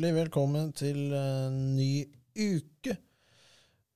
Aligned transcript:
Hjertelig 0.00 0.16
velkommen 0.16 0.68
til 0.72 1.10
en 1.12 1.56
ny 1.76 2.06
uke. 2.32 2.94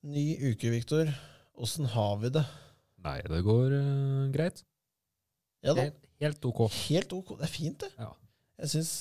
Ny 0.05 0.25
uke, 0.51 0.69
Viktor. 0.69 1.09
Åssen 1.57 1.87
har 1.89 2.19
vi 2.21 2.29
det? 2.35 2.43
Nei, 3.07 3.15
det 3.25 3.39
går 3.47 3.73
uh, 3.73 4.27
greit. 4.35 4.61
Ja 5.65 5.73
da. 5.73 5.87
Helt, 5.87 6.05
helt 6.21 6.45
ok. 6.51 6.61
Helt 6.91 7.15
ok. 7.17 7.33
Det 7.39 7.49
er 7.49 7.53
fint, 7.55 7.79
det. 7.81 7.89
Ja. 7.97 8.11
Jeg 8.61 8.73
syns 8.75 8.93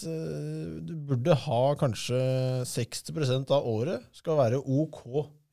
du 0.87 0.95
burde 1.09 1.35
ha 1.43 1.59
kanskje 1.83 2.23
60% 2.71 3.51
av 3.51 3.67
året 3.67 4.07
skal 4.15 4.39
være 4.39 4.63
ok 4.63 5.03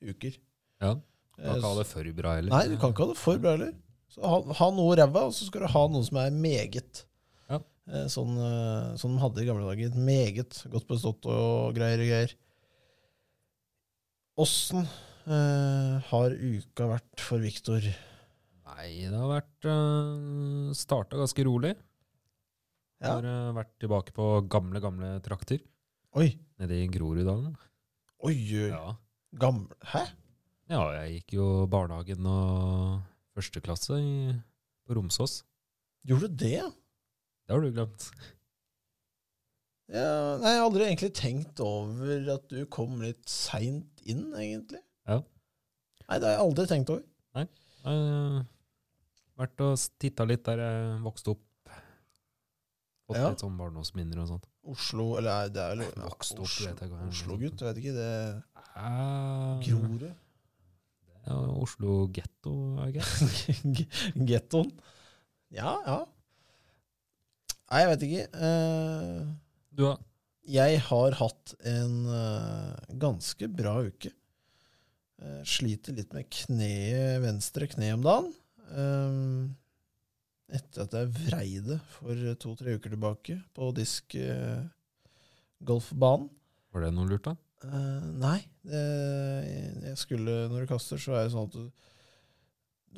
uker. 0.07 0.39
Ja. 0.79 0.95
Du 0.95 1.03
kan 1.35 1.51
Eh, 1.51 1.59
ikke 1.59 1.67
ha 1.67 1.77
det 1.81 1.89
for 1.97 2.15
bra 2.23 2.39
heller. 2.39 2.55
Nei, 2.55 2.65
du 2.71 2.79
kan 2.79 2.95
ikke 2.95 3.09
ha 3.09 3.11
det 3.17 3.23
for 3.27 3.43
bra 3.43 3.59
heller. 3.59 3.75
Så 4.15 4.23
ha, 4.23 4.43
ha 4.63 4.71
noe 4.79 4.95
ræva, 5.03 5.27
og 5.27 5.35
så 5.35 5.51
skal 5.51 5.67
du 5.67 5.73
ha 5.75 5.89
noe 5.91 6.07
som 6.07 6.23
er 6.23 6.31
meget. 6.47 7.09
Ja. 7.91 8.05
Eh, 8.05 8.07
Sånn, 8.11 8.37
eh, 8.39 8.95
sånn 9.01 9.17
de 9.17 9.23
hadde 9.25 9.43
i 9.43 9.49
gamle 9.49 9.67
dager. 9.67 9.97
Meget 9.99 10.63
godt 10.71 10.87
bestått 10.91 11.27
og 11.27 11.75
greier 11.75 11.99
og 11.99 12.11
greier. 12.11 12.35
Åssen 14.41 14.87
eh, 15.27 15.97
har 16.09 16.31
uka 16.33 16.87
vært 16.95 17.25
for 17.25 17.43
Viktor? 17.43 17.85
Nei, 18.71 18.89
det 19.11 19.19
har 19.19 19.29
vært 19.29 19.67
uh, 19.67 20.71
starta 20.79 21.19
ganske 21.19 21.45
rolig. 21.45 21.75
Ja. 23.03 23.17
Har 23.17 23.27
uh, 23.27 23.51
vært 23.57 23.75
tilbake 23.83 24.15
på 24.17 24.29
gamle, 24.53 24.81
gamle 24.81 25.11
trakter 25.25 25.59
Oi, 26.17 26.31
nede 26.61 26.79
i 26.79 26.87
Groruddalen. 26.93 27.55
oi, 28.25 28.35
oi. 28.37 28.69
Ja. 28.71 28.95
Gamle 29.41 29.77
Hæ? 29.93 30.05
ja, 30.71 30.81
jeg 31.01 31.19
gikk 31.19 31.37
jo 31.39 31.49
barnehagen 31.71 32.27
og 32.31 33.03
første 33.37 33.63
klasse 33.65 33.99
i, 34.01 34.33
på 34.87 34.97
Romsås. 34.97 35.41
Gjorde 36.07 36.31
du 36.31 36.41
det? 36.45 36.63
Det 37.51 37.57
har 37.57 37.65
du 37.67 37.73
glemt. 37.75 38.05
Ja, 39.91 40.37
nei, 40.39 40.53
jeg 40.53 40.61
har 40.61 40.69
aldri 40.69 40.85
egentlig 40.87 41.09
tenkt 41.19 41.59
over 41.67 42.29
at 42.37 42.45
du 42.53 42.61
kom 42.71 43.01
litt 43.03 43.25
seint 43.27 44.05
inn, 44.07 44.29
egentlig. 44.39 44.79
Ja. 45.11 45.17
Nei, 46.07 46.19
det 46.23 46.29
har 46.29 46.37
jeg 46.37 46.45
aldri 46.45 46.67
tenkt 46.71 46.93
over. 46.95 47.03
Jeg 47.41 47.49
har 47.89 48.45
vært 49.41 49.65
og 49.67 49.83
titta 50.05 50.27
litt 50.29 50.45
der 50.47 50.63
jeg 50.63 51.01
vokste 51.03 51.33
opp. 51.35 51.43
Fått 53.09 53.19
Ja. 53.19 53.31
litt 53.33 53.43
sånn 53.43 53.57
barndomsminner 53.59 54.21
og 54.23 54.29
sånt. 54.31 54.47
Oslo, 54.71 55.17
eller 55.19 55.31
nei, 55.41 55.49
det 55.57 55.63
er 55.65 55.75
vel 55.75 56.07
vokst 56.07 56.37
opp, 56.39 56.45
Oslo, 56.47 56.69
vet 56.71 56.81
jeg 56.85 56.91
hva- 56.93 57.09
Oslo-gutt, 57.09 57.67
vet 57.67 57.83
ikke. 57.83 57.95
Det 57.99 58.45
Uh, 58.81 59.59
Grorud. 59.67 60.05
Ja, 61.27 61.35
Oslo 61.59 62.07
getto, 62.15 62.53
I 62.87 62.93
guess. 62.95 63.19
Gettoen. 64.31 64.71
Ja, 65.51 65.75
ja. 65.85 65.99
Nei, 67.71 67.85
jeg 67.85 67.91
vet 67.93 68.07
ikke. 68.07 68.23
Uh, 68.35 69.27
Du 69.79 69.85
da? 69.85 69.93
jeg 70.51 70.81
har 70.89 71.17
hatt 71.21 71.53
en 71.71 71.93
uh, 72.11 72.75
ganske 72.99 73.47
bra 73.55 73.77
uke. 73.87 74.11
Uh, 75.23 75.39
sliter 75.47 75.95
litt 75.95 76.11
med 76.17 76.27
kneet, 76.35 77.21
venstre 77.23 77.69
kne 77.71 77.93
om 77.95 78.07
dagen. 78.07 78.33
Etter 80.51 80.83
at 80.83 80.95
jeg 80.99 81.13
vrei 81.15 81.61
det 81.63 81.79
for 81.95 82.19
to-tre 82.43 82.75
uker 82.75 82.91
tilbake 82.91 83.37
på 83.55 83.69
disk 83.75 84.17
eh, 84.19 84.65
golfbanen. 85.67 86.27
Var 86.75 86.85
det 86.85 86.91
noe 86.95 87.07
lurt, 87.07 87.29
da? 87.29 87.35
Nei. 88.19 88.41
Det, 88.67 88.83
jeg 89.93 89.99
skulle, 89.99 90.35
når 90.51 90.65
du 90.67 90.71
kaster, 90.73 90.99
så 91.03 91.15
er 91.19 91.27
det 91.29 91.35
sånn 91.37 91.47
at 91.47 91.55
du, 91.55 91.69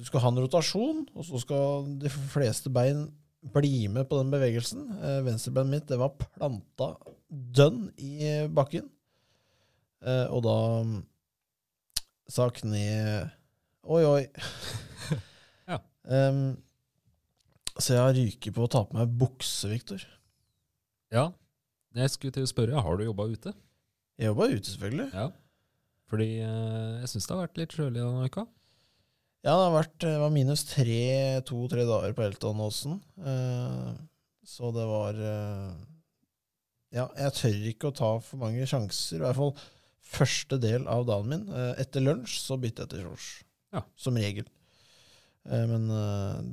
du 0.00 0.04
skal 0.08 0.24
ha 0.24 0.32
en 0.32 0.40
rotasjon, 0.44 1.02
og 1.12 1.28
så 1.28 1.40
skal 1.44 1.90
de 2.00 2.12
fleste 2.12 2.72
bein 2.72 3.04
bli 3.42 3.88
med 3.90 4.06
på 4.08 4.20
den 4.20 4.30
bevegelsen. 4.32 4.86
Uh, 5.02 5.20
Venstrebeinet 5.26 5.72
mitt 5.74 5.90
det 5.90 5.98
var 6.00 6.14
planta 6.20 6.94
dønn 7.32 7.86
i 7.98 8.46
bakken. 8.52 8.90
Eh, 10.02 10.26
og 10.34 10.42
da 10.42 10.56
mm, 10.82 10.98
sa 12.30 12.48
kneet 12.54 13.38
Oi, 13.82 14.02
oi. 14.06 14.22
Ja. 15.70 15.78
um, 16.10 16.56
så 17.78 17.94
jeg 17.96 18.16
ryker 18.18 18.54
på 18.54 18.66
å 18.66 18.70
ta 18.70 18.82
på 18.86 18.98
meg 18.98 19.12
bukse, 19.18 19.70
Viktor. 19.70 20.02
Ja. 21.14 21.30
Jeg 21.96 22.12
skulle 22.12 22.34
til 22.34 22.46
å 22.46 22.50
spørre, 22.50 22.82
har 22.82 22.98
du 22.98 23.04
jobba 23.06 23.26
ute? 23.30 23.54
Jeg 24.18 24.30
jobba 24.30 24.48
ute, 24.52 24.66
selvfølgelig. 24.68 25.08
Ja. 25.14 25.28
Fordi 26.12 26.28
eh, 26.44 26.98
jeg 27.02 27.10
syns 27.12 27.26
det 27.26 27.34
har 27.34 27.42
vært 27.46 27.60
litt 27.62 27.76
kjølig 27.78 27.98
denne 28.02 28.28
uka. 28.28 28.44
Ja, 29.42 29.56
det 29.58 29.62
har 29.66 29.72
vært, 29.74 29.94
det 30.04 30.18
var 30.22 30.30
minus 30.30 30.62
tre, 30.68 31.02
to-tre 31.48 31.82
dager 31.88 32.12
på 32.14 32.22
Eltonåsen. 32.28 33.00
Eh, 33.26 33.88
så 34.46 34.70
det 34.74 34.84
var 34.86 35.18
eh, 35.18 35.72
Ja, 36.94 37.08
jeg 37.18 37.34
tør 37.40 37.64
ikke 37.72 37.90
å 37.90 37.96
ta 37.98 38.10
for 38.22 38.38
mange 38.38 38.68
sjanser. 38.70 39.18
I 39.18 39.24
hvert 39.24 39.40
fall 39.40 39.54
første 40.12 40.60
del 40.62 40.86
av 40.86 41.08
dagen 41.08 41.32
min. 41.32 41.42
Eh, 41.50 41.72
etter 41.82 42.04
lunsj 42.04 42.36
så 42.38 42.58
bytter 42.62 42.86
jeg 42.86 42.92
til 42.92 43.08
shorts. 43.08 43.30
Ja. 43.74 43.82
Som 43.98 44.20
regel. 44.20 44.46
Men 45.42 45.88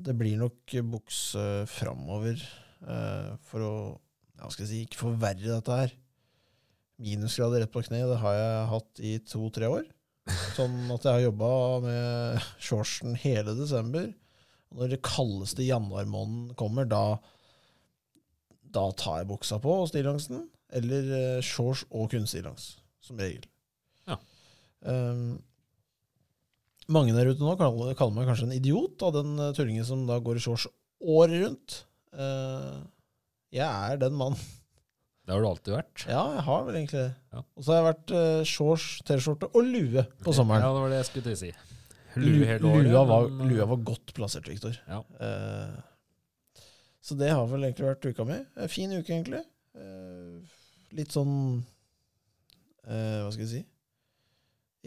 det 0.02 0.16
blir 0.18 0.40
nok 0.40 0.74
bukse 0.90 1.44
framover 1.70 2.40
for 3.46 3.62
å 3.62 3.74
ja, 4.40 4.48
skal 4.50 4.64
jeg 4.64 4.70
si, 4.72 4.80
ikke 4.88 5.02
forverre 5.04 5.44
dette 5.44 5.78
her. 5.84 5.94
Minusgrader 6.98 7.62
rett 7.62 7.74
på 7.76 7.84
kne, 7.86 8.02
det 8.10 8.18
har 8.24 8.40
jeg 8.40 8.68
hatt 8.72 9.04
i 9.06 9.12
to-tre 9.30 9.70
år. 9.70 9.86
Sånn 10.56 10.90
at 10.94 11.06
jeg 11.06 11.14
har 11.14 11.26
jobba 11.28 11.52
med 11.84 12.48
shortsen 12.62 13.18
hele 13.20 13.56
desember. 13.58 14.10
Når 14.76 14.94
det 14.94 15.04
kaldeste 15.06 15.66
januarmåneden 15.66 16.56
kommer, 16.60 16.86
da, 16.90 17.18
da 18.70 18.90
tar 18.98 19.24
jeg 19.24 19.32
buksa 19.32 19.60
på 19.64 19.82
og 19.84 19.90
stillongsen. 19.92 20.46
Eller 20.78 21.14
eh, 21.18 21.46
shorts 21.46 21.88
og 21.90 22.12
kunststilongs, 22.12 22.76
som 23.02 23.18
regel. 23.18 23.48
Ja. 24.06 24.20
Um, 24.86 25.40
mange 26.90 27.16
der 27.18 27.32
ute 27.32 27.42
nå 27.42 27.56
kaller, 27.58 27.96
kaller 27.98 28.16
meg 28.16 28.30
kanskje 28.30 28.48
en 28.50 28.58
idiot 28.58 29.02
av 29.06 29.16
den 29.18 29.34
eh, 29.38 29.54
tullingen 29.58 29.88
som 29.88 30.06
da 30.10 30.20
går 30.22 30.38
i 30.38 30.44
shorts 30.46 30.68
året 31.00 31.42
rundt. 31.42 31.82
Uh, 32.14 32.86
jeg 33.54 33.66
er 33.66 33.98
den 34.02 34.18
mannen. 34.18 34.42
Det 35.30 35.36
har 35.36 35.44
du 35.44 35.46
alltid 35.46 35.74
vært. 35.76 36.04
Ja, 36.10 36.22
jeg 36.34 36.44
har 36.48 36.64
vel 36.66 36.78
egentlig 36.80 37.02
det. 37.04 37.10
Ja. 37.36 37.42
Og 37.54 37.62
så 37.62 37.70
har 37.70 37.78
jeg 37.78 37.86
vært 37.86 38.14
uh, 38.16 38.40
shorts, 38.50 38.86
T-skjorte 39.06 39.50
og 39.54 39.68
lue 39.68 40.04
på 40.26 40.34
sommeren. 40.34 40.64
Ja, 40.66 40.72
det 40.74 40.82
var 40.82 40.90
det 40.90 40.98
jeg 40.98 41.08
skulle 41.12 41.26
til 41.28 41.36
å 41.36 41.40
si. 41.44 41.50
Lue 42.18 42.48
hele 42.50 42.72
året. 42.72 42.88
lua, 42.88 43.04
var, 43.06 43.28
men, 43.30 43.44
eh, 43.44 43.52
lua 43.52 43.68
var 43.70 43.84
godt 43.92 44.16
plassert, 44.18 44.50
Viktor. 44.50 44.80
Ja. 44.90 45.04
Uh, 45.22 46.66
så 47.06 47.20
det 47.22 47.30
har 47.30 47.46
vel 47.52 47.68
egentlig 47.68 47.92
vært 47.92 48.10
uka 48.10 48.26
mi. 48.26 48.40
Fin 48.74 48.98
uke, 48.98 49.06
egentlig. 49.06 49.44
Uh, 49.78 50.42
litt 50.98 51.14
sånn 51.14 51.36
Hva 52.90 53.30
skal 53.30 53.44
jeg 53.46 53.52
si? 53.52 53.64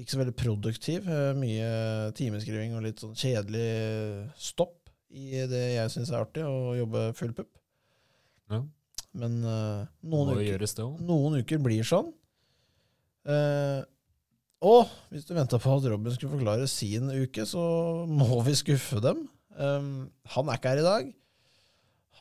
Ikke 0.03 0.17
så 0.17 0.23
veldig 0.25 0.39
produktiv. 0.43 1.07
Mye 1.39 1.73
timeskriving 2.19 2.75
og 2.75 2.83
litt 2.89 2.99
sånn 2.99 3.15
kjedelig 3.15 3.71
stopp 4.51 4.91
i 5.15 5.45
det 5.47 5.67
jeg 5.77 5.95
syns 5.95 6.11
er 6.11 6.25
artig, 6.25 6.43
å 6.43 6.75
jobbe 6.75 7.13
full 7.15 7.37
pupp. 7.37 7.53
Ja. 8.51 8.65
Men 9.13 9.43
uh, 9.45 9.85
noen, 10.09 10.39
uker, 10.41 10.63
noen 11.05 11.41
uker 11.43 11.61
blir 11.61 11.85
sånn. 11.85 12.09
Uh, 13.29 13.85
og 14.63 14.91
hvis 15.13 15.27
du 15.27 15.35
venta 15.37 15.59
på 15.61 15.75
at 15.75 15.87
Robin 15.91 16.15
skulle 16.15 16.37
forklare 16.37 16.69
sin 16.71 17.11
uke, 17.11 17.45
så 17.49 17.63
må 18.09 18.41
vi 18.47 18.55
skuffe 18.57 19.03
dem. 19.05 19.27
Um, 19.59 20.09
han 20.33 20.49
er 20.49 20.59
ikke 20.59 20.73
her 20.73 20.81
i 20.81 20.87
dag. 20.87 21.11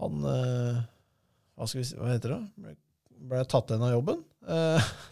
Han 0.01 0.25
uh, 0.25 0.81
hva, 1.55 1.69
si, 1.69 1.85
hva 1.95 2.11
heter 2.11 2.35
det? 2.35 2.41
Ble, 2.57 2.75
ble 3.31 3.45
tatt 3.47 3.71
igjen 3.71 3.87
av 3.87 3.95
jobben. 3.95 4.25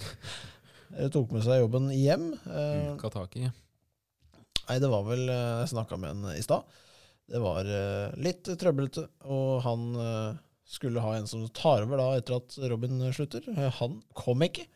Tok 1.13 1.31
med 1.35 1.45
seg 1.45 1.61
jobben 1.61 1.91
hjem. 1.93 2.31
Uh, 2.49 2.97
Uka 2.97 3.13
tak 3.13 3.39
i. 3.39 3.45
Nei, 3.45 4.77
det 4.81 4.89
var 4.91 5.05
vel 5.07 5.23
Jeg 5.29 5.69
snakka 5.71 5.97
med 5.97 6.17
en 6.17 6.33
i 6.35 6.43
stad. 6.45 6.67
Det 7.29 7.39
var 7.41 7.65
litt 8.17 8.47
trøblete, 8.57 9.03
og 9.29 9.59
han 9.61 9.83
skulle 10.69 11.01
ha 11.01 11.15
en 11.17 11.27
som 11.29 11.47
tar 11.55 11.83
over 11.85 11.97
da 11.99 12.09
etter 12.19 12.37
at 12.37 12.57
Robin 12.69 13.01
slutter. 13.13 13.45
Eh, 13.55 13.69
Han 13.79 13.99
kom 14.17 14.43
ikke, 14.45 14.67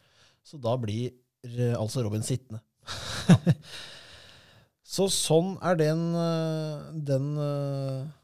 så 0.46 0.60
da 0.62 0.76
blir 0.82 1.12
eh, 1.46 1.76
altså 1.78 2.04
Robin 2.06 2.26
sittende. 2.26 2.64
så 4.96 5.08
sånn 5.14 5.56
er 5.64 5.78
den 5.80 6.06
eh, 6.20 6.88
den 7.10 7.28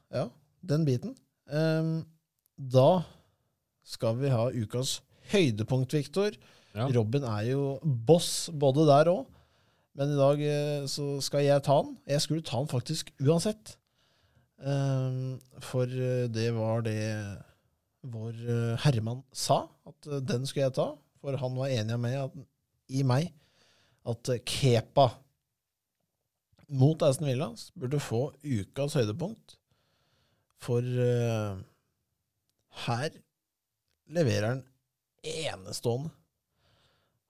ja, 0.09 0.25
den 0.65 0.85
biten. 0.87 1.13
Em, 1.49 1.99
da 2.57 3.03
skal 3.85 4.17
vi 4.19 4.31
ha 4.33 4.49
ukas 4.49 4.99
høydepunkt, 5.31 5.93
Viktor. 5.93 6.33
Ja. 6.73 6.87
Robin 6.93 7.25
er 7.25 7.51
jo 7.51 7.75
boss 7.83 8.49
både 8.49 8.87
der 8.89 9.11
òg. 9.13 9.27
Men 9.97 10.13
i 10.13 10.17
dag 10.17 10.41
så 10.87 11.17
skal 11.21 11.43
jeg 11.43 11.63
ta 11.65 11.79
den. 11.83 11.95
Jeg 12.07 12.23
skulle 12.23 12.45
ta 12.45 12.61
den 12.61 12.69
faktisk 12.71 13.09
uansett. 13.19 13.73
Ehm, 14.63 15.39
for 15.65 15.89
det 15.89 16.49
var 16.55 16.85
det 16.85 16.99
vår 18.05 18.37
Herman 18.85 19.23
sa, 19.35 19.65
at 19.89 20.07
eh, 20.07 20.21
den 20.23 20.45
skulle 20.47 20.67
jeg 20.69 20.77
ta. 20.77 20.91
For 21.19 21.35
han 21.35 21.57
var 21.59 21.73
enig 21.73 21.97
med 21.99 22.45
i 22.89 23.03
meg 23.03 23.31
at 24.09 24.31
eh, 24.31 24.43
Kepa 24.47 25.09
mot 26.69 27.01
Aston 27.03 27.27
Villa 27.27 27.49
burde 27.79 28.01
få 28.01 28.29
ukas 28.43 28.95
høydepunkt. 28.99 29.57
For 30.59 30.83
uh, 30.83 31.55
her 32.85 33.13
leverer 34.11 34.49
han 34.51 34.63
enestående. 35.23 36.11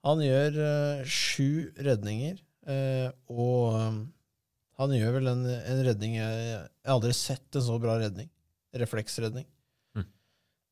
Han 0.08 0.24
gjør 0.24 0.58
uh, 0.58 1.04
sju 1.08 1.70
redninger, 1.84 2.40
uh, 2.68 3.10
og 3.30 3.76
eh, 3.76 4.00
han 4.80 4.94
gjør 4.96 5.18
vel 5.18 5.32
en, 5.34 5.42
en 5.46 5.82
redning 5.84 6.16
jeg, 6.18 6.44
jeg 6.56 6.94
aldri 6.94 7.14
sett 7.16 7.60
en 7.60 7.66
så 7.66 7.76
bra 7.84 7.98
redning. 8.00 8.30
Refleksredning. 8.80 9.48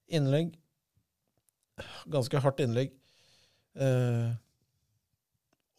Innlegg. 0.07 0.53
Ganske 2.09 2.41
hardt 2.43 2.61
innlegg. 2.63 2.93
Eh, 3.77 4.29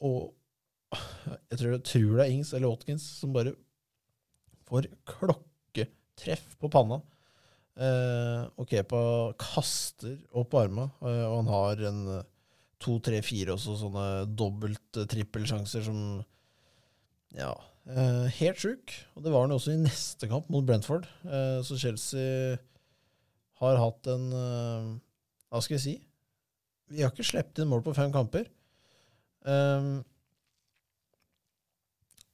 og 0.04 0.34
jeg 0.94 1.58
tror, 1.58 1.72
jeg 1.74 1.84
tror 1.90 2.16
det 2.16 2.24
er 2.24 2.32
Ings 2.32 2.52
eller 2.56 2.70
Watkins 2.70 3.04
som 3.18 3.34
bare 3.34 3.52
får 4.68 4.88
klokketreff 5.08 6.44
på 6.60 6.70
panna. 6.72 7.00
Eh, 7.78 8.42
og 8.58 8.66
Kepa 8.70 9.00
kaster 9.38 10.16
opp 10.36 10.56
arma, 10.58 10.88
eh, 11.02 11.24
og 11.28 11.36
han 11.42 11.50
har 11.52 11.82
en 11.90 12.00
eh, 12.16 12.26
to, 12.82 12.96
tre, 13.04 13.20
fire 13.26 13.54
også 13.54 13.76
sånne 13.84 14.06
dobbelt-trippelsjanser 14.38 15.84
som 15.86 16.00
Ja, 17.36 17.52
eh, 17.86 18.26
helt 18.38 18.62
sjuk. 18.62 18.94
Og 19.14 19.22
det 19.24 19.34
var 19.34 19.46
han 19.46 19.54
også 19.54 19.74
i 19.74 19.82
neste 19.82 20.30
kamp 20.30 20.48
mot 20.50 20.66
Brentford. 20.66 21.06
Eh, 21.26 21.60
så 21.66 21.78
Chelsea 21.78 22.56
har 23.60 23.80
hatt 23.80 24.08
en 24.12 24.28
eh, 24.34 24.88
Hva 25.48 25.60
skal 25.64 25.76
jeg 25.78 25.84
si? 25.84 25.96
Vi 26.92 27.02
har 27.04 27.12
ikke 27.12 27.26
sluppet 27.26 27.60
inn 27.62 27.68
mål 27.68 27.82
på 27.84 27.92
fem 27.96 28.12
kamper. 28.14 28.46
Um, 29.44 30.00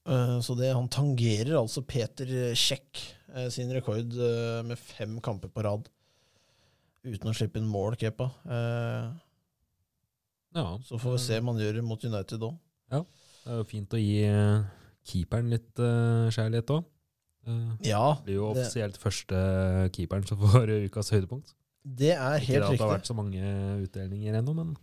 uh, 0.07 0.39
så 0.43 0.55
det, 0.59 0.71
han 0.75 0.87
tangerer 0.91 1.57
altså 1.59 1.83
Peter 1.87 2.31
Kjekk 2.55 3.03
uh, 3.35 3.49
sin 3.55 3.71
rekord 3.75 4.15
uh, 4.15 4.63
med 4.67 4.79
fem 4.79 5.19
kamper 5.23 5.51
på 5.51 5.65
rad. 5.67 5.91
Uten 7.05 7.29
å 7.29 7.35
slippe 7.37 7.61
inn 7.61 7.69
mål, 7.69 7.99
Kepa. 8.01 8.31
Eh, 8.49 9.11
Ja, 10.57 10.79
så 10.87 10.97
får 11.03 11.17
vi 11.17 11.19
se 11.21 11.39
om 11.43 11.51
han 11.51 11.59
gjør 11.61 11.75
det 11.77 11.83
mot 11.85 12.05
United 12.07 12.47
òg. 12.47 12.55
Det 13.43 13.53
er 13.53 13.59
jo 13.59 13.67
fint 13.69 13.93
å 13.93 14.01
gi 14.01 14.23
eh, 14.25 14.63
keeperen 15.11 15.51
litt 15.53 15.83
kjærlighet 16.33 16.73
òg. 16.79 16.87
Ja, 17.85 18.15
Det 18.19 18.25
blir 18.27 18.39
jo 18.41 18.55
det- 18.57 18.99
første 19.01 19.43
keeperen 19.93 20.27
som 20.27 20.39
får 20.45 20.73
ukas 20.89 21.11
høydepunkt. 21.15 21.55
det 21.85 22.13
er 22.15 22.39
helt 22.39 22.41
riktig. 22.41 22.55
Ikke 22.55 22.65
at 22.65 22.79
det 22.79 22.81
har 22.87 22.99
vært 22.99 23.11
så 23.11 23.17
mange 23.17 23.55
utdelinger 23.85 24.41
ennå, 24.41 24.55
men 24.57 24.77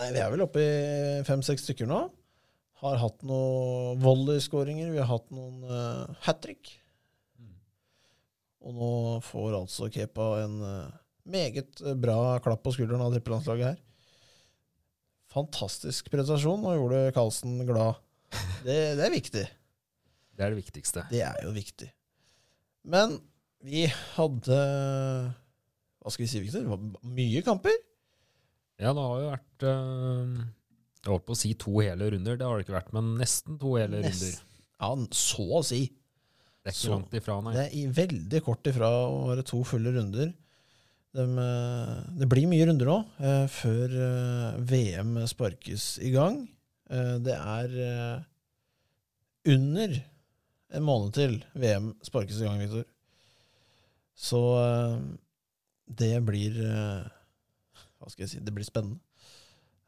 Nei, 0.00 0.08
Vi 0.12 0.18
er 0.18 0.30
vel 0.32 0.42
oppe 0.42 0.58
i 0.58 1.22
fem-seks 1.28 1.62
stykker 1.68 1.86
nå. 1.86 1.98
Har 2.82 2.96
hatt 2.98 3.20
noen 3.22 4.00
volleyskåringer, 4.02 4.90
vi 4.90 4.98
har 4.98 5.06
hatt 5.06 5.28
noen 5.30 5.62
uh, 5.68 6.08
hat 6.24 6.40
trick. 6.42 6.72
Og 8.62 8.74
nå 8.74 8.90
får 9.26 9.54
altså 9.60 9.90
Kepa 9.92 10.26
en 10.42 10.56
uh, 10.62 10.90
meget 11.28 11.82
eh, 11.84 11.94
bra 11.98 12.38
klapp 12.42 12.62
på 12.64 12.72
skulderen 12.74 13.02
av 13.04 13.14
trippelandslaget 13.14 13.72
her. 13.72 13.80
Fantastisk 15.32 16.10
prestasjon, 16.12 16.64
og 16.66 16.76
gjorde 16.76 17.12
Karlsen 17.16 17.60
glad. 17.68 18.00
Det, 18.64 18.76
det 18.98 19.06
er 19.06 19.14
viktig. 19.14 19.44
Det 20.36 20.44
er 20.46 20.50
det 20.54 20.60
viktigste. 20.64 21.04
Det 21.10 21.22
er 21.26 21.38
jo 21.44 21.52
viktig. 21.54 21.90
Men 22.84 23.18
vi 23.62 23.84
hadde 24.16 24.56
Hva 26.02 26.10
skal 26.10 26.24
vi 26.24 26.30
si, 26.32 26.40
Victor? 26.42 26.64
Det 26.64 26.72
var 26.72 27.10
mye 27.14 27.42
kamper. 27.46 27.76
Ja, 28.82 28.90
det 28.96 29.04
har 29.06 29.20
jo 29.22 29.28
vært 29.30 29.66
eh, 29.70 30.44
Jeg 31.04 31.10
holdt 31.12 31.26
på 31.28 31.34
å 31.36 31.38
si 31.38 31.52
to 31.54 31.76
hele 31.78 32.08
runder, 32.10 32.36
det 32.40 32.46
har 32.48 32.58
det 32.58 32.64
ikke 32.66 32.74
vært, 32.80 32.92
men 32.96 33.12
nesten 33.20 33.58
to 33.62 33.76
hele 33.78 34.00
Nest- 34.02 34.24
runder. 34.24 34.48
Ja, 34.82 34.90
så 35.14 35.46
å 35.60 35.64
si. 35.66 35.84
Det 36.62 36.70
er 36.70 36.74
ikke 36.74 36.80
så- 36.80 36.94
langt 36.96 37.14
ifra, 37.14 37.36
nei. 37.42 37.52
Det 37.54 37.62
er 37.68 37.76
i 37.78 37.84
veldig 38.00 38.40
kort 38.42 38.66
ifra 38.66 38.88
å 39.06 39.28
være 39.30 39.44
to 39.46 39.62
fulle 39.66 39.92
runder. 39.94 40.32
Dem, 41.14 41.38
eh, 41.38 42.02
det 42.18 42.28
blir 42.32 42.46
mye 42.48 42.66
runder 42.66 42.86
nå, 42.88 42.98
eh, 43.20 43.46
før 43.46 43.94
VM 44.64 45.14
sparkes 45.28 45.98
i 46.02 46.10
gang. 46.10 46.48
Eh, 46.90 47.18
Det 47.18 47.34
er 47.38 48.24
under 49.46 49.94
en 50.76 50.86
måned 50.86 51.14
til 51.16 51.38
VM 51.58 51.92
sparkes 52.04 52.40
i 52.40 52.46
gang, 52.48 52.60
Viktor. 52.62 52.86
Så 54.18 54.40
eh, 54.60 54.96
det 56.02 56.14
blir 56.26 56.56
eh, 56.62 57.04
Hva 57.98 58.10
skal 58.12 58.26
jeg 58.26 58.34
si? 58.34 58.42
Det 58.44 58.54
blir 58.54 58.66
spennende 58.66 59.00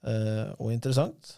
eh, 0.07 0.53
og 0.59 0.73
interessant. 0.75 1.37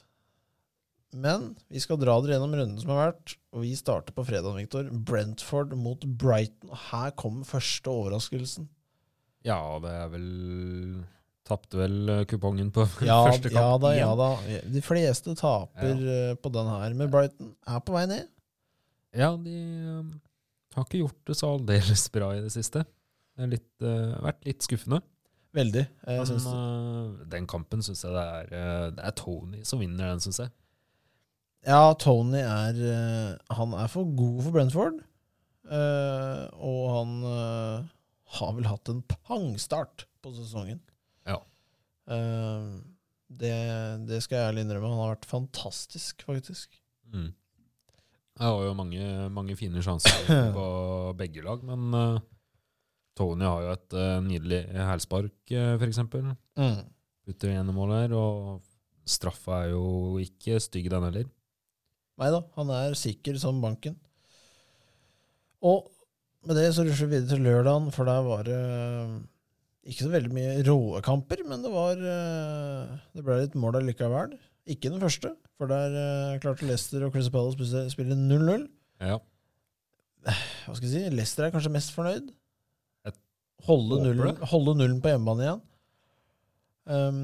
Men 1.16 1.52
vi 1.72 1.80
skal 1.80 2.00
dra 2.00 2.18
dere 2.20 2.36
gjennom 2.36 2.54
runden 2.58 2.80
som 2.82 2.92
har 2.92 3.06
vært, 3.06 3.36
og 3.54 3.62
vi 3.64 3.72
starter 3.78 4.12
på 4.12 4.26
fredag, 4.26 4.56
Victor. 4.58 4.88
Brentford 4.90 5.72
mot 5.78 6.02
Brighton. 6.04 6.74
Her 6.90 7.14
kommer 7.16 7.46
første 7.48 7.92
overraskelsen. 7.92 8.68
Ja, 9.46 9.60
det 9.82 9.92
er 9.94 10.08
vel 10.12 10.32
Tapte 11.46 11.78
vel 11.78 12.24
kupongen 12.26 12.72
på 12.74 12.82
Ja, 13.06 13.20
første 13.28 13.52
kamp 13.52 13.60
ja 13.62 13.66
da, 13.78 13.90
ja 13.94 14.08
da. 14.18 14.30
De 14.66 14.80
fleste 14.82 15.36
taper 15.38 15.92
ja. 15.94 16.32
på 16.42 16.50
den 16.50 16.70
her. 16.72 16.96
Men 16.98 17.12
Brighton 17.12 17.52
er 17.70 17.84
på 17.86 17.94
vei 17.94 18.02
ned. 18.10 18.26
Ja, 19.16 19.32
de 19.38 19.56
um, 20.00 20.12
har 20.76 20.86
ikke 20.86 21.02
gjort 21.04 21.20
det 21.28 21.36
så 21.38 21.52
aldeles 21.56 22.06
bra 22.16 22.32
i 22.36 22.42
det 22.44 22.52
siste. 22.54 22.84
Det 23.36 23.44
har 23.44 23.52
litt, 23.52 23.72
eh, 23.84 24.14
vært 24.24 24.46
litt 24.48 24.64
skuffende. 24.64 25.02
Veldig. 25.56 25.82
Men 26.08 26.46
eh, 26.52 27.26
den 27.32 27.48
kampen 27.48 27.84
syns 27.84 28.02
jeg 28.04 28.12
det 28.12 28.22
er, 28.22 28.48
uh, 28.52 28.86
det 28.96 29.04
er 29.08 29.16
Tony 29.16 29.60
som 29.68 29.80
vinner 29.80 30.12
den, 30.12 30.22
syns 30.24 30.40
jeg. 30.44 30.52
Ja, 31.66 31.90
Tony 31.98 32.38
er 32.38 32.76
Han 33.58 33.72
er 33.74 33.88
for 33.90 34.06
god 34.14 34.42
for 34.44 34.54
Brentford. 34.54 35.00
Og 35.66 36.82
han 36.94 37.14
har 38.36 38.52
vel 38.54 38.68
hatt 38.70 38.92
en 38.92 39.00
pangstart 39.10 40.04
på 40.22 40.30
sesongen. 40.36 40.78
Ja. 41.26 41.40
Det, 42.06 43.50
det 44.06 44.20
skal 44.22 44.38
jeg 44.38 44.52
ærlig 44.52 44.62
innrømme. 44.62 44.92
Han 44.92 45.02
har 45.02 45.16
vært 45.16 45.26
fantastisk, 45.26 46.22
faktisk. 46.28 46.78
Mm. 47.10 47.32
Jeg 48.36 48.44
har 48.46 48.64
jo 48.66 48.76
mange, 48.76 49.10
mange 49.32 49.56
fine 49.56 49.82
sjanser 49.84 50.26
på 50.56 50.66
begge 51.16 51.44
lag, 51.44 51.62
men 51.64 51.96
uh, 51.96 52.18
Tony 53.16 53.46
har 53.48 53.64
jo 53.64 53.74
et 53.74 53.96
uh, 53.96 54.18
nydelig 54.24 54.60
hælspark, 54.76 55.36
uh, 55.56 55.76
f.eks. 55.80 56.02
Mm. 56.12 56.82
Putter 57.26 57.54
gjennom 57.54 57.80
mål 57.80 57.94
her, 57.96 58.16
og 58.16 58.60
straffa 59.08 59.62
er 59.64 59.72
jo 59.72 60.18
ikke 60.20 60.60
stygg, 60.60 60.90
den 60.92 61.08
heller. 61.08 61.30
Nei 62.20 62.32
da, 62.32 62.42
han 62.56 62.72
er 62.72 62.96
sikker 62.96 63.36
som 63.40 63.60
banken. 63.64 63.96
Og 65.64 65.88
med 66.46 66.58
det 66.60 66.68
så 66.76 66.84
rusler 66.86 67.08
vi 67.08 67.16
videre 67.16 67.34
til 67.34 67.44
lørdagen, 67.44 67.88
for 67.94 68.08
der 68.08 68.22
var 68.24 68.44
det 68.46 68.56
eh, 68.56 69.14
ikke 69.90 70.06
så 70.06 70.12
veldig 70.12 70.32
mye 70.34 70.52
råe 70.66 71.02
kamper, 71.04 71.42
men 71.48 71.64
det 71.64 71.72
var 71.72 71.98
eh, 71.98 72.92
Det 73.16 73.24
ble 73.26 73.40
litt 73.42 73.56
mål 73.58 73.80
allikevel. 73.80 74.36
Ikke 74.66 74.90
den 74.90 74.98
første, 75.02 75.30
for 75.58 75.70
der 75.70 75.94
eh, 75.94 76.38
klarte 76.42 76.66
Leicester 76.66 77.04
og 77.06 77.12
Chris 77.14 77.28
Palace 77.30 77.54
å 77.54 77.60
spille- 77.60 77.90
spille 77.92 78.16
0-0. 78.18 78.64
Ja. 79.00 79.18
Hva 80.26 80.74
skal 80.74 80.88
jeg 80.88 80.94
si? 80.96 81.14
Leicester 81.14 81.46
er 81.46 81.52
kanskje 81.54 81.70
mest 81.76 81.92
fornøyd. 81.94 82.32
Holde 83.66 83.96
nullen, 84.04 84.36
holde 84.50 84.74
nullen 84.76 84.98
på 85.02 85.08
hjemmebane 85.12 85.44
igjen. 85.46 85.60
Um, 86.86 87.20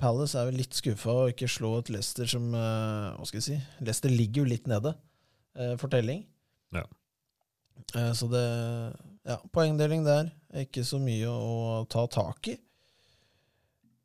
Palace 0.00 0.36
er 0.36 0.48
vel 0.50 0.58
litt 0.60 0.74
skuffa 0.76 1.12
å 1.22 1.28
ikke 1.30 1.46
slå 1.48 1.70
et 1.78 1.88
Leicester 1.94 2.28
som 2.28 2.50
uh, 2.52 3.14
Hva 3.16 3.24
skal 3.28 3.38
jeg 3.40 3.46
si? 3.46 3.58
Leicester 3.86 4.12
ligger 4.12 4.42
jo 4.42 4.50
litt 4.50 4.66
nede 4.68 4.92
uh, 4.92 5.76
for 5.80 5.88
telling. 5.92 6.24
Ja. 6.76 6.82
Uh, 7.94 8.10
så 8.18 8.28
det 8.32 8.42
Ja, 9.26 9.38
poengdeling 9.56 10.04
der. 10.04 10.28
Ikke 10.64 10.84
så 10.86 10.98
mye 11.02 11.30
å 11.32 11.84
ta 11.92 12.04
tak 12.12 12.50
i. 12.52 12.56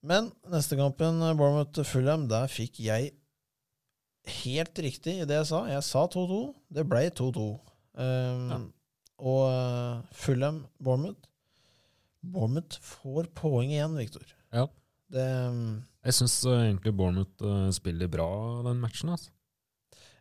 Men 0.03 0.31
neste 0.49 0.77
kampen, 0.79 1.21
eh, 1.21 1.35
Bournemouth-Fulham, 1.37 2.27
der 2.31 2.47
fikk 2.49 2.79
jeg 2.81 3.11
helt 4.41 4.79
riktig 4.81 5.19
i 5.21 5.25
det 5.29 5.37
jeg 5.39 5.49
sa. 5.49 5.63
Jeg 5.69 5.83
sa 5.85 6.05
2-2. 6.09 6.39
Det 6.73 6.85
ble 6.89 7.07
2-2. 7.17 7.49
Um, 8.01 8.47
Ja. 8.51 8.59
Og 9.21 9.41
uh, 9.45 9.99
Fulham-Bournemouth 10.17 11.27
Bournemouth 12.21 12.77
får 12.81 13.27
poeng 13.37 13.69
igjen, 13.73 13.93
Viktor. 13.97 14.23
Ja. 14.53 14.63
Det 15.11 15.25
um, 15.49 15.83
Jeg 16.05 16.13
syns 16.17 16.35
egentlig 16.49 16.93
Bournemouth 16.97 17.45
uh, 17.45 17.67
spiller 17.73 18.09
bra 18.09 18.27
den 18.65 18.81
matchen, 18.81 19.09
altså. 19.13 19.29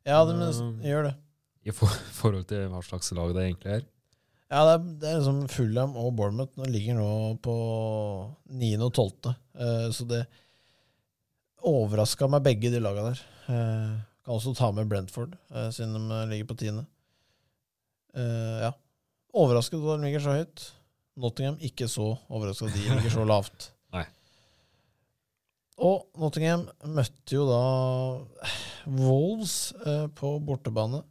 Ja, 0.04 0.20
det 0.28 0.36
Um, 0.60 0.80
gjør 0.84 1.10
det. 1.10 1.14
I 1.64 1.72
for 1.76 1.92
forhold 2.20 2.44
til 2.48 2.68
hva 2.72 2.80
slags 2.84 3.12
lag 3.16 3.32
det 3.36 3.44
egentlig 3.46 3.72
er. 3.78 3.86
Ja, 4.50 4.64
det 4.66 4.72
er, 4.72 4.86
det 5.00 5.08
er 5.08 5.18
liksom 5.20 5.40
Fulham 5.52 5.96
og 6.00 6.14
Bournemouth 6.18 6.58
nå 6.58 6.66
ligger 6.66 6.98
nå 6.98 7.10
på 7.44 7.56
9. 8.50 8.70
og 8.82 8.92
12. 8.92 9.34
Uh, 9.54 9.88
så 9.94 10.06
det 10.10 10.24
overraska 11.70 12.26
meg 12.30 12.42
begge 12.48 12.72
de 12.72 12.80
laga 12.82 13.10
der. 13.12 13.20
Uh, 13.46 14.00
kan 14.24 14.34
også 14.34 14.56
ta 14.58 14.72
med 14.74 14.90
Brentford, 14.90 15.36
uh, 15.54 15.68
siden 15.74 15.94
de 15.94 16.18
eh, 16.18 16.26
ligger 16.32 16.50
på 16.50 16.58
10. 16.58 16.82
Eh, 18.14 18.58
ja. 18.66 18.72
Overrasket 19.30 19.78
at 19.78 20.00
de 20.00 20.06
ligger 20.06 20.24
så 20.24 20.36
høyt. 20.40 20.64
Nottingham 21.20 21.60
ikke 21.62 21.88
så 21.90 22.08
overrasket 22.28 22.70
at 22.70 22.78
de 22.78 22.88
ligger 22.96 23.14
så 23.14 23.26
lavt. 23.28 23.70
Nei. 23.94 24.04
Og 25.80 26.08
Nottingham 26.20 26.66
møtte 26.90 27.36
jo 27.36 27.46
da 27.48 27.62
Wolves 28.90 29.56
eh, 29.84 30.06
på 30.16 30.34
bortebane 30.44 31.04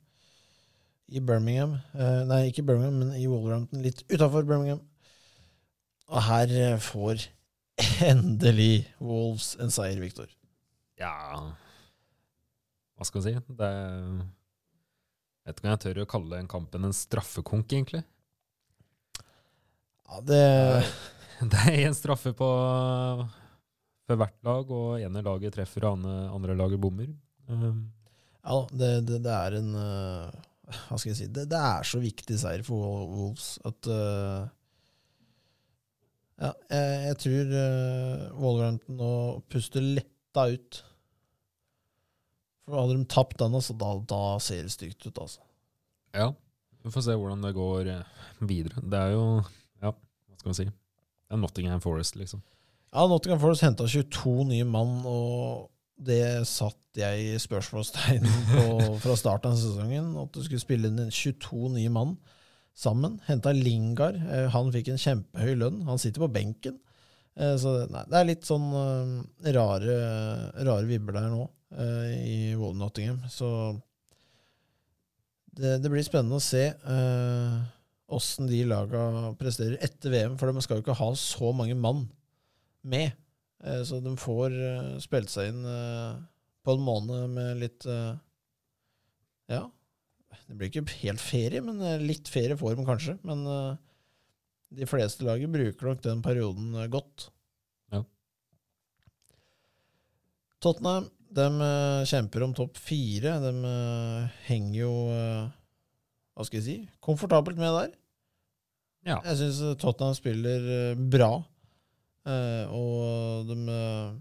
i 1.12 1.22
Birmingham. 1.24 1.78
uh, 1.96 2.22
nei, 2.30 2.46
ikke 2.50 2.66
Birmingham, 2.68 3.00
men 3.02 3.16
i 3.18 3.28
Wolverhampton, 3.30 3.82
litt 3.86 4.04
utafor 4.12 4.46
Birmingham. 4.48 4.82
Og 6.10 6.24
her 6.26 6.52
eh, 6.58 6.78
får 6.82 7.28
endelig 8.12 8.88
Wolves 8.98 9.54
en 9.62 9.70
seier, 9.74 10.00
Victor. 10.02 10.30
Ja 11.00 11.14
Hva 12.98 13.06
skal 13.08 13.22
jeg 13.24 13.38
si? 13.38 13.54
Det 13.56 13.70
Jeg 13.70 15.46
vet 15.48 15.60
ikke 15.60 15.68
om 15.68 15.72
jeg 15.72 15.82
tør 15.86 16.02
å 16.04 16.10
kalle 16.10 16.40
den 16.42 16.50
kampen 16.52 16.88
en 16.90 16.96
straffekonk, 16.98 17.70
egentlig. 17.72 18.02
Ja, 20.10 20.20
det 20.26 20.44
Det 21.54 21.62
er 21.70 21.86
én 21.86 21.96
straffe 21.96 22.34
på 22.36 22.50
for 24.10 24.18
hvert 24.18 24.40
lag, 24.44 24.72
og 24.74 25.00
ene 25.06 25.22
laget 25.22 25.54
treffer, 25.54 25.86
og 25.86 26.00
andre, 26.00 26.14
andre 26.34 26.56
laget 26.58 26.82
bommer. 26.82 27.12
Um, 27.48 27.86
Ja, 28.42 28.64
det, 28.74 28.90
det, 29.06 29.20
det 29.22 29.34
er 29.36 29.56
en 29.60 29.70
eh, 29.78 30.38
Hva 30.70 30.98
skal 31.00 31.12
jeg 31.12 31.20
si 31.20 31.28
Det, 31.34 31.48
det 31.50 31.60
er 31.60 31.88
så 31.88 32.02
viktig 32.04 32.38
seier 32.42 32.64
for 32.66 33.06
Wolves 33.10 33.52
at 33.68 33.90
uh, 33.90 34.50
Ja, 36.40 36.52
jeg, 36.72 37.00
jeg 37.08 37.18
tror 37.24 37.56
uh, 37.56 38.28
Wolverhampton 38.40 39.00
nå 39.00 39.14
puster 39.52 39.84
letta 39.84 40.46
ut. 40.54 40.84
For 42.70 42.80
hadde 42.80 43.00
de 43.00 43.08
tapt 43.10 43.40
den, 43.42 43.58
altså, 43.58 43.74
da, 43.82 43.96
da 44.08 44.22
ser 44.44 44.62
det 44.68 44.76
stygt 44.76 45.08
ut, 45.08 45.18
altså. 45.18 45.42
ja, 46.14 46.30
vi 46.86 46.94
får 46.94 47.08
se 47.08 47.16
hvordan 47.18 47.42
det 47.44 47.56
går 47.58 47.90
eh, 47.92 48.28
videre. 48.46 48.84
Det 48.86 49.00
er 49.00 49.16
jo 49.16 49.26
Ja, 49.82 49.92
hva 49.92 50.38
skal 50.38 50.52
man 50.52 50.60
si? 50.62 50.68
Er 51.30 51.42
Nottingham 51.42 51.82
Forest, 51.84 52.16
liksom. 52.16 52.42
Ja, 52.94 53.04
Nottingham 53.10 53.42
Forest 53.42 53.66
henta 53.66 53.86
22 53.90 54.46
nye 54.50 54.66
mann, 54.66 54.96
og 55.06 55.68
det 56.00 56.46
satt 56.48 56.78
jeg 57.00 57.38
spørsmålstegn 57.44 58.24
på 58.54 58.64
fra 59.04 59.16
starten 59.20 59.52
av 59.54 59.60
sesongen. 59.60 60.14
At 60.22 60.32
du 60.36 60.42
skulle 60.46 60.62
spille 60.64 60.88
inn 60.92 61.10
22 61.12 61.70
nye 61.76 61.92
mann 61.94 62.16
sammen. 62.80 63.18
Henta 63.28 63.52
Lingard. 63.56 64.16
eh, 64.24 64.48
Han 64.54 64.72
fikk 64.72 64.94
en 64.94 65.02
kjempehøy 65.02 65.58
lønn. 65.60 65.82
Han 65.90 66.00
sitter 66.02 66.24
på 66.24 66.32
benken. 66.34 66.80
Eh, 67.36 67.56
Så 67.60 67.74
nei, 67.92 68.06
det 68.10 68.18
er 68.22 68.30
litt 68.32 68.48
sånn 68.48 68.70
eh, 68.80 69.52
rare, 69.56 69.98
rare 70.64 70.88
vibber 70.90 71.20
der 71.20 71.30
nå 71.34 71.46
i 71.70 72.56
Wall 72.58 72.74
Nottingham. 72.80 73.20
Så 73.30 73.46
det, 75.60 75.76
det 75.84 75.92
blir 75.92 76.02
spennende 76.08 76.40
å 76.40 76.44
se 76.44 76.64
åssen 78.10 78.48
de 78.50 78.64
laga 78.66 79.04
presterer 79.38 79.76
etter 79.86 80.10
VM, 80.10 80.38
for 80.40 80.50
de 80.50 80.64
skal 80.66 80.80
jo 80.80 80.84
ikke 80.88 80.96
ha 80.98 81.10
så 81.20 81.52
mange 81.54 81.76
mann 81.78 82.08
med. 82.82 83.12
Eh, 83.64 83.82
Så 83.84 84.00
de 84.04 84.16
får 84.20 84.56
eh, 84.56 84.94
spilt 85.04 85.32
seg 85.32 85.52
inn 85.52 85.66
eh, 85.68 86.16
på 86.64 86.76
en 86.76 86.86
måned 86.86 87.30
med 87.36 87.60
litt 87.64 87.88
Ja, 89.50 89.64
det 90.46 90.56
blir 90.58 90.70
ikke 90.70 90.84
helt 91.02 91.22
ferie, 91.24 91.62
men 91.66 91.80
litt 92.06 92.30
ferie 92.30 92.58
får 92.58 92.76
de 92.78 92.86
kanskje. 92.86 93.16
Men 93.26 93.46
de 94.70 94.86
fleste 94.86 95.26
laget 95.26 95.50
bruker 95.50 95.90
nok 95.90 96.04
den 96.06 96.22
perioden 96.22 96.76
godt. 96.94 97.30
Ja. 97.94 98.04
Tottenham 100.62 101.08
de 101.34 101.48
kjemper 102.12 102.46
om 102.46 102.54
topp 102.58 102.78
fire. 102.78 103.40
De 103.42 103.54
henger 104.50 104.78
jo 104.84 104.94
Hva 105.10 106.46
skal 106.46 106.60
jeg 106.60 106.68
si 106.68 106.78
komfortabelt 107.02 107.58
med 107.58 107.74
der. 107.80 107.96
Ja. 109.10 109.18
Jeg 109.32 109.40
syns 109.42 109.64
Tottenham 109.82 110.14
spiller 110.18 110.94
bra, 111.10 111.32
og 112.74 113.48
de 113.50 113.58
eh, 113.74 114.18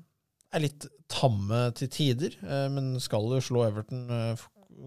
er 0.56 0.62
litt 0.64 0.86
tamme 1.12 1.60
til 1.76 1.90
tider, 1.92 2.34
eh, 2.44 2.66
men 2.72 2.94
skal 3.02 3.26
jo 3.34 3.40
slå 3.44 3.66
Everton 3.68 4.06
eh, 4.12 4.42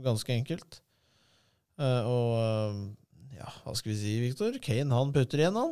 ganske 0.05 0.33
enkelt. 0.35 0.79
Eh, 1.81 2.01
Og 2.09 2.33
eh, 2.39 2.81
ja, 3.41 3.49
hva 3.65 3.73
skal 3.77 3.93
vi 3.93 3.97
si, 4.01 4.15
Victor? 4.21 4.57
Kane 4.61 4.93
han 4.93 5.13
putter 5.15 5.41
igjen, 5.41 5.57
han. 5.57 5.71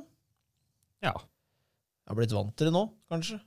Ja. 1.06 1.14
Jeg 1.18 2.12
har 2.14 2.18
blitt 2.18 2.34
vant 2.34 2.56
til 2.58 2.70
det 2.70 2.74
nå, 2.74 2.86
kanskje. 3.14 3.38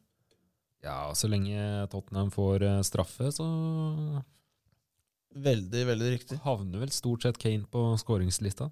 ja, 0.86 0.98
så 1.18 1.26
lenge 1.30 1.58
Tottenham 1.90 2.30
får 2.34 2.62
eh, 2.68 2.82
straffe, 2.86 3.32
så 3.34 3.46
Veldig, 5.32 5.82
veldig 5.88 6.08
riktig. 6.12 6.36
havner 6.44 6.82
vel 6.82 6.90
stort 6.92 7.24
sett 7.24 7.38
Kane 7.40 7.64
på 7.72 7.80
skåringslista. 8.02 8.66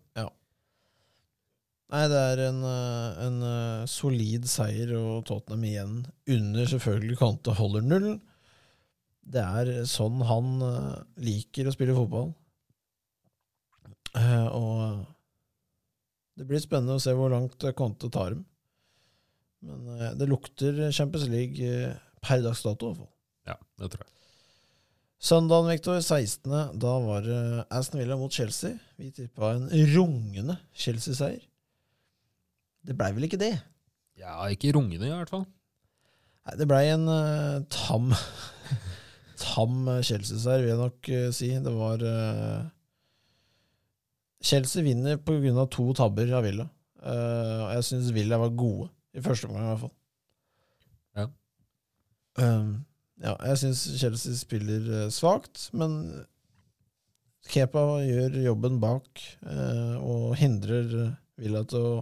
Nei, 1.90 2.04
det 2.06 2.18
er 2.22 2.40
en, 2.46 2.60
eh, 2.62 3.22
en 3.26 3.38
eh, 3.42 3.86
solid 3.90 4.44
seier, 4.50 4.92
og 4.94 5.24
Tottenham 5.26 5.64
igjen 5.66 5.96
under 6.36 6.68
selvfølgelig 6.70 7.18
Kante 7.18 7.54
holder 7.58 7.86
nullen. 7.86 8.20
Det 9.30 9.42
er 9.42 9.70
sånn 9.90 10.22
han 10.26 10.52
eh, 10.66 11.00
liker 11.26 11.66
å 11.66 11.74
spille 11.74 11.96
fotball. 11.96 12.30
Og 14.10 15.02
det 16.38 16.46
blir 16.48 16.62
spennende 16.62 16.96
å 16.98 17.02
se 17.02 17.14
hvor 17.14 17.30
langt 17.30 17.66
Kante 17.78 18.10
tar 18.10 18.34
dem. 18.34 18.46
Men 19.66 20.16
det 20.18 20.26
lukter 20.30 20.86
Champions 20.94 21.28
League 21.30 21.90
per 22.24 22.40
dags 22.42 22.62
dato, 22.64 22.86
i 22.86 22.94
hvert 22.94 23.02
fall. 23.02 23.12
Ja, 23.50 23.58
det 23.82 23.92
tror 23.92 24.06
jeg. 24.06 24.16
Søndagen, 25.20 25.68
Victor, 25.68 26.00
16. 26.00 26.80
Da 26.80 26.96
var 27.04 27.26
det 27.26 27.66
Aston 27.68 28.00
Villa 28.00 28.16
mot 28.16 28.32
Chelsea. 28.32 28.78
Vi 28.96 29.10
tippa 29.14 29.52
en 29.58 29.68
rungende 29.92 30.56
Chelsea-seier. 30.72 31.49
Det 32.86 32.96
blei 32.96 33.12
vel 33.16 33.26
ikke 33.28 33.40
det? 33.40 33.54
Ja, 34.20 34.36
ikke 34.52 34.72
rungende 34.76 35.08
i 35.08 35.12
hvert 35.12 35.32
fall. 35.32 35.44
Nei, 36.46 36.56
det 36.56 36.66
blei 36.68 36.84
en 36.92 37.06
uh, 37.08 37.60
tam 37.72 38.12
Tam 39.40 39.88
Chelsea-seier, 40.04 40.64
vil 40.64 40.72
jeg 40.74 40.80
nok 40.80 41.10
uh, 41.14 41.28
si. 41.32 41.48
Det 41.64 41.72
var 41.72 42.04
uh, 42.04 42.68
Chelsea 44.44 44.84
vinner 44.84 45.16
av 45.16 45.70
to 45.72 45.90
tabber 45.96 46.32
av 46.36 46.44
Villa. 46.44 46.68
Og 47.00 47.70
jeg 47.72 47.84
syns 47.86 48.10
Villa 48.12 48.36
var 48.36 48.52
gode, 48.52 48.90
i 49.16 49.22
første 49.24 49.48
omgang 49.48 49.64
i 49.64 49.68
hvert 49.70 49.82
fall. 49.86 49.92
Ja. 51.16 51.24
Um, 52.36 52.74
ja, 53.24 53.32
jeg 53.48 53.60
syns 53.62 53.84
Chelsea 54.00 54.36
spiller 54.36 55.08
svakt, 55.12 55.62
men 55.72 55.94
Kepa 57.48 58.02
gjør 58.04 58.36
jobben 58.44 58.76
bak 58.84 59.24
og 60.04 60.36
hindrer 60.40 60.92
Villa 61.40 61.64
til 61.68 61.88
å 61.88 61.94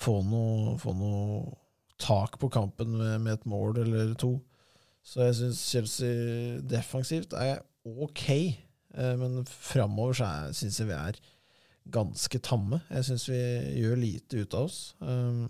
få 0.00 0.20
noe, 0.26 0.76
få 0.80 0.94
noe 0.96 1.42
tak 2.00 2.38
på 2.40 2.48
kampen 2.52 2.96
med, 2.96 3.18
med 3.20 3.36
et 3.36 3.48
mål 3.50 3.82
eller 3.82 4.14
to. 4.20 4.38
Så 5.04 5.24
jeg 5.26 5.36
syns 5.38 5.60
Chelsea 5.72 6.60
defensivt 6.68 7.34
er 7.36 7.60
ok, 7.84 8.26
eh, 8.30 9.14
men 9.20 9.44
framover 9.48 10.16
så 10.16 10.30
syns 10.56 10.80
jeg 10.80 10.90
vi 10.90 10.96
er 10.96 11.20
ganske 11.90 12.40
tamme. 12.44 12.82
Jeg 12.90 13.08
syns 13.08 13.28
vi 13.30 13.40
gjør 13.80 14.00
lite 14.00 14.44
ut 14.44 14.56
av 14.56 14.68
oss. 14.68 14.80
Um, 15.00 15.48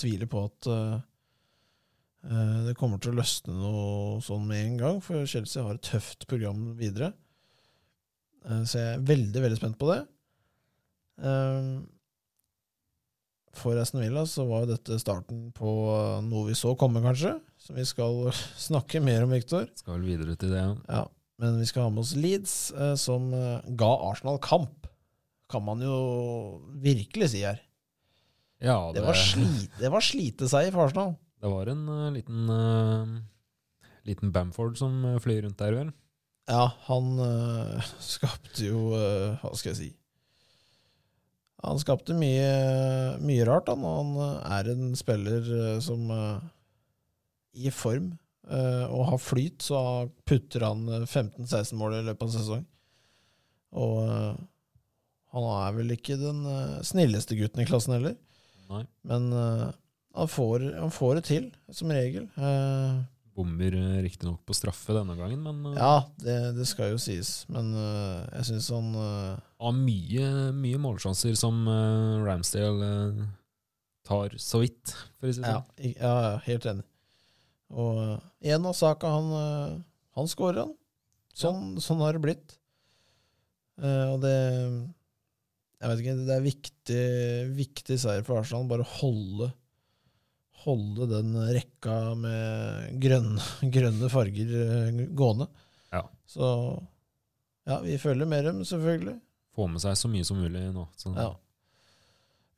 tviler 0.00 0.28
på 0.30 0.44
at 0.48 0.68
eh, 0.70 0.94
eh, 2.30 2.56
det 2.68 2.76
kommer 2.78 3.00
til 3.00 3.12
å 3.12 3.18
løsne 3.20 3.54
noe 3.58 4.22
sånn 4.24 4.46
med 4.48 4.64
en 4.64 4.80
gang, 4.80 5.02
for 5.04 5.28
Chelsea 5.30 5.64
har 5.64 5.78
et 5.78 5.86
tøft 5.92 6.26
program 6.30 6.72
videre. 6.80 7.12
Eh, 8.44 8.64
så 8.64 8.80
jeg 8.80 8.96
er 8.96 9.08
veldig, 9.12 9.44
veldig 9.46 9.60
spent 9.60 9.78
på 9.80 9.92
det. 9.92 10.00
Um, 11.22 11.84
for 13.58 13.78
Aston 13.80 14.02
Villa 14.02 14.24
så 14.28 14.44
var 14.48 14.64
jo 14.64 14.72
dette 14.74 14.98
starten 15.02 15.48
på 15.56 15.72
noe 16.26 16.48
vi 16.48 16.56
så 16.58 16.74
komme, 16.78 17.02
kanskje. 17.04 17.36
Som 17.60 17.78
vi 17.78 17.84
skal 17.88 18.28
snakke 18.68 19.02
mer 19.04 19.26
om, 19.26 19.34
Viktor. 19.34 19.66
Skal 19.78 19.98
vel 19.98 20.08
videre 20.14 20.36
til 20.40 20.54
det. 20.54 20.62
ja. 20.62 20.74
Ja, 20.88 21.04
men 21.42 21.58
vi 21.58 21.66
skal 21.66 21.88
ha 21.88 21.90
med 21.90 22.04
oss 22.04 22.14
Leeds, 22.14 22.54
eh, 22.78 22.94
som 23.00 23.32
eh, 23.34 23.64
ga 23.74 23.90
Arsenal 24.10 24.38
kamp. 24.42 24.86
Kan 25.50 25.64
man 25.66 25.82
jo 25.82 25.96
virkelig 26.82 27.32
si 27.34 27.42
her. 27.42 27.58
Ja, 28.62 28.78
Det 28.94 29.02
var, 29.04 29.18
slite 29.18 29.80
det 29.82 29.90
var 29.92 30.00
sliteseier 30.00 30.72
for 30.72 30.86
Arsenal. 30.86 31.16
det 31.42 31.50
var 31.52 31.68
en 31.68 31.82
uh, 31.90 32.06
liten, 32.14 32.46
uh, 32.48 33.90
liten 34.08 34.30
Bamford 34.32 34.78
som 34.80 35.02
uh, 35.04 35.18
fløy 35.20 35.42
rundt 35.44 35.58
der, 35.60 35.74
vel. 35.76 35.90
Ja, 36.48 36.68
han 36.88 37.18
eh, 37.24 37.92
skapte 38.14 38.66
jo 38.66 38.90
eh, 38.98 39.36
Hva 39.40 39.52
skal 39.56 39.70
jeg 39.72 39.78
si 39.78 39.86
Han 41.64 41.80
skapte 41.80 42.16
mye, 42.16 42.50
mye 43.24 43.46
rart, 43.48 43.70
han. 43.72 43.84
og 43.84 43.96
Han 44.00 44.12
eh, 44.24 44.58
er 44.58 44.70
en 44.74 44.92
spiller 44.98 45.48
eh, 45.58 45.78
som 45.84 46.10
eh, 46.12 46.44
i 47.64 47.72
form 47.74 48.12
og 48.44 49.06
har 49.08 49.20
flyt, 49.24 49.62
så 49.64 49.78
putter 50.28 50.66
han 50.66 50.82
eh, 50.92 51.06
15-16 51.06 51.78
mål 51.80 51.94
i 51.96 52.02
løpet 52.10 52.26
av 52.26 52.28
en 52.28 52.34
sesong. 52.34 52.66
Og 53.80 53.96
han 55.34 55.46
er 55.48 55.72
vel 55.78 55.94
ikke 55.96 56.18
den 56.20 56.44
snilleste 56.86 57.34
gutten 57.38 57.64
i 57.64 57.66
klassen 57.66 57.96
heller, 57.96 58.12
Nei. 58.68 58.84
men 59.08 59.24
han, 59.32 60.28
får, 60.30 60.68
han 60.76 60.92
får 60.94 61.16
det 61.18 61.24
til, 61.26 61.48
som 61.74 61.90
regel. 61.90 62.28
Eh, 63.34 63.40
Bommer 63.40 63.74
uh, 63.74 64.02
riktignok 64.04 64.44
på 64.46 64.54
straffe 64.54 64.94
denne 64.94 65.16
gangen, 65.18 65.42
men 65.42 65.72
uh, 65.72 65.78
Ja, 65.78 65.94
det, 66.22 66.36
det 66.56 66.66
skal 66.70 66.92
jo 66.94 67.00
sies, 67.02 67.44
men 67.50 67.72
uh, 67.74 68.22
jeg 68.38 68.46
syns 68.52 68.70
han 68.70 68.92
uh, 68.94 69.34
har 69.58 69.74
mye, 69.74 70.28
mye 70.54 70.78
målsjanser 70.78 71.34
som 71.38 71.64
uh, 71.66 72.22
Ramsdale 72.22 72.90
uh, 73.18 73.24
tar 74.06 74.36
så 74.38 74.62
vidt, 74.62 74.94
for 75.18 75.28
å 75.28 75.34
si 75.34 75.42
det 75.42 75.50
ja, 75.50 75.60
sånn. 75.60 75.94
ja, 75.98 76.14
ja, 76.28 76.34
helt 76.46 76.70
enig. 76.70 76.86
Og 77.74 78.00
igjen 78.44 78.66
av 78.70 78.76
Saka, 78.78 79.10
han, 79.10 79.82
han 80.14 80.28
skårer, 80.30 80.66
han. 80.66 80.74
Sånn, 81.34 81.80
sånn 81.82 82.02
har 82.04 82.14
det 82.14 82.22
blitt. 82.22 82.54
Eh, 83.82 84.06
og 84.12 84.20
det 84.22 84.34
Jeg 85.80 85.90
vet 85.90 86.00
ikke, 86.00 86.14
det 86.24 86.34
er 86.36 86.44
viktig, 86.44 87.06
viktig 87.58 87.96
seier 88.00 88.22
for 88.24 88.40
Arsenal. 88.40 88.68
Bare 88.70 88.86
holde 89.00 89.50
holde 90.64 91.06
den 91.10 91.34
rekka 91.54 91.96
med 92.18 92.98
grønne, 93.02 93.44
grønne 93.74 94.10
farger 94.12 94.52
eh, 94.64 95.04
gående. 95.16 95.46
Ja. 95.94 96.02
Så 96.28 96.48
ja, 97.68 97.78
vi 97.84 97.96
følger 98.00 98.28
med 98.28 98.44
dem, 98.48 98.64
selvfølgelig. 98.68 99.18
Få 99.54 99.68
med 99.70 99.80
seg 99.84 99.96
så 99.96 100.10
mye 100.10 100.26
som 100.26 100.40
mulig 100.42 100.66
nå. 100.74 100.86
Så. 100.98 101.12
Ja. 101.16 101.30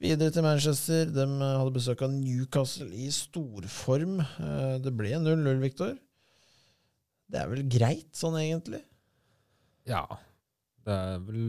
Videre 0.02 0.32
til 0.32 0.44
Manchester. 0.44 1.06
De 1.12 1.26
hadde 1.40 1.72
besøk 1.76 2.02
av 2.04 2.12
Newcastle 2.12 2.88
i 2.92 3.06
storform. 3.14 4.18
Eh, 4.22 4.76
Det 4.84 4.92
ble 4.96 5.14
0-0, 5.20 5.60
Viktor. 5.62 5.94
Det 7.26 7.40
er 7.42 7.48
vel 7.50 7.64
greit, 7.68 8.10
sånn 8.14 8.36
egentlig? 8.38 8.82
Ja, 9.86 10.04
det 10.86 10.94
er 10.94 11.18
vel 11.26 11.40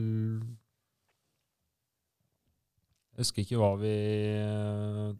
Jeg 3.18 3.24
husker 3.26 3.42
ikke 3.44 3.60
hva 3.62 3.70
vi 3.82 3.92
eh, 4.38 5.12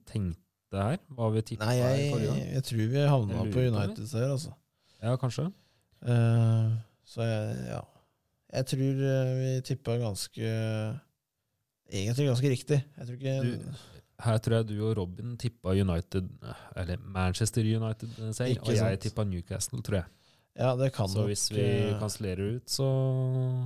tenkte 0.68 0.84
her. 0.84 0.98
Hva 1.16 1.30
vi 1.34 1.42
tippa 1.42 1.66
Nei, 1.66 1.76
jeg, 1.80 2.10
forrige 2.12 2.28
gang. 2.32 2.54
jeg 2.54 2.64
tror 2.64 2.88
vi 2.92 3.04
havna 3.08 3.44
på. 3.52 3.60
United 3.72 4.08
her, 4.14 4.32
altså. 4.32 4.54
Ja, 5.04 5.16
kanskje. 5.18 5.46
Uh, 6.02 6.78
så 7.08 7.22
jeg, 7.24 7.58
ja. 7.72 7.82
Jeg 8.54 8.66
tror 8.66 9.00
eh, 9.04 9.32
vi 9.38 9.62
tippa 9.68 9.98
ganske 10.00 10.50
Egentlig 11.92 12.28
ganske 12.28 12.50
riktig. 12.52 12.78
Jeg 12.98 13.08
tror 13.08 13.16
ikke 13.18 13.42
Du- 13.44 13.74
Her 14.24 14.38
tror 14.38 14.56
jeg 14.56 14.68
du 14.68 14.78
og 14.90 14.98
Robin 14.98 15.38
tippa 15.38 15.70
United 15.76 16.30
Eller 16.76 16.98
Manchester 16.98 17.62
United 17.62 18.10
selv, 18.34 18.50
Ikke 18.50 18.62
og 18.62 18.68
jeg 18.74 18.78
sant. 18.78 19.02
tippa 19.02 19.24
Newcastle, 19.24 19.82
tror 19.82 19.96
jeg. 19.96 20.06
Ja, 20.58 20.76
det 20.76 20.92
kan 20.94 21.08
Så 21.08 21.20
nok 21.20 21.28
hvis 21.28 21.52
vi 21.52 21.62
eh, 21.62 22.00
kansellerer 22.00 22.56
ut, 22.56 22.70
så 22.70 22.86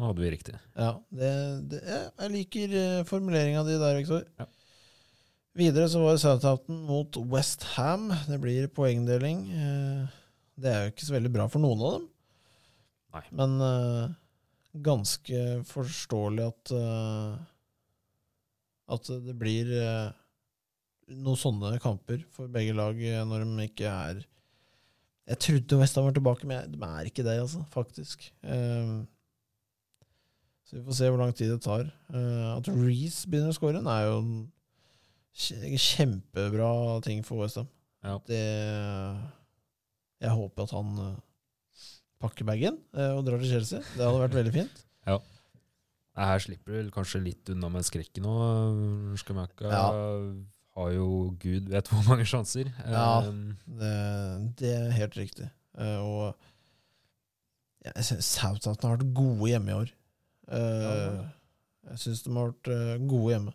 hadde 0.01 0.19
vi 0.21 0.29
riktig. 0.33 0.55
Ja, 0.75 0.89
det, 1.09 1.69
det, 1.71 1.79
jeg 2.19 2.31
liker 2.31 3.03
formuleringa 3.07 3.63
di 3.63 3.77
der, 3.79 3.95
Viktor. 4.01 4.25
Ja. 4.39 4.45
Videre 5.57 5.89
så 5.91 5.99
var 5.99 6.15
det 6.15 6.21
Southampton 6.23 6.77
mot 6.87 7.17
West 7.33 7.65
Ham. 7.75 8.07
Det 8.27 8.37
blir 8.39 8.69
poengdeling. 8.71 9.43
Eh, 9.51 10.03
det 10.61 10.71
er 10.71 10.85
jo 10.85 10.91
ikke 10.93 11.07
så 11.09 11.15
veldig 11.17 11.31
bra 11.33 11.47
for 11.51 11.59
noen 11.63 11.81
av 11.83 11.95
dem. 11.97 12.05
Nei. 13.11 13.23
Men 13.35 13.55
uh, 13.59 14.13
ganske 14.87 15.39
forståelig 15.67 16.45
at 16.47 16.71
uh, 16.77 17.33
at 18.91 19.09
det 19.25 19.35
blir 19.39 19.67
uh, 19.75 20.11
noen 21.11 21.39
sånne 21.39 21.73
kamper 21.83 22.23
for 22.31 22.51
begge 22.51 22.75
lag 22.75 22.95
når 23.27 23.43
de 23.43 23.65
ikke 23.67 23.91
er 23.91 24.21
Jeg 25.27 25.37
trodde 25.43 25.79
Westham 25.81 26.07
var 26.07 26.15
tilbake, 26.15 26.47
men 26.47 26.71
de 26.71 26.79
er 26.87 27.07
ikke 27.07 27.23
det, 27.27 27.37
altså, 27.43 27.61
faktisk. 27.71 28.23
Så 30.65 30.71
vi 30.75 30.81
får 30.87 30.95
se 30.97 31.09
hvor 31.11 31.21
lang 31.21 31.35
tid 31.35 31.51
det 31.53 31.61
tar. 31.63 31.85
At 32.55 32.67
Reece 32.67 33.29
begynner 33.29 33.53
å 33.53 33.55
skåre, 33.55 33.79
er 33.79 34.07
jo 34.07 34.17
en 34.17 34.33
kjempebra 35.35 37.01
ting 37.05 37.23
for 37.25 37.41
Westham. 37.43 37.67
Ja. 38.03 38.17
Det 38.27 38.41
Jeg 40.21 40.29
håper 40.37 40.63
at 40.67 40.71
han 40.75 40.89
eh, 41.01 41.19
pakker 42.21 42.45
bagen 42.45 42.77
eh, 42.93 43.11
og 43.15 43.25
drar 43.25 43.41
til 43.41 43.49
Chelsea. 43.55 43.79
Det 43.95 44.05
hadde 44.05 44.23
vært 44.27 44.39
veldig 44.41 44.55
fint. 44.61 44.81
Ja. 45.09 45.15
Her 46.13 46.37
slipper 46.43 46.83
du 46.85 46.91
kanskje 46.93 47.21
litt 47.23 47.49
unna 47.49 47.69
med 47.73 47.85
skrekken 47.87 48.25
òg. 48.29 49.15
Skamaka 49.17 49.71
Ja. 49.71 49.85
har 50.77 50.91
jo 50.93 51.07
gud 51.41 51.69
vet 51.71 51.87
hvor 51.89 52.03
mange 52.05 52.25
sjanser. 52.29 52.69
Ja. 52.85 53.23
Eh, 53.25 53.55
Det, 53.65 53.93
det 54.61 54.73
er 54.75 54.91
helt 54.99 55.17
riktig. 55.17 55.47
Eh, 55.79 55.97
og 56.03 56.35
ja, 57.85 57.91
jeg 57.95 58.05
synes 58.11 58.25
Southampton 58.29 58.91
har 58.91 58.97
vært 58.99 59.13
gode 59.17 59.49
hjemme 59.49 59.71
i 59.73 59.79
år. 59.79 59.93
Jeg 61.89 61.97
syns 62.03 62.21
de 62.27 62.35
har 62.35 62.51
vært 62.51 62.69
gode 63.09 63.31
hjemme. 63.33 63.53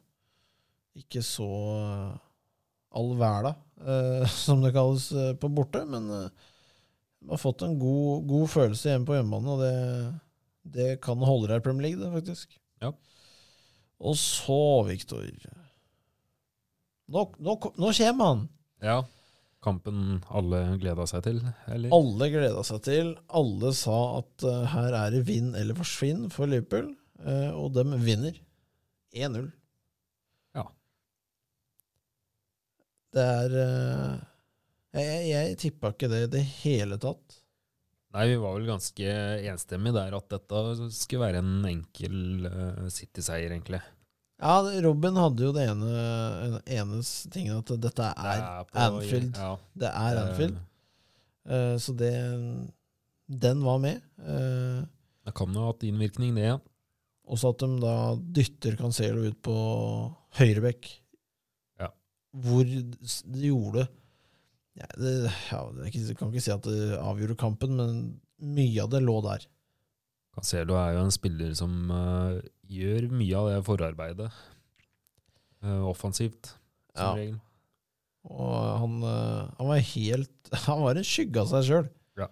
Ikke 0.97 1.21
så 1.25 1.47
uh, 1.47 2.27
all 2.97 3.17
verda, 3.19 3.55
eh, 3.87 4.29
som 4.45 4.63
det 4.65 4.75
kalles 4.77 5.11
eh, 5.13 5.33
på 5.41 5.51
borte, 5.53 5.85
men 5.89 6.09
eh, 6.11 6.47
de 7.21 7.33
har 7.35 7.43
fått 7.43 7.65
en 7.67 7.79
god, 7.81 8.27
god 8.29 8.53
følelse 8.53 8.93
hjemme 8.93 9.09
på 9.09 9.19
hjemmebane, 9.19 9.57
og 9.57 9.65
det, 9.65 10.77
det 10.77 10.89
kan 11.05 11.25
holde 11.27 11.51
deg 11.51 11.61
i 11.61 11.67
Premier 11.67 11.89
League, 11.89 12.01
det, 12.03 12.13
faktisk. 12.15 12.57
Ja. 12.85 12.93
Og 13.97 14.19
så, 14.21 14.61
Viktor 14.89 15.25
Nå, 17.07 17.23
nå, 17.39 17.53
nå 17.79 17.93
kommer 18.01 18.33
han! 18.33 18.49
ja. 18.85 19.03
Kampen 19.67 20.21
alle 20.31 20.61
gleda 20.79 21.09
seg 21.11 21.25
til, 21.25 21.39
eller? 21.73 21.91
Alle 21.95 22.27
gleda 22.31 22.61
seg 22.63 22.85
til. 22.87 23.09
Alle 23.35 23.73
sa 23.75 23.97
at 24.21 24.45
uh, 24.47 24.61
her 24.71 24.95
er 24.95 25.17
det 25.17 25.25
vinn 25.27 25.49
eller 25.59 25.75
forsvinn 25.75 26.29
for 26.31 26.47
Liverpool, 26.47 26.93
uh, 27.25 27.51
og 27.57 27.73
de 27.75 27.83
vinner 27.99 28.37
1-0. 29.17 29.49
Ja. 30.55 30.69
Det 33.17 33.25
er 33.25 33.57
eh, 33.65 34.15
Jeg, 34.97 35.27
jeg, 35.31 35.57
tippa 35.61 35.91
ikke 35.95 36.09
det 36.13 36.23
i 36.27 36.31
det 36.37 36.45
hele 36.63 36.97
tatt. 37.03 37.41
Nei, 38.17 38.23
vi 38.31 38.37
var 38.41 38.55
vel 38.57 38.69
ganske 38.71 39.11
enstemmige 39.51 39.97
der 39.99 40.15
at 40.17 40.29
dette 40.33 40.61
skulle 40.97 41.27
være 41.27 41.43
en 41.43 41.67
enkel 41.69 42.47
uh, 42.49 42.87
City-seier, 42.93 43.53
egentlig. 43.53 43.83
Ja, 44.41 44.55
Robin 44.85 45.17
hadde 45.21 45.45
jo 45.45 45.53
det 45.57 45.67
ene 45.69 45.91
en- 46.47 46.63
enes 46.79 47.11
tingen 47.33 47.59
at 47.61 47.73
dette 47.81 48.09
er 48.09 48.41
Det 48.71 48.81
er 48.81 48.87
Anfield. 48.87 49.37
Ja, 49.37 49.51
Det 49.85 49.91
er 49.91 50.21
Anfield. 50.23 50.57
Uh, 51.49 51.77
så 51.81 51.93
det 51.97 52.13
Den 53.45 53.61
var 53.65 53.79
med. 53.85 54.01
Uh, 54.21 54.85
det 55.27 55.35
kan 55.37 55.53
jo 55.53 55.65
ha 55.67 55.73
hatt 55.75 55.85
innvirkning, 55.85 56.35
det. 56.39 56.49
ja. 56.55 56.59
Også 57.27 57.51
at 57.53 57.59
de 57.65 57.69
da 57.83 57.95
dytter 58.39 58.77
Cancelo 58.79 59.25
ut 59.27 59.41
på 59.43 59.57
høyrebekk. 60.39 60.89
Hvor 62.33 62.65
de 62.67 63.49
gjorde 63.49 63.87
ja, 64.77 64.89
det, 65.01 65.13
ja, 65.51 65.61
det 65.73 65.87
Jeg 65.95 66.17
kan 66.19 66.29
ikke 66.29 66.43
si 66.45 66.53
at 66.53 66.67
det 66.69 66.99
avgjorde 67.01 67.39
kampen, 67.41 67.79
men 67.79 68.01
mye 68.37 68.83
av 68.83 68.91
det 68.93 69.01
lå 69.05 69.15
der. 69.25 69.47
Cancelo 70.37 70.77
er 70.77 70.93
jo 70.99 71.07
en 71.07 71.15
spiller 71.15 71.55
som 71.57 71.89
uh, 71.89 72.37
gjør 72.69 73.09
mye 73.17 73.39
av 73.41 73.49
det 73.49 73.63
forarbeidet. 73.65 74.29
Uh, 75.65 75.87
offensivt, 75.89 76.53
som 76.93 77.07
Ja. 77.07 77.15
regel. 77.17 77.39
Og 78.27 78.57
han, 78.83 78.99
uh, 79.07 79.49
han 79.57 79.69
var 79.71 79.79
helt 79.95 80.51
Han 80.67 80.83
var 80.83 80.99
en 80.99 81.07
skygge 81.07 81.41
av 81.41 81.49
seg 81.55 81.65
sjøl. 81.71 81.89
Ja. 82.19 82.29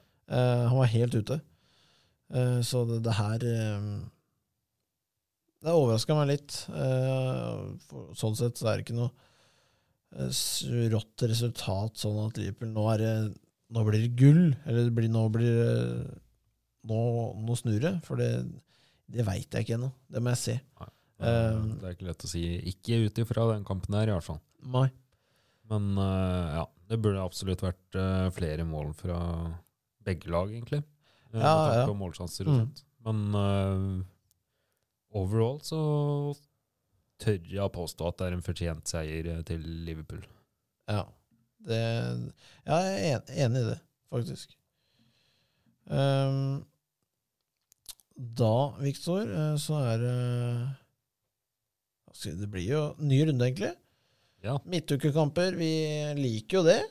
han 0.68 0.76
var 0.76 0.86
helt 0.92 1.14
ute. 1.14 1.40
Så 2.64 2.80
det, 2.88 3.02
det 3.04 3.12
her 3.14 3.42
Det 5.62 5.72
overraska 5.72 6.16
meg 6.16 6.30
litt. 6.32 6.54
For, 7.84 8.08
sånn 8.16 8.36
sett 8.38 8.58
så 8.58 8.70
er 8.70 8.78
det 8.80 8.86
ikke 8.86 8.96
noe 8.96 9.12
rått 10.92 11.24
resultat, 11.28 11.96
sånn 11.98 12.20
at 12.28 12.36
Liverpool 12.38 12.70
nå 12.74 12.84
er 12.94 13.02
det 13.02 13.14
Nå 13.74 13.82
blir 13.88 14.04
det 14.04 14.12
gull, 14.14 14.42
eller 14.68 14.84
det 14.86 14.92
blir, 14.94 15.08
nå 15.10 15.22
blir 15.34 15.56
det 15.58 16.20
Nå, 16.86 16.98
nå 17.40 17.54
snur 17.56 17.78
det. 17.80 17.94
For 18.04 18.20
det, 18.20 18.28
det 19.10 19.24
veit 19.26 19.48
jeg 19.56 19.64
ikke 19.64 19.78
ennå. 19.78 19.88
Det 20.12 20.20
må 20.22 20.34
jeg 20.34 20.42
se. 20.42 20.58
Eh, 20.82 20.90
Um, 21.24 21.68
det 21.80 21.86
er 21.86 21.92
ikke 21.94 22.06
lett 22.10 22.24
å 22.26 22.28
si. 22.28 22.40
Ikke 22.68 22.96
ut 23.06 23.18
ifra 23.22 23.44
den 23.54 23.62
kampen 23.64 23.94
her, 23.96 24.10
i 24.10 24.12
hvert 24.12 24.26
fall. 24.26 24.40
Nei. 24.74 24.88
Men 25.70 25.86
eh, 25.96 26.56
ja, 26.58 26.64
det 26.90 26.98
burde 27.00 27.22
absolutt 27.22 27.62
vært 27.64 27.96
eh, 27.96 28.26
flere 28.36 28.66
mål 28.68 28.90
fra 28.98 29.16
begge 30.04 30.28
lag, 30.34 30.50
egentlig. 30.52 30.82
Eh, 31.32 31.38
Ja, 31.40 31.54
ja. 31.78 31.86
på 31.88 31.94
målsjanser 31.96 32.50
og 32.50 32.58
Mm. 32.58 32.82
Men 33.06 33.22
eh, 33.38 34.04
overall 35.18 35.58
så 35.64 35.78
tør 37.22 37.38
jeg 37.48 37.62
å 37.62 37.72
påstå 37.72 38.08
at 38.08 38.20
det 38.20 38.26
er 38.26 38.36
en 38.36 38.44
fortjent 38.44 38.90
seier 38.90 39.30
eh, 39.30 39.42
til 39.46 39.64
Liverpool. 39.86 40.24
Ja. 40.90 41.04
Det, 41.64 41.80
ja, 42.66 42.78
jeg 42.84 43.12
er 43.14 43.44
enig 43.46 43.62
i 43.62 43.68
det, 43.70 43.78
faktisk. 44.12 44.56
Um, 45.84 46.64
da, 48.14 48.56
Viktor, 48.80 49.28
eh, 49.28 49.54
så 49.60 49.80
er 49.84 49.98
det 50.00 50.14
Det 52.24 52.48
blir 52.48 52.68
jo 52.68 52.82
ny 53.04 53.18
runde, 53.28 53.44
egentlig. 53.44 53.72
Ja. 54.44 54.58
Midtukekamper. 54.68 55.56
Vi 55.56 55.72
liker 56.20 56.60
jo 56.60 56.64
det, 56.68 56.82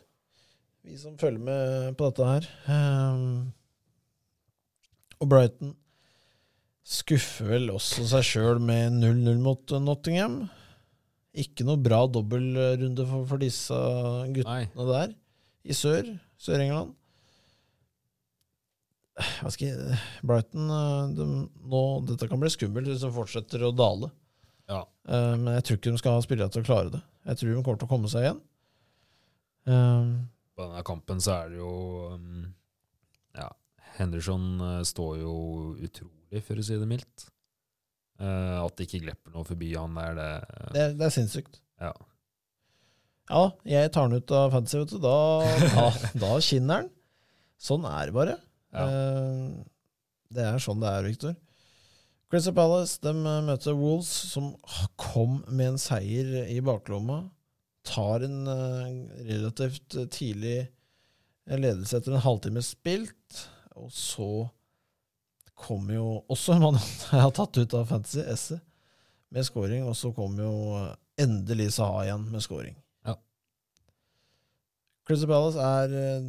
vi 0.84 0.98
som 0.98 1.18
følger 1.18 1.42
med 1.42 1.96
på 1.98 2.10
dette 2.10 2.28
her. 2.28 2.50
Um, 2.68 3.54
og 5.22 5.30
Brighton 5.30 5.76
skuffer 6.84 7.48
vel 7.54 7.72
også 7.74 8.06
seg 8.12 8.28
sjøl 8.28 8.60
med 8.64 9.00
0-0 9.00 9.40
mot 9.44 9.76
Nottingham. 9.84 10.44
Ikke 11.34 11.66
noe 11.66 11.82
bra 11.82 12.04
dobbeltrunde 12.12 13.06
for, 13.10 13.28
for 13.30 13.42
disse 13.42 13.78
guttene 14.36 14.68
Nei, 14.68 14.90
der 14.92 15.16
i 15.64 15.76
sør. 15.78 16.12
Sør-England. 16.44 16.92
Hva 19.14 19.52
skal 19.54 19.70
jeg 19.70 19.98
Brighton 20.26 20.72
eh, 20.74 21.12
de, 21.14 21.26
nå, 21.70 21.82
Dette 22.10 22.28
kan 22.30 22.42
bli 22.42 22.50
skummelt 22.50 22.90
hvis 22.90 23.04
de 23.04 23.12
fortsetter 23.14 23.66
å 23.68 23.74
dale. 23.76 24.10
ja. 24.72 24.84
Uh, 25.04 25.36
men 25.38 25.58
jeg 25.58 25.66
tror 25.68 25.78
ikke 25.78 25.92
de 25.92 26.00
skal 26.00 26.18
ha 26.18 26.24
spillere 26.24 26.54
til 26.54 26.64
å 26.64 26.68
klare 26.68 26.92
det. 26.94 27.02
Jeg 27.28 27.40
tror 27.40 27.50
de 27.52 27.64
kommer 27.66 27.80
til 27.82 27.88
å 27.88 27.92
komme 27.92 28.12
seg 28.12 28.26
igjen. 28.26 28.42
Uh, 29.68 30.24
På 30.56 30.66
denne 30.66 30.84
kampen 30.88 31.22
så 31.24 31.36
er 31.38 31.54
det 31.54 31.60
jo 31.62 31.74
um, 32.16 32.46
Ja, 33.38 33.50
Henderson 34.00 34.48
står 34.88 35.22
jo 35.22 35.36
utrolig, 35.78 36.23
for 36.42 36.58
å 36.58 36.64
si 36.66 36.78
det 36.80 36.88
mildt. 36.90 37.28
Eh, 38.24 38.58
at 38.64 38.76
det 38.78 38.88
ikke 38.88 39.04
glipper 39.06 39.34
noe 39.36 39.46
forbi 39.46 39.74
han 39.76 39.94
der, 39.98 40.18
det, 40.18 40.28
det, 40.74 40.82
er- 40.88 40.98
det 41.00 41.06
er 41.08 41.14
sinnssykt. 41.16 41.60
Ja. 41.82 41.94
Ja, 43.32 43.44
jeg 43.68 43.92
tar 43.96 44.10
den 44.10 44.20
ut 44.20 44.32
av 44.36 44.52
fantasy, 44.52 44.80
vet 44.82 44.92
du. 44.96 45.00
Da, 45.04 45.16
da, 45.78 45.86
da 46.26 46.34
skinner 46.44 46.84
den. 46.84 46.92
Sånn 47.64 47.86
er 47.88 48.10
det 48.10 48.16
bare. 48.18 48.36
Ja. 48.76 48.84
Eh, 48.90 49.64
det 50.34 50.44
er 50.50 50.60
sånn 50.64 50.82
det 50.84 50.90
er, 50.92 51.06
Victor. 51.08 51.36
Crystal 52.34 52.56
Palace 52.58 52.98
de 53.04 53.12
møter 53.46 53.76
Wolves, 53.78 54.10
som 54.34 54.56
kom 54.98 55.44
med 55.54 55.76
en 55.76 55.82
seier 55.82 56.48
i 56.50 56.58
baklomma. 56.66 57.20
Tar 57.86 58.26
en 58.26 58.40
eh, 58.50 58.88
relativt 59.30 59.98
tidlig 60.16 60.64
ledelse 61.52 62.00
etter 62.00 62.16
en 62.16 62.24
halvtime 62.26 62.64
spilt. 62.66 63.44
Og 63.78 63.92
så 63.94 64.28
kommer 65.60 65.98
jo 65.98 66.08
også 66.32 66.56
en 66.56 66.64
mann 66.66 66.80
jeg 67.12 67.22
har 67.22 67.34
tatt 67.36 67.60
ut 67.60 67.76
av 67.78 67.90
Fantasy, 67.90 68.24
Esse, 68.34 68.60
med 69.34 69.48
scoring. 69.48 69.86
Og 69.88 69.96
så 69.98 70.14
kom 70.16 70.38
jo 70.40 70.54
endelig 71.20 71.74
Saha 71.78 72.08
igjen 72.08 72.26
med 72.32 72.44
scoring. 72.46 72.76
Ja. 73.06 73.18
Crystal 75.08 75.30
Palace 75.30 75.70
er 75.70 75.96
eh, 76.00 76.28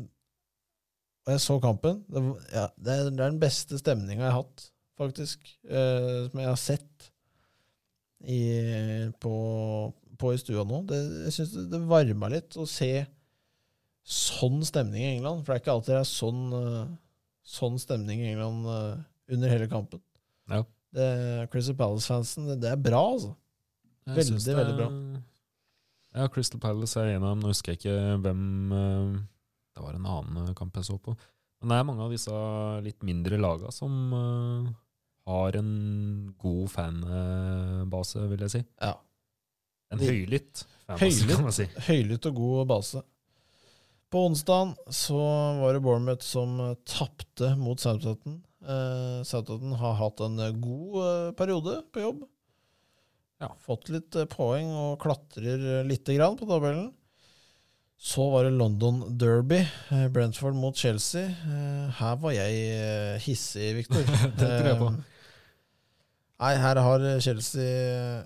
Og 1.24 1.34
jeg 1.34 1.42
så 1.44 1.58
kampen. 1.62 2.04
Det, 2.08 2.22
ja, 2.52 2.68
det, 2.76 2.94
er, 2.94 3.10
det 3.10 3.18
er 3.18 3.32
den 3.32 3.42
beste 3.42 3.80
stemninga 3.80 4.26
jeg 4.26 4.32
har 4.32 4.42
hatt, 4.42 4.68
faktisk. 5.00 5.50
Eh, 5.64 6.28
som 6.28 6.40
jeg 6.42 6.50
har 6.50 6.60
sett 6.60 7.10
i, 8.24 8.40
på, 9.20 9.34
på 10.20 10.32
i 10.32 10.40
stua 10.40 10.64
nå. 10.68 10.84
Det, 10.88 11.00
jeg 11.26 11.36
syns 11.38 11.56
det, 11.56 11.66
det 11.72 11.82
varma 11.88 12.30
litt 12.32 12.56
å 12.60 12.68
se 12.68 12.92
sånn 14.04 14.60
stemning 14.66 15.02
i 15.02 15.10
England. 15.14 15.42
For 15.42 15.52
det 15.52 15.58
er 15.58 15.64
ikke 15.64 15.74
alltid 15.78 15.94
det 15.94 16.00
er 16.02 16.10
sånn, 16.10 16.44
eh, 16.60 16.94
sånn 17.56 17.80
stemning 17.80 18.22
i 18.22 18.30
England 18.34 18.68
eh, 18.68 19.04
under 19.32 19.48
hele 19.48 19.68
kampen. 19.70 20.00
Ja. 20.50 20.62
Det, 20.94 21.50
Crystal 21.52 21.74
Palace-fansen, 21.78 22.46
det, 22.50 22.58
det 22.62 22.70
er 22.74 22.76
bra, 22.80 23.00
altså. 23.14 23.32
Jeg 24.06 24.16
Veldig, 24.20 24.44
det- 24.44 24.56
veldig 24.58 24.76
bra. 24.78 24.88
Ja, 26.14 26.28
Crystal 26.30 26.60
Palace 26.60 27.00
er 27.00 27.14
en 27.16 27.24
av 27.24 27.32
dem. 27.34 27.40
Nå 27.42 27.48
husker 27.50 27.72
jeg 27.72 27.80
ikke 27.80 27.94
hvem 28.22 28.42
eh, 28.72 29.14
Det 29.74 29.82
var 29.82 29.94
en 29.96 30.04
annen 30.06 30.36
eh, 30.48 30.54
kamp 30.54 30.76
jeg 30.78 30.84
så 30.86 30.98
på. 31.02 31.16
Men 31.60 31.72
det 31.72 31.78
er 31.80 31.86
mange 31.88 32.04
av 32.04 32.12
disse 32.12 32.36
litt 32.84 33.02
mindre 33.02 33.38
laga 33.40 33.72
som 33.74 33.96
eh, 34.14 34.68
har 35.26 35.56
en 35.58 35.72
god 36.38 36.68
fanbase, 36.70 38.22
vil 38.30 38.44
jeg 38.44 38.52
si. 38.54 38.62
Ja. 38.84 38.92
En 39.90 39.98
De- 39.98 40.06
høylytt 40.12 40.62
fanbase, 40.86 41.26
kan 41.32 41.42
man 41.48 41.56
si. 41.56 41.66
Høylytt 41.88 42.26
og 42.30 42.36
god 42.38 42.66
base. 42.70 43.02
På 44.14 44.26
onsdag 44.28 44.76
så 44.94 45.18
var 45.58 45.72
det 45.74 45.82
Bournemouth 45.82 46.22
som 46.22 46.54
tapte 46.86 47.56
mot 47.58 47.80
Southampton. 47.82 48.38
Eh, 48.64 49.22
Southampton 49.28 49.72
har 49.76 49.96
hatt 49.98 50.20
en 50.24 50.38
eh, 50.40 50.54
god 50.56 50.96
uh, 50.96 51.32
periode 51.36 51.82
på 51.92 52.00
jobb. 52.00 52.22
Ja. 53.42 53.50
Fått 53.60 53.90
litt 53.92 54.16
uh, 54.16 54.24
poeng 54.30 54.70
og 54.72 55.02
klatrer 55.02 55.84
lite 55.84 56.16
grann 56.16 56.38
på 56.40 56.48
tabellen. 56.48 56.92
Så 58.00 58.24
var 58.32 58.44
det 58.44 58.56
London 58.56 59.02
Derby, 59.20 59.62
Brentford 60.12 60.56
mot 60.58 60.76
Chelsea. 60.76 61.28
Her 61.96 62.16
var 62.20 62.34
jeg 62.34 63.20
hissig, 63.24 63.70
Victor. 63.78 64.02
Det 64.40 64.48
tror 64.48 64.68
jeg 64.68 64.80
på. 64.80 64.88
Nei, 66.42 66.50
her 66.60 66.80
har 66.84 67.06
Chelsea 67.24 68.24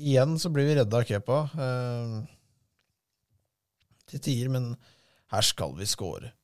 Igjen 0.00 0.34
så 0.42 0.50
blir 0.52 0.66
vi 0.66 0.74
redda 0.76 0.98
av 0.98 1.06
Kepa. 1.08 1.38
Til 4.10 4.24
tider, 4.26 4.52
men 4.52 4.68
her 5.32 5.46
skal 5.46 5.72
vi 5.78 5.88
score. 5.88 6.34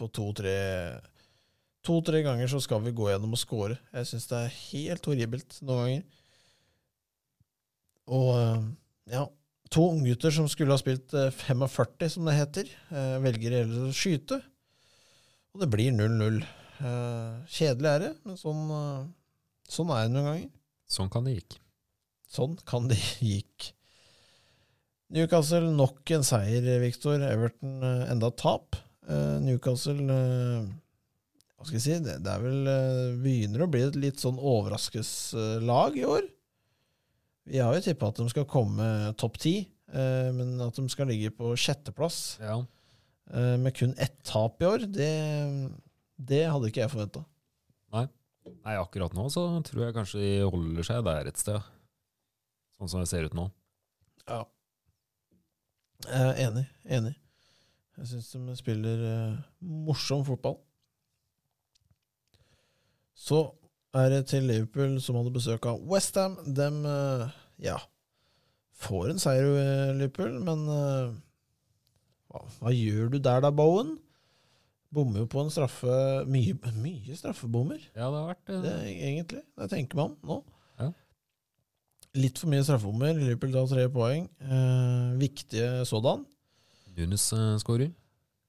På 0.00 0.08
to-tre 0.10 0.56
To-tre 1.86 2.20
ganger 2.26 2.50
så 2.52 2.60
skal 2.60 2.82
vi 2.84 2.92
gå 2.96 3.08
gjennom 3.08 3.32
og 3.36 3.40
score. 3.40 3.78
Jeg 3.96 4.08
syns 4.10 4.28
det 4.28 4.38
er 4.38 4.56
helt 4.56 5.06
horribelt 5.08 5.60
noen 5.64 5.80
ganger. 5.80 6.02
Og 8.10 8.30
eh, 8.36 8.66
ja, 9.14 9.24
to 9.72 9.86
unggutter 9.94 10.34
som 10.34 10.48
skulle 10.50 10.74
ha 10.74 10.80
spilt 10.80 11.14
eh, 11.16 11.30
45, 11.32 12.10
som 12.16 12.28
det 12.28 12.36
heter, 12.36 12.72
eh, 12.90 13.16
velger 13.24 13.56
heller 13.62 13.88
å 13.88 13.96
skyte. 13.96 14.40
Og 15.54 15.64
det 15.64 15.70
blir 15.72 15.94
0-0. 15.96 16.42
Eh, 16.80 17.40
kjedelig 17.48 17.90
er 17.94 18.04
det, 18.04 18.12
men 18.28 18.38
sånn, 18.40 18.62
eh, 18.76 19.08
sånn 19.72 19.92
er 19.96 20.04
det 20.04 20.14
noen 20.14 20.30
ganger. 20.30 20.48
Sånn 20.90 21.10
kan 21.12 21.26
det 21.26 21.38
gikk. 21.38 21.60
Sånn 22.30 22.58
kan 22.68 22.90
det 22.90 23.00
gikk. 23.32 23.72
Newcastle 25.10 25.72
nok 25.74 26.12
en 26.14 26.22
seier, 26.26 26.66
Victor. 26.82 27.22
Everton 27.26 27.80
eh, 27.82 28.04
enda 28.12 28.30
tap. 28.30 28.76
Eh, 29.08 29.38
Newcastle 29.42 30.06
eh, 30.06 30.68
Hva 31.60 31.66
skal 31.68 31.76
jeg 31.76 31.84
si? 31.84 31.96
Det, 32.00 32.14
det 32.24 32.30
er 32.32 32.40
vel 32.40 32.68
eh, 32.72 33.16
begynner 33.20 33.66
å 33.66 33.68
bli 33.68 33.82
et 33.84 33.96
litt 34.00 34.20
sånn 34.22 34.38
overraskelseslag 34.40 35.98
i 36.00 36.06
år. 36.08 36.24
Vi 37.50 37.60
har 37.60 37.74
jo 37.76 37.82
tippa 37.84 38.08
at 38.08 38.20
de 38.22 38.28
skal 38.32 38.46
komme 38.48 38.86
topp 39.20 39.36
ti, 39.42 39.54
eh, 39.92 40.30
men 40.32 40.54
at 40.64 40.78
de 40.80 40.86
skal 40.92 41.10
ligge 41.12 41.32
på 41.36 41.50
sjetteplass 41.60 42.38
Ja. 42.40 42.56
eh, 43.34 43.56
med 43.60 43.74
kun 43.76 43.92
ett 44.00 44.16
tap 44.24 44.62
i 44.64 44.68
år, 44.70 44.86
det, 44.88 45.10
det 46.16 46.46
hadde 46.48 46.70
ikke 46.72 46.84
jeg 46.86 46.94
forventa. 46.94 47.26
Nei, 48.64 48.72
akkurat 48.80 49.12
nå 49.14 49.26
så 49.30 49.42
tror 49.68 49.82
jeg 49.84 49.94
kanskje 49.94 50.20
de 50.22 50.30
holder 50.48 50.86
seg 50.88 51.02
der 51.04 51.28
et 51.28 51.36
sted. 51.38 51.60
Sånn 52.80 52.88
som 52.88 53.02
det 53.02 53.10
ser 53.10 53.26
ut 53.28 53.34
nå. 53.36 53.44
Ja. 54.24 54.40
Er 56.08 56.40
enig. 56.46 56.64
Enig. 56.88 57.12
Jeg 58.00 58.08
syns 58.14 58.30
de 58.32 58.56
spiller 58.56 59.02
eh, 59.10 59.34
morsom 59.60 60.24
fotball. 60.24 60.56
Så 63.20 63.40
er 63.96 64.10
det 64.12 64.20
til 64.30 64.46
Liverpool, 64.48 64.98
som 65.02 65.18
hadde 65.18 65.32
besøk 65.34 65.66
av 65.68 65.80
Westham. 65.90 66.38
De 66.56 66.68
eh, 66.90 67.24
ja, 67.66 67.76
får 68.80 69.10
en 69.12 69.20
seier, 69.22 69.48
i 69.60 69.98
Liverpool, 69.98 70.38
men 70.46 70.62
eh, 70.72 71.10
hva, 72.30 72.44
hva 72.60 72.72
gjør 72.72 73.10
du 73.12 73.18
der 73.20 73.42
da, 73.44 73.50
Bowen? 73.52 73.98
Bommer 74.90 75.22
jo 75.22 75.28
på 75.30 75.38
en 75.44 75.52
straffe 75.54 75.96
Mye, 76.26 76.56
mye 76.82 77.14
straffebommer. 77.14 77.78
Ja, 77.94 78.08
det 78.10 78.16
har 78.16 78.30
vært 78.32 78.48
Det, 78.48 78.56
det. 78.64 78.72
egentlig, 79.10 79.42
det 79.60 79.68
tenker 79.70 80.00
man 80.00 80.16
nå. 80.26 80.40
Ja. 80.80 80.88
Litt 82.18 82.40
for 82.42 82.50
mye 82.50 82.64
straffebommer. 82.66 83.14
Liverpool 83.20 83.52
tar 83.54 83.68
tre 83.70 83.84
poeng. 83.94 84.26
Eh, 84.42 85.12
viktige 85.20 85.84
sådan. 85.86 86.24
Nunes 86.96 87.28
eh, 87.36 87.52
skårer. 87.62 87.92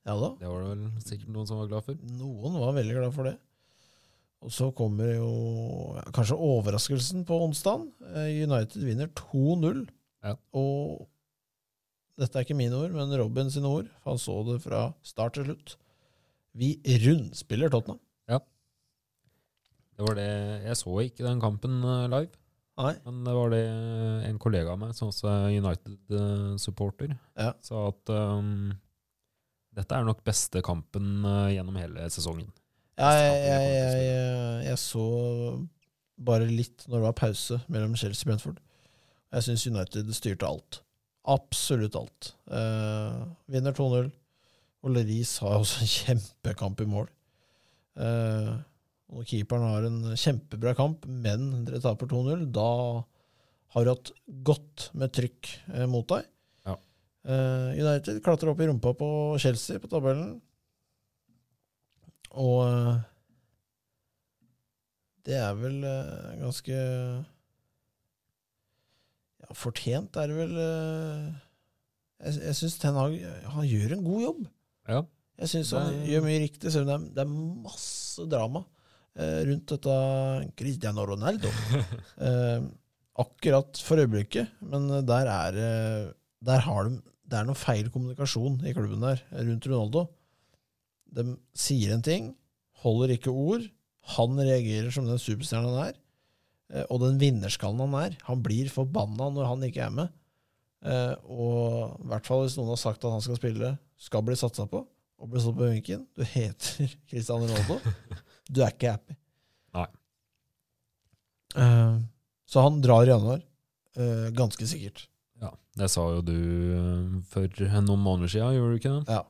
Ja 0.09 0.15
da. 0.17 0.31
Det 0.39 0.49
var 0.49 0.63
det 0.65 0.71
vel 0.71 0.87
sikkert 1.05 1.29
noen 1.35 1.45
som 1.51 1.61
var 1.61 1.69
glad 1.69 1.85
for. 1.85 2.01
Noen 2.17 2.57
var 2.57 2.73
veldig 2.79 2.97
glad 2.97 3.13
for 3.19 3.29
det. 3.29 3.35
Og 4.41 4.49
så 4.53 4.71
kommer 4.73 5.11
jo 5.13 5.31
kanskje 6.15 6.37
overraskelsen 6.41 7.25
på 7.29 7.37
onsdag. 7.45 7.83
United 8.25 8.81
vinner 8.81 9.11
2-0. 9.19 9.83
Ja. 10.25 10.33
Og 10.57 11.05
dette 12.17 12.37
er 12.39 12.45
ikke 12.47 12.57
mine 12.57 12.77
ord, 12.77 12.93
men 12.95 13.13
Robin 13.21 13.51
sine 13.53 13.69
ord. 13.69 13.91
Han 14.07 14.17
så 14.21 14.39
det 14.49 14.59
fra 14.65 14.87
start 15.05 15.37
til 15.37 15.45
slutt. 15.51 15.75
Vi 16.57 16.73
rundspiller 17.05 17.69
Tottenham. 17.71 18.01
Det 20.01 20.07
var 20.07 20.15
det 20.17 20.29
Jeg 20.65 20.77
så 20.79 20.93
ikke 21.03 21.25
den 21.27 21.41
kampen 21.43 21.81
eh, 21.85 22.07
live, 22.09 22.31
Nei. 22.81 22.93
men 23.05 23.19
det 23.27 23.33
var 23.37 23.51
det 23.53 23.59
en 24.29 24.39
kollega 24.41 24.73
av 24.73 24.79
meg, 24.81 24.95
som 24.97 25.11
også 25.11 25.27
er 25.29 25.57
United-supporter, 25.59 27.11
Ja. 27.37 27.51
sa 27.61 27.83
at 27.91 28.09
um, 28.09 28.71
dette 29.77 29.93
er 29.93 30.07
nok 30.07 30.23
beste 30.25 30.63
kampen 30.65 31.21
eh, 31.27 31.51
gjennom 31.53 31.77
hele 31.77 32.07
sesongen. 32.09 32.49
Jeg, 33.01 33.37
jeg, 33.47 33.69
jeg, 33.73 34.65
jeg 34.67 34.77
så 34.77 35.05
bare 36.21 36.49
litt 36.49 36.85
når 36.87 36.99
det 36.99 37.05
var 37.07 37.17
pause 37.17 37.57
mellom 37.71 37.95
Chelsea 37.97 38.27
og 38.27 38.31
Brentford. 38.31 38.59
Jeg 39.31 39.47
syns 39.47 39.67
United 39.69 40.11
styrte 40.13 40.47
alt. 40.47 40.81
Absolutt 41.31 41.95
alt. 41.97 42.33
Uh, 42.51 43.31
vinner 43.51 43.73
2-0. 43.77 44.11
Og 44.81 44.93
Leris 44.95 45.35
har 45.43 45.59
også 45.59 45.85
en 45.85 45.91
kjempekamp 45.95 46.81
i 46.81 46.89
mål. 46.89 47.07
Uh, 47.97 48.59
og 49.11 49.25
keeperen 49.27 49.65
har 49.67 49.87
en 49.87 50.13
kjempebra 50.15 50.73
kamp, 50.77 51.03
men 51.05 51.65
dere 51.67 51.81
taper 51.83 52.09
2-0. 52.11 52.45
Da 52.55 52.69
har 53.75 53.85
du 53.85 53.91
hatt 53.91 54.13
godt 54.47 54.87
med 54.99 55.11
trykk 55.15 55.49
eh, 55.73 55.87
mot 55.89 56.07
deg. 56.11 56.27
Ja. 56.67 56.77
Uh, 57.27 57.75
United 57.75 58.21
klatrer 58.23 58.51
opp 58.51 58.63
i 58.63 58.67
rumpa 58.69 58.93
på 58.97 59.09
Chelsea 59.43 59.79
på 59.83 59.91
tabellen. 59.91 60.39
Og 62.39 62.61
eh, 62.63 62.99
det 65.27 65.37
er 65.37 65.53
vel 65.59 65.83
eh, 65.85 66.35
ganske 66.41 66.75
ja, 69.41 69.53
Fortjent 69.57 70.17
er 70.17 70.31
det 70.31 70.37
vel 70.39 70.59
eh, 70.63 71.25
Jeg, 72.23 72.39
jeg 72.47 72.57
syns 72.61 72.77
Ten 72.81 72.97
Hag 72.97 73.17
han 73.55 73.67
gjør 73.67 73.97
en 73.97 74.05
god 74.05 74.21
jobb. 74.27 74.43
Ja. 74.89 75.01
Jeg 75.41 75.51
syns 75.55 75.73
han 75.75 75.89
Nei. 75.89 76.09
gjør 76.11 76.25
mye 76.27 76.41
riktig, 76.43 76.71
selv 76.73 76.91
om 76.93 77.07
det 77.15 77.23
er, 77.23 77.31
masse 77.65 78.25
drama 78.29 78.61
eh, 79.17 79.41
rundt 79.49 79.73
dette 79.73 79.95
Cristiano 80.59 81.05
Ronaldo. 81.09 81.49
eh, 82.27 82.59
akkurat 83.21 83.81
for 83.83 84.01
øyeblikket, 84.01 84.53
men 84.63 84.87
der 85.05 85.27
er 85.29 85.57
Der 86.41 86.59
har 86.65 86.87
de 86.87 87.01
Det 87.27 87.37
er 87.37 87.45
noe 87.45 87.55
feil 87.55 87.89
kommunikasjon 87.91 88.61
i 88.65 88.73
klubben 88.73 89.03
der 89.03 89.21
rundt 89.31 89.67
Ronaldo. 89.67 90.07
De 91.11 91.25
sier 91.57 91.93
en 91.95 92.03
ting, 92.05 92.31
holder 92.83 93.15
ikke 93.17 93.33
ord. 93.33 93.65
Han 94.15 94.39
reagerer 94.39 94.89
som 94.93 95.05
den 95.09 95.19
superstjernen 95.21 95.75
han 95.75 95.91
er, 95.91 95.99
eh, 96.73 96.85
og 96.89 97.03
den 97.03 97.19
vinnerskallen 97.21 97.83
han 97.83 97.97
er. 97.99 98.17
Han 98.29 98.41
blir 98.45 98.71
forbanna 98.73 99.29
når 99.35 99.49
han 99.51 99.67
ikke 99.67 99.83
er 99.85 99.93
med. 99.99 100.13
Eh, 100.81 101.13
og 101.29 101.99
i 102.01 102.09
hvert 102.09 102.25
fall 102.25 102.45
hvis 102.45 102.57
noen 102.57 102.71
har 102.73 102.81
sagt 102.81 103.03
at 103.05 103.13
han 103.13 103.21
skal 103.23 103.37
spille, 103.37 103.75
skal 104.01 104.23
bli 104.25 104.37
satsa 104.39 104.65
på, 104.71 104.81
og 105.21 105.29
bli 105.29 105.41
stått 105.43 105.53
på 105.59 105.67
benken 105.67 106.07
Du 106.17 106.23
heter 106.25 106.95
Cristiano 107.11 107.45
Ronaldo. 107.45 107.77
Du 108.49 108.63
er 108.65 108.73
ikke 108.73 108.95
happy. 108.95 109.17
Nei. 109.77 109.85
Eh, 111.61 111.99
så 112.49 112.65
han 112.65 112.81
drar 112.83 113.05
i 113.05 113.13
januar. 113.13 113.43
Ganske 114.31 114.63
sikkert. 114.71 115.03
Ja, 115.43 115.49
Det 115.75 115.89
sa 115.91 116.05
jo 116.15 116.21
du 116.23 116.35
for 117.27 117.43
noen 117.83 117.99
måneder 117.99 118.31
siden, 118.31 118.55
gjorde 118.55 118.71
du 118.71 118.79
ikke 118.79 118.93
det? 118.95 119.17
Ja. 119.19 119.21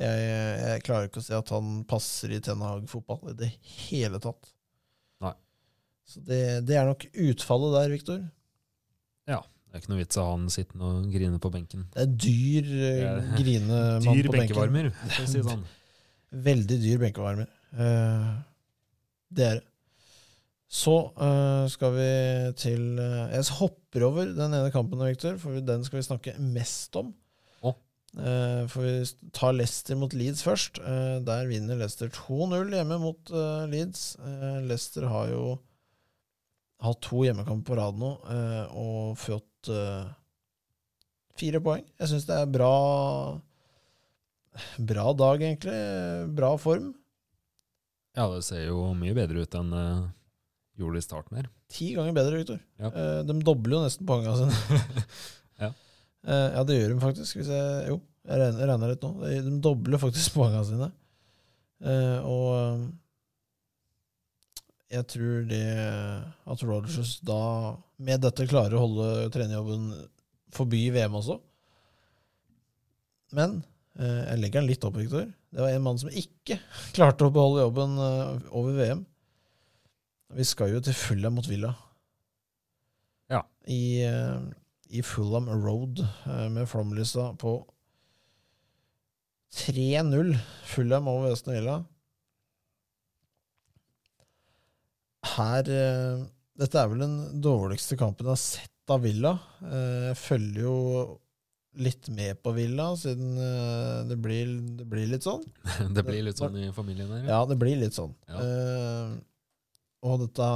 Ja. 0.00 0.10
Jeg, 0.10 0.58
jeg 0.64 0.84
klarer 0.86 1.10
ikke 1.10 1.20
å 1.22 1.26
se 1.28 1.36
at 1.36 1.54
han 1.54 1.80
passer 1.88 2.32
i 2.32 2.40
Ten 2.44 2.64
Hag-fotball 2.64 3.34
i 3.34 3.38
det 3.42 3.52
hele 3.86 4.20
tatt. 4.22 4.52
Nei. 5.20 5.34
Så 6.08 6.22
det, 6.24 6.42
det 6.68 6.78
er 6.80 6.88
nok 6.88 7.04
utfallet 7.12 7.76
der, 7.76 7.96
Viktor. 7.98 8.22
Det 9.70 9.78
er 9.78 9.82
ikke 9.84 9.92
noe 9.92 10.00
vits 10.00 10.18
av 10.18 10.28
han 10.32 10.46
sittende 10.50 10.86
og 10.90 11.10
grine 11.14 11.38
på 11.38 11.50
benken. 11.54 11.84
Det 11.94 12.02
er 12.02 12.14
dyr 12.24 12.70
uh, 12.74 12.86
Ja. 12.98 13.10
grinemann 13.38 14.02
på 14.02 14.10
benken. 14.10 14.16
Dyr 14.18 14.34
benkevarmer, 14.34 14.88
for 14.98 15.22
å 15.22 15.26
si 15.30 15.38
det 15.38 15.46
sånn. 15.52 15.66
Veldig 16.46 16.78
dyr 16.82 17.02
benkevarmer. 17.04 17.52
Uh, 17.70 18.32
det 19.30 19.46
er 19.46 19.60
det. 19.60 19.66
Så 20.70 20.96
uh, 21.14 21.70
skal 21.70 21.94
vi 21.96 22.10
til 22.58 22.98
eh, 23.02 23.32
Jeg 23.34 23.56
hopper 23.58 24.04
over 24.06 24.28
den 24.36 24.52
ene 24.54 24.70
kampen, 24.70 25.00
Victor, 25.02 25.38
for 25.42 25.58
den 25.66 25.82
skal 25.86 25.98
vi 25.98 26.04
snakke 26.06 26.34
mest 26.38 26.94
om. 26.98 27.08
Eh, 28.18 28.62
for 28.66 28.82
vi 28.82 29.30
tar 29.36 29.54
Leicester 29.54 29.98
mot 29.98 30.14
Leeds 30.16 30.42
først. 30.42 30.80
Eh, 30.82 31.18
der 31.26 31.46
vinner 31.50 31.78
Leicester 31.78 32.10
2-0 32.10 32.72
hjemme 32.74 32.98
mot 33.02 33.30
eh, 33.30 33.66
Leeds. 33.70 34.16
Leicester 34.66 35.06
har 35.10 35.30
jo 35.30 35.44
hatt 36.80 37.02
to 37.04 37.22
hjemmekamper 37.26 37.68
på 37.68 37.76
rad 37.76 37.98
nå 38.00 38.08
og 38.72 39.18
fått 39.20 39.68
fire 41.36 41.60
poeng. 41.60 41.84
Jeg 42.00 42.08
syns 42.08 42.24
det 42.28 42.38
er 42.40 42.48
bra 42.50 42.74
Bra 44.82 45.12
dag, 45.14 45.44
egentlig. 45.44 45.76
Bra 46.34 46.48
form. 46.58 46.88
Ja, 48.16 48.24
det 48.32 48.40
ser 48.42 48.64
jo 48.64 48.88
mye 48.98 49.14
bedre 49.14 49.44
ut 49.44 49.54
enn 49.54 49.70
det 49.70 49.84
gjorde 50.80 50.98
i 50.98 51.04
starten 51.04 51.38
her. 51.38 51.46
Ti 51.70 51.92
ganger 51.94 52.16
bedre, 52.16 52.40
Victor. 52.40 52.58
Ja. 52.82 52.90
De 53.28 53.36
dobler 53.46 53.76
jo 53.76 53.84
nesten 53.84 54.08
poengene 54.08 54.34
sine. 54.40 55.04
Ja. 55.60 55.68
Eh, 56.26 56.48
ja, 56.54 56.64
det 56.66 56.76
gjør 56.76 56.94
de 56.94 57.02
faktisk. 57.02 57.38
Hvis 57.40 57.50
jeg, 57.52 57.84
jo, 57.90 57.98
jeg 58.28 58.40
regner, 58.42 58.62
jeg 58.62 58.70
regner 58.70 58.92
litt 58.92 59.04
nå. 59.06 59.12
De, 59.22 59.36
de 59.46 59.58
dobler 59.64 60.02
faktisk 60.02 60.32
poengene 60.36 60.66
sine. 60.68 60.90
Eh, 61.80 62.28
og 62.28 62.48
eh, 62.56 62.86
jeg 64.90 65.06
tror 65.12 65.44
det 65.46 65.64
at 66.50 66.62
Rodgers 66.66 67.20
da 67.22 67.42
med 68.02 68.24
dette 68.24 68.48
klarer 68.50 68.74
å 68.74 68.86
holde 68.88 69.28
trenerjobben 69.30 69.92
forbi 70.50 70.88
VM 70.90 71.14
også. 71.20 71.36
Men 73.38 73.60
jeg 74.00 74.40
legger 74.40 74.62
den 74.62 74.70
litt 74.70 74.84
opp, 74.86 74.96
Viktor. 74.96 75.28
Det 75.52 75.60
var 75.62 75.70
en 75.70 75.84
mann 75.84 75.98
som 76.00 76.10
ikke 76.10 76.56
klarte 76.96 77.28
å 77.28 77.34
beholde 77.34 77.62
jobben 77.62 77.94
over 78.00 78.74
VM. 78.74 79.04
Vi 80.34 80.46
skal 80.48 80.72
jo 80.74 80.82
til 80.82 80.96
fulle 80.96 81.30
mot 81.30 81.46
Villa. 81.46 81.70
Ja. 83.30 83.44
I, 83.70 84.02
i 84.90 85.02
Fulham 85.06 85.46
Road 85.48 86.00
eh, 86.02 86.48
med 86.50 86.68
flomlysa 86.70 87.30
på 87.38 87.54
3-0. 89.54 90.34
Fulham 90.70 91.08
over 91.10 91.30
Weston 91.30 91.54
Villa. 91.56 91.78
Her 95.36 95.68
eh, 95.70 96.22
Dette 96.60 96.76
er 96.82 96.90
vel 96.92 97.00
den 97.04 97.16
dårligste 97.44 97.96
kampen 98.00 98.26
jeg 98.28 98.34
har 98.34 98.40
sett 98.42 98.92
av 98.92 99.02
Villa. 99.06 99.34
Eh, 99.64 100.10
Jeg 100.10 100.18
følger 100.20 100.62
jo 100.66 100.76
litt 101.80 102.08
med 102.10 102.40
på 102.42 102.50
Villa, 102.56 102.88
siden 102.98 103.36
det 104.10 104.16
blir, 104.18 104.48
det 104.80 104.84
blir 104.90 105.06
litt 105.06 105.22
sånn. 105.22 105.44
Det 105.94 106.02
blir 106.02 106.24
litt 106.26 106.40
sånn 106.40 106.56
i 106.58 106.66
familien 106.74 107.12
her. 107.14 107.28
Ja, 107.30 107.38
det 107.46 107.54
blir 107.60 107.78
litt 107.78 107.94
sånn. 107.94 108.10
Ja. 108.26 108.40
Og 110.02 110.16
dette 110.24 110.48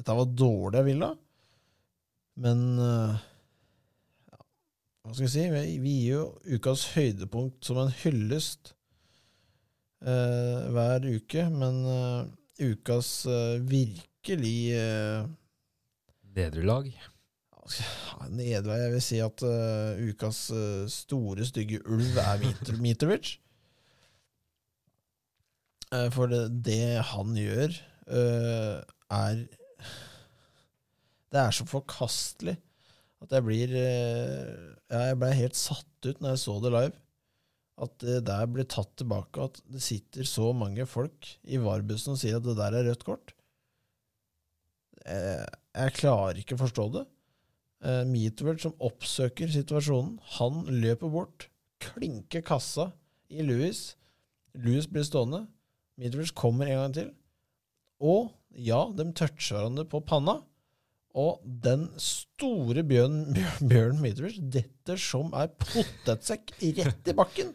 Dette 0.00 0.16
var 0.18 0.26
dårlig 0.34 0.80
av 0.82 0.88
Villa, 0.90 1.10
men 2.38 2.78
eh, 2.78 3.16
ja, 4.30 4.38
Hva 5.04 5.14
skal 5.14 5.26
jeg 5.26 5.32
si? 5.34 5.46
Vi, 5.82 5.94
gir 6.02 6.12
jo 6.14 6.24
ukas 6.56 6.86
høydepunkt 6.94 7.64
som 7.66 7.80
en 7.82 7.92
hyllest 8.02 8.74
eh, 10.04 10.68
hver 10.72 11.06
uke, 11.10 11.46
men 11.52 11.80
uh, 11.84 12.24
ukas 12.60 13.26
uh, 13.28 13.58
virkelig 13.66 14.58
uh, 14.76 15.28
Nederlag. 16.36 16.90
Nederlag 18.30 18.80
Jeg 18.84 18.92
vil 18.94 19.04
si 19.04 19.20
at 19.22 19.44
uh, 19.46 20.00
ukas 20.10 20.42
store, 20.90 21.46
stygge 21.46 21.82
ulv 21.86 22.18
er 22.22 22.42
Mitro- 22.42 22.80
Mitrovic. 22.86 23.38
For 26.14 26.30
det, 26.30 26.44
det 26.62 27.02
han 27.02 27.32
gjør, 27.34 27.72
er 29.10 29.40
Det 31.30 31.40
er 31.40 31.54
så 31.54 31.66
forkastelig 31.68 32.56
at 33.20 33.34
jeg 33.36 33.44
blir 33.44 33.72
eh, 33.76 34.74
ja, 34.90 35.02
Jeg 35.10 35.18
ble 35.20 35.30
helt 35.36 35.58
satt 35.58 36.08
ut 36.08 36.22
når 36.22 36.34
jeg 36.34 36.42
så 36.42 36.56
det 36.64 36.72
live. 36.74 36.96
At 37.80 37.94
det 38.02 38.16
der 38.28 38.48
blir 38.52 38.66
tatt 38.68 38.90
tilbake, 39.00 39.46
at 39.46 39.60
det 39.72 39.80
sitter 39.84 40.26
så 40.28 40.50
mange 40.56 40.84
folk 40.88 41.28
i 41.48 41.60
VAR-bussen 41.60 42.16
og 42.16 42.20
sier 42.20 42.36
at 42.36 42.44
det 42.44 42.56
der 42.58 42.76
er 42.76 42.90
rødt 42.90 43.06
kort. 43.06 43.32
Jeg, 45.00 45.46
jeg 45.78 45.96
klarer 45.96 46.40
ikke 46.40 46.58
å 46.58 46.62
forstå 46.66 46.86
det. 46.98 47.06
Uh, 47.80 48.02
Mitrovic 48.04 48.60
som 48.66 48.76
oppsøker 48.84 49.48
situasjonen, 49.48 50.18
han 50.36 50.66
løper 50.82 51.08
bort, 51.08 51.46
klinker 51.80 52.44
kassa 52.44 52.90
i 53.32 53.46
Louis. 53.46 53.80
Louis 54.60 54.84
blir 54.90 55.06
stående. 55.08 55.46
Mitrovic 56.00 56.34
kommer 56.36 56.68
en 56.68 56.82
gang 56.82 56.98
til. 56.98 57.08
Og 58.04 58.28
ja, 58.52 58.82
de 58.92 59.08
toucher 59.16 59.56
hverandre 59.56 59.86
på 59.88 60.02
panna. 60.04 60.40
Og 61.18 61.40
den 61.42 61.88
store 61.98 62.84
Bjørn, 62.86 63.34
Bjørn 63.70 63.98
Midrich 64.02 64.38
detter 64.52 65.00
som 65.00 65.32
er 65.34 65.50
potetsekk 65.58 66.54
rett 66.78 67.10
i 67.10 67.16
bakken. 67.16 67.54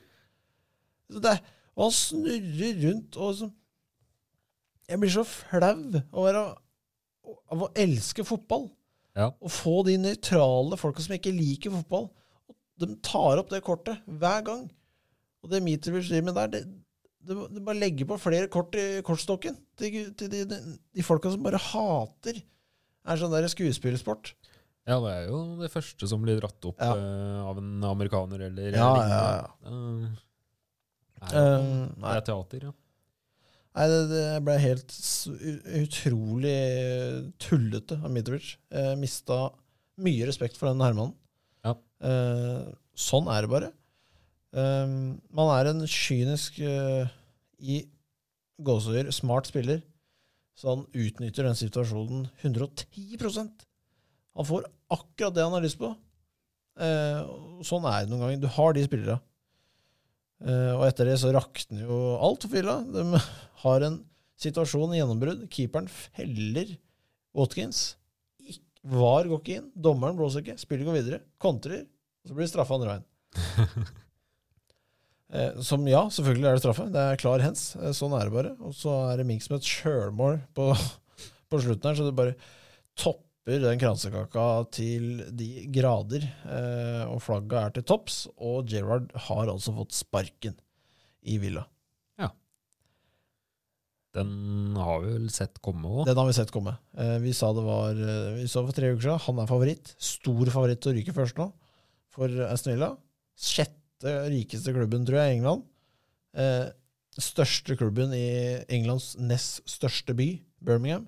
Så 1.12 1.22
det, 1.24 1.38
og 1.76 1.88
han 1.88 1.96
snurrer 1.96 2.82
rundt 2.82 3.18
og 3.22 3.36
sånn 3.38 3.52
Jeg 4.90 5.02
blir 5.02 5.12
så 5.14 5.24
flau 5.28 5.98
av 6.16 6.40
å 6.40 6.46
å 7.66 7.70
elske 7.80 8.26
fotball. 8.28 8.68
Ja. 9.16 9.32
Å 9.32 9.52
få 9.52 9.80
de 9.88 9.96
nøytrale 10.02 10.78
folka 10.80 11.04
som 11.04 11.16
ikke 11.16 11.34
liker 11.34 11.74
fotball. 11.74 12.10
De 12.82 12.90
tar 13.06 13.40
opp 13.42 13.52
det 13.54 13.64
kortet 13.66 14.02
hver 14.06 14.44
gang. 14.46 14.66
Og 15.46 15.52
det 15.52 15.62
Mitrovic 15.64 16.10
driver 16.10 16.28
med 16.28 16.38
der, 16.38 16.52
det, 16.52 16.62
det, 17.26 17.38
det 17.56 17.64
bare 17.66 17.80
legger 17.80 18.10
på 18.10 18.20
flere 18.22 18.50
kort 18.52 18.76
i 18.78 19.02
kortstokken 19.06 19.58
til, 19.80 20.12
til 20.18 20.32
de, 20.32 20.44
de, 20.50 20.60
de 20.98 21.06
folka 21.06 21.32
som 21.32 21.46
bare 21.46 21.62
hater 21.62 22.42
er 23.08 23.20
sånn 23.22 23.34
der 23.36 23.48
skuespillersport. 23.52 24.34
Ja, 24.86 25.00
det 25.02 25.12
er 25.16 25.28
jo 25.32 25.40
det 25.62 25.72
første 25.74 26.08
som 26.10 26.22
blir 26.22 26.38
dratt 26.40 26.66
opp 26.70 26.78
Ja. 26.82 26.92
uh, 26.94 27.40
av 27.50 27.58
en 27.62 27.84
amerikaner 27.90 28.44
eller 28.52 28.76
Ja, 28.76 28.90
ja, 29.02 29.20
ja. 29.42 29.70
Uh, 29.72 30.08
Eh, 31.26 31.32
det 31.32 31.98
nei. 32.04 32.12
er 32.18 32.22
teater, 32.28 32.66
ja. 32.68 32.72
Nei, 33.76 33.86
det, 33.90 34.02
det 34.12 34.26
ble 34.46 34.56
helt 34.62 34.92
utrolig 35.80 36.58
tullete 37.42 37.98
av 38.04 38.12
Mitrovic. 38.14 38.52
Eh, 38.70 38.92
mista 39.00 39.50
mye 40.06 40.28
respekt 40.30 40.60
for 40.60 40.70
den 40.70 40.84
herremannen. 40.84 41.16
Ja. 41.66 41.74
Eh, 42.06 42.68
sånn 43.00 43.28
er 43.32 43.42
det 43.48 43.52
bare. 43.56 43.72
Eh, 44.56 44.94
man 45.40 45.52
er 45.58 45.72
en 45.72 45.82
kynisk 45.90 46.60
eh, 46.62 47.10
i 47.64 47.82
gåseøyer 48.62 49.10
smart 49.16 49.50
spiller, 49.50 49.82
så 50.56 50.72
han 50.72 50.86
utnytter 50.96 51.48
den 51.48 51.58
situasjonen 51.60 52.28
110% 52.42 53.66
Han 54.36 54.48
får 54.48 54.68
akkurat 54.92 55.36
det 55.36 55.44
han 55.44 55.56
har 55.56 55.64
lyst 55.64 55.80
på. 55.80 55.90
Eh, 56.76 57.20
sånn 57.64 57.88
er 57.88 58.04
det 58.04 58.12
noen 58.12 58.24
ganger. 58.24 58.42
Du 58.44 58.50
har 58.52 58.76
de 58.76 58.84
spillerne. 58.84 59.20
Eh, 60.44 60.72
og 60.76 60.84
etter 60.88 61.08
det 61.08 61.18
så 61.22 61.32
rakner 61.36 61.86
jo 61.86 62.00
alt 62.20 62.44
for 62.44 62.56
Villa. 62.56 62.82
De 62.84 63.22
har 63.64 63.86
en 63.88 64.00
situasjon 64.44 64.96
i 64.96 65.00
gjennombrudd. 65.00 65.46
Keeperen 65.52 65.88
feller 65.92 66.76
Watkins. 67.36 67.96
VAR 68.86 69.32
går 69.32 69.40
ikke 69.42 69.60
inn. 69.62 69.70
Dommeren 69.74 70.20
blåser 70.20 70.44
ikke. 70.44 70.60
Spillet 70.62 70.88
går 70.88 71.00
videre. 71.00 71.22
Kontrer. 71.42 71.86
Og 72.24 72.32
så 72.32 72.36
blir 72.36 72.46
det 72.46 72.52
straffe 72.52 72.76
andre 72.76 72.98
veien. 72.98 73.08
Eh, 75.34 75.62
som 75.66 75.86
ja, 75.90 76.04
selvfølgelig 76.14 76.50
er 76.50 76.58
det 76.58 76.64
straffe. 76.64 76.88
Det 76.94 77.02
er 77.02 77.20
klar 77.22 77.44
hens. 77.44 77.72
Eh, 77.80 77.94
sånn 77.98 78.14
er 78.18 78.28
det 78.28 78.36
bare. 78.36 78.54
Og 78.62 78.76
så 78.78 78.94
er 79.10 79.20
det 79.20 79.28
Mink 79.30 79.46
som 79.46 79.58
et 79.58 79.70
sjølmål 79.70 80.40
på, 80.58 80.70
på 81.52 81.62
slutten 81.64 81.90
her, 81.90 81.98
så 81.98 82.10
det 82.10 82.18
bare 82.18 82.36
topper 82.96 83.62
den 83.62 83.82
kransekaka 83.82 84.46
til 84.74 85.24
de 85.38 85.50
grader. 85.74 86.28
Eh, 86.46 87.04
og 87.10 87.24
flagget 87.26 87.58
er 87.62 87.78
til 87.78 87.88
topps, 87.90 88.26
og 88.38 88.70
Gerrard 88.70 89.10
har 89.28 89.50
altså 89.52 89.74
fått 89.76 89.98
sparken 89.98 90.58
i 91.26 91.40
Villa. 91.42 91.66
Ja. 92.22 92.30
Den 94.16 94.78
har 94.78 95.02
vi 95.04 95.16
vel 95.18 95.30
sett 95.34 95.58
komme 95.66 95.90
òg. 95.90 96.04
Den 96.10 96.22
har 96.22 96.30
vi 96.30 96.38
sett 96.38 96.54
komme. 96.54 96.78
Eh, 96.98 97.18
vi 97.24 97.34
sa 97.38 97.50
det 97.58 97.66
var 97.66 97.98
eh, 97.98 98.36
Vi 98.38 98.50
sa 98.50 98.62
for 98.62 98.78
tre 98.78 98.94
uker 98.94 99.08
siden 99.08 99.26
han 99.26 99.42
er 99.42 99.50
favoritt. 99.50 99.96
Stor 99.98 100.54
favoritt 100.54 100.86
til 100.86 100.94
å 100.94 101.00
ryke 101.00 101.18
først 101.18 101.42
nå 101.42 101.50
for 102.16 102.32
Aston 102.48 102.78
Villa. 102.78 102.94
Sjette 103.36 103.82
rikeste 104.04 104.74
klubben, 104.76 105.06
tror 105.08 105.22
jeg, 105.22 105.32
i 105.32 105.38
England. 105.40 105.64
Eh, 106.36 106.68
største 107.22 107.78
klubben 107.80 108.12
i 108.16 108.28
Englands 108.68 109.14
nest 109.20 109.62
største 109.70 110.16
by, 110.18 110.42
Birmingham, 110.66 111.08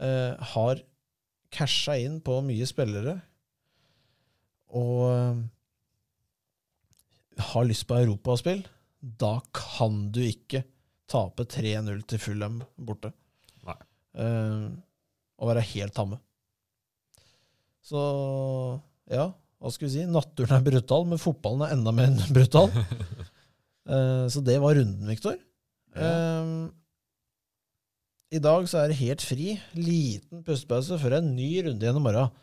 eh, 0.00 0.32
har 0.54 0.80
casha 1.52 1.96
inn 2.00 2.20
på 2.24 2.40
mye 2.44 2.66
spillere 2.68 3.18
og 4.76 5.02
eh, 5.10 5.42
har 7.52 7.68
lyst 7.68 7.86
på 7.88 7.98
europaspill. 8.00 8.64
Da 9.00 9.38
kan 9.54 10.06
du 10.12 10.22
ikke 10.24 10.64
tape 11.10 11.46
3-0 11.46 12.02
til 12.08 12.22
Fulham 12.22 12.62
borte. 12.76 13.12
Nei. 13.66 13.78
Eh, 14.16 14.68
og 15.36 15.50
være 15.52 15.66
helt 15.74 15.94
tamme. 15.94 16.18
Så 17.86 18.00
ja, 19.12 19.28
hva 19.66 19.74
skal 19.74 19.88
vi 19.88 19.94
si? 19.96 20.06
Naturen 20.06 20.54
er 20.60 20.64
brutal, 20.68 21.06
men 21.10 21.18
fotballen 21.20 21.66
er 21.66 21.74
enda 21.74 21.92
mer 21.94 22.14
brutal. 22.36 22.70
uh, 23.90 24.26
så 24.30 24.42
det 24.46 24.60
var 24.62 24.78
runden, 24.78 25.10
Viktor. 25.10 25.34
Ja. 25.96 26.10
Eh, 26.10 26.66
I 28.36 28.40
dag 28.44 28.66
så 28.68 28.82
er 28.82 28.92
det 28.92 28.98
helt 29.00 29.22
fri. 29.24 29.54
Liten 29.74 30.42
pustepause 30.46 30.98
før 31.00 31.18
en 31.18 31.30
ny 31.34 31.48
runde 31.64 31.86
igjen 31.86 31.98
i 31.98 32.04
morgen. 32.04 32.34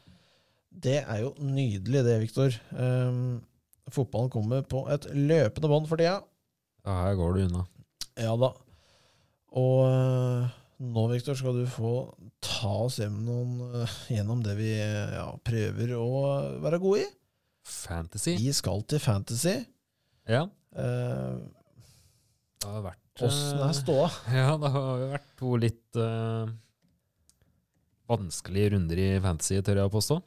Det 0.73 0.97
er 1.03 1.19
jo 1.21 1.36
nydelig, 1.38 2.01
det, 2.07 2.15
Viktor. 2.23 2.55
Eh, 2.73 3.19
fotballen 3.93 4.31
kommer 4.33 4.65
på 4.65 4.83
et 4.91 5.05
løpende 5.13 5.69
bånd 5.69 5.88
for 5.91 6.01
tida. 6.01 6.17
Ja, 6.83 6.97
her 7.05 7.15
går 7.19 7.38
du 7.38 7.43
unna. 7.45 7.63
Ja 8.19 8.33
da. 8.41 8.49
Og 9.53 10.49
nå, 10.81 11.03
Viktor, 11.12 11.36
skal 11.38 11.57
du 11.62 11.65
få 11.69 11.91
ta 12.43 12.71
oss 12.86 12.97
gjennom, 13.01 13.59
øh, 13.69 13.97
gjennom 14.13 14.41
det 14.45 14.55
vi 14.57 14.71
ja, 14.77 15.27
prøver 15.45 15.93
å 15.97 16.07
være 16.63 16.79
gode 16.83 17.03
i. 17.03 17.12
Fantasy. 17.63 18.36
Vi 18.41 18.51
skal 18.55 18.83
til 18.89 18.99
Fantasy. 19.03 19.55
Ja. 20.29 20.45
Eh, 20.75 21.38
Det 22.63 22.71
har 22.71 22.83
vært 22.86 23.23
Åssen 23.23 23.59
er 23.59 23.69
eh, 23.69 23.77
ståa? 23.77 24.09
Ja, 24.39 24.53
det 24.57 24.71
har 24.73 25.01
vært 25.13 25.27
to 25.38 25.55
litt 25.62 25.99
uh, 25.99 26.47
vanskelige 28.09 28.73
runder 28.73 29.01
i 29.03 29.09
fantasy, 29.23 29.59
tør 29.62 29.81
jeg 29.83 29.91
å 29.91 29.93
påstå. 29.93 30.17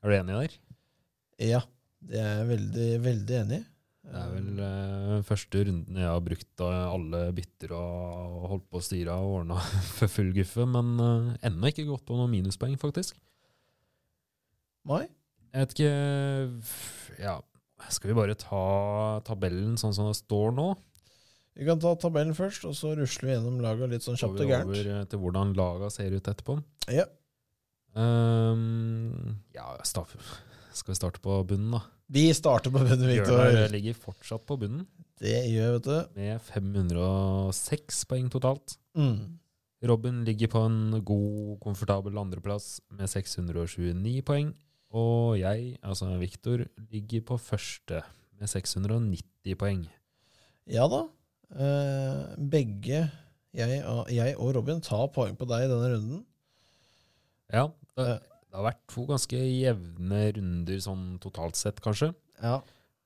Er 0.00 0.12
du 0.12 0.16
enig 0.16 0.38
der? 0.38 0.54
Ja, 1.50 1.60
det 2.00 2.22
er 2.22 2.30
jeg 2.40 2.48
veldig, 2.54 2.88
veldig 3.04 3.36
enig 3.42 3.58
i. 3.60 3.66
Det 4.10 4.18
er 4.18 4.30
vel 4.34 4.60
eh, 4.66 5.20
første 5.22 5.60
runden 5.68 5.98
jeg 6.00 6.08
har 6.10 6.22
brukt 6.26 6.62
av 6.66 6.72
alle 6.96 7.20
bytter 7.36 7.74
og 7.78 8.48
holdt 8.50 8.64
på 8.72 8.80
å 8.80 8.82
styre 8.82 9.14
og 9.22 9.36
ordna 9.40 9.58
for 10.00 10.10
full 10.10 10.32
guffe, 10.34 10.66
men 10.66 10.88
eh, 11.04 11.28
ennå 11.50 11.70
ikke 11.70 11.86
gått 11.86 12.02
på 12.08 12.16
noen 12.18 12.32
minuspoeng, 12.32 12.74
faktisk. 12.80 13.14
Nei? 14.90 15.04
Jeg 15.50 15.62
vet 15.66 15.72
ikke 15.76 17.22
Ja, 17.22 17.36
skal 17.90 18.10
vi 18.12 18.16
bare 18.18 18.36
ta 18.38 18.60
tabellen 19.26 19.74
sånn 19.80 19.94
som 19.96 20.06
det 20.10 20.16
står 20.18 20.52
nå? 20.58 20.68
Vi 21.58 21.66
kan 21.66 21.80
ta 21.82 21.90
tabellen 21.98 22.34
først, 22.38 22.64
og 22.66 22.74
så 22.78 22.92
rusler 22.98 23.26
vi 23.28 23.32
gjennom 23.34 23.58
laga 23.62 23.88
litt 23.90 24.04
sånn 24.06 24.16
Så 24.18 24.28
kjapt 24.30 24.42
og 24.44 24.50
gærent. 24.52 24.70
over 24.70 24.90
eh, 24.96 25.06
til 25.10 25.22
hvordan 25.22 25.54
laga 25.58 25.90
ser 25.92 26.14
ut 26.14 26.30
etterpå. 26.34 26.58
Ja. 26.94 27.06
Um, 27.94 29.36
ja, 29.54 29.66
sta- 29.86 30.06
skal 30.72 30.92
vi 30.94 30.98
starte 30.98 31.20
på 31.24 31.36
bunnen, 31.48 31.70
da? 31.76 31.80
Vi 32.10 32.28
starter 32.34 32.70
på 32.74 32.78
bunnen, 32.82 33.06
Viktor. 33.06 33.38
Bjørnar 33.38 33.70
ligger 33.74 33.94
fortsatt 33.94 34.44
på 34.48 34.56
bunnen, 34.58 34.86
Det 35.20 35.36
gjør 35.52 35.76
vet 35.78 35.84
du. 35.84 35.98
med 36.16 36.40
506 36.42 38.04
poeng 38.10 38.30
totalt. 38.32 38.76
Mm. 38.96 39.38
Robin 39.82 40.24
ligger 40.26 40.48
på 40.52 40.62
en 40.66 41.00
god, 41.04 41.58
komfortabel 41.62 42.18
andreplass 42.20 42.80
med 42.92 43.08
629 43.08 44.22
poeng. 44.26 44.50
Og 44.92 45.38
jeg, 45.38 45.78
altså 45.86 46.10
Viktor, 46.18 46.64
ligger 46.90 47.22
på 47.28 47.38
første 47.40 48.02
med 48.40 48.48
690 48.50 49.54
poeng. 49.60 49.84
Ja 50.66 50.88
da. 50.90 51.04
Eh, 51.50 52.36
begge, 52.38 53.10
jeg, 53.54 53.84
og- 53.84 54.10
jeg 54.10 54.36
og 54.36 54.54
Robin, 54.56 54.80
tar 54.80 55.06
poeng 55.14 55.36
på 55.36 55.46
deg 55.48 55.64
i 55.64 55.70
denne 55.72 55.94
runden. 55.94 56.24
Ja, 57.52 57.68
det, 57.96 58.06
Eh. 58.08 58.18
Det 58.50 58.58
har 58.58 58.66
vært 58.66 58.80
to 58.90 59.04
ganske 59.06 59.38
jevne 59.38 60.20
runder 60.34 60.80
sånn 60.82 61.04
totalt 61.22 61.58
sett, 61.58 61.78
kanskje. 61.84 62.10
Ja. 62.42 62.56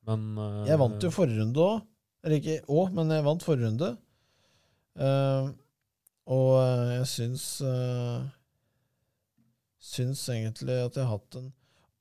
Men 0.08 0.30
uh, 0.40 0.62
Jeg 0.68 0.80
vant 0.80 1.04
jo 1.04 1.10
forrige 1.12 1.42
runde 1.42 1.60
òg. 1.60 1.82
Eller 2.24 2.40
ikke 2.40 2.62
òg, 2.72 2.94
men 2.96 3.12
jeg 3.12 3.26
vant 3.26 3.44
forrige 3.44 3.68
runde. 3.68 3.90
Uh, 4.96 5.50
og 6.32 6.50
eh, 6.56 6.90
jeg 6.94 7.08
syns 7.10 7.42
uh, 7.66 8.22
Syns 9.84 10.22
egentlig 10.32 10.76
at 10.80 10.94
jeg 10.96 11.04
har 11.04 11.18
hatt 11.18 11.36
en 11.36 11.50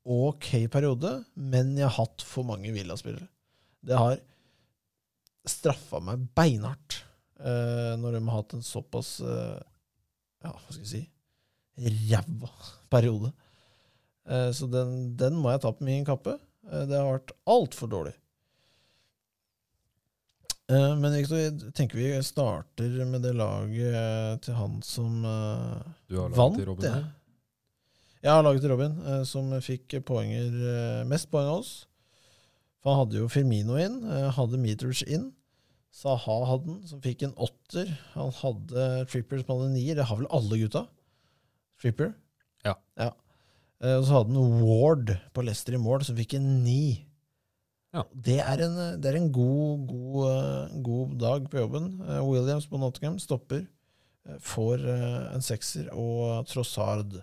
ok 0.07 0.47
periode, 0.71 1.09
men 1.35 1.73
jeg 1.75 1.83
har 1.89 1.97
hatt 1.97 2.23
for 2.23 2.47
mange 2.47 2.71
Villa-spillere. 2.71 3.27
Det 3.83 3.97
har 3.99 4.15
straffa 5.49 5.99
meg 6.05 6.23
beinhardt 6.37 7.01
uh, 7.43 7.99
når 7.99 8.15
de 8.15 8.23
har 8.29 8.37
hatt 8.37 8.55
en 8.55 8.63
såpass 8.63 9.17
Ja, 9.19 10.53
hva 10.53 10.69
skal 10.69 10.85
jeg 10.85 10.91
si 10.93 11.03
ræva 11.73 12.53
periode. 12.93 13.33
Eh, 14.29 14.51
så 14.55 14.67
den, 14.71 15.15
den 15.19 15.39
må 15.39 15.51
jeg 15.53 15.63
ta 15.63 15.71
på 15.75 15.87
min 15.87 16.05
kappe. 16.07 16.37
Eh, 16.69 16.85
det 16.89 16.99
har 16.99 17.09
vært 17.17 17.33
altfor 17.49 17.91
dårlig. 17.91 18.13
Eh, 20.71 20.93
men 20.95 21.17
Victor, 21.17 21.41
jeg 21.41 21.73
tenker 21.75 21.99
vi 21.99 22.11
starter 22.23 22.95
med 23.09 23.25
det 23.25 23.33
laget 23.35 24.45
til 24.45 24.57
han 24.57 24.79
som 24.85 25.19
Du 26.07 26.17
har 26.17 26.29
laget 26.31 26.39
vant. 26.39 26.57
til 26.59 26.69
Robin 26.71 26.89
her? 26.91 27.11
Jeg 28.23 28.31
har 28.31 28.43
laget 28.45 28.63
til 28.63 28.71
Robin, 28.71 28.93
som 29.27 29.49
fikk 29.59 29.97
poenger, 30.07 30.53
mest 31.11 31.27
poeng 31.27 31.49
av 31.49 31.57
oss. 31.59 31.71
For 32.79 32.93
han 32.93 33.01
hadde 33.01 33.17
jo 33.19 33.27
Firmino 33.27 33.75
inn, 33.75 33.97
hadde 34.37 34.59
Meters 34.63 35.01
inn. 35.03 35.33
Saha 35.93 36.37
hadde 36.47 36.69
den, 36.69 36.77
som 36.87 37.01
fikk 37.03 37.25
en 37.27 37.35
åtter. 37.35 37.91
Han 38.15 38.31
hadde 38.39 38.85
Tripper 39.11 39.43
som 39.43 39.51
hadde 39.51 39.73
nier. 39.75 39.99
Det 39.99 40.07
har 40.07 40.21
vel 40.21 40.31
alle 40.31 40.61
gutta? 40.63 40.85
Tripper? 41.83 42.13
Ja. 42.65 42.77
ja. 42.99 43.09
Og 43.83 44.05
så 44.07 44.15
hadde 44.15 44.37
han 44.37 44.61
Ward 44.63 45.09
på 45.35 45.43
Leicester 45.43 45.75
i 45.75 45.81
mål, 45.81 46.05
som 46.07 46.15
fikk 46.15 46.37
en 46.37 46.45
ni. 46.63 47.03
Ja. 47.93 48.05
Det 48.15 48.39
er 48.41 48.61
en, 48.65 48.77
det 49.03 49.09
er 49.11 49.17
en 49.19 49.31
god, 49.35 49.83
god, 49.89 50.19
eh, 50.31 50.77
god 50.85 51.17
dag 51.21 51.49
på 51.51 51.59
jobben. 51.59 51.89
Eh, 52.01 52.21
Williams 52.25 52.65
på 52.69 52.79
Nottingham 52.81 53.19
stopper. 53.21 53.65
eh, 54.25 54.39
Får 54.41 54.85
eh, 54.89 55.35
en 55.35 55.43
sekser, 55.45 55.91
og 55.93 56.47
Trossard, 56.49 57.19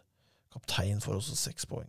kaptein, 0.52 1.00
får 1.02 1.16
også 1.18 1.38
seks 1.40 1.66
poeng. 1.66 1.88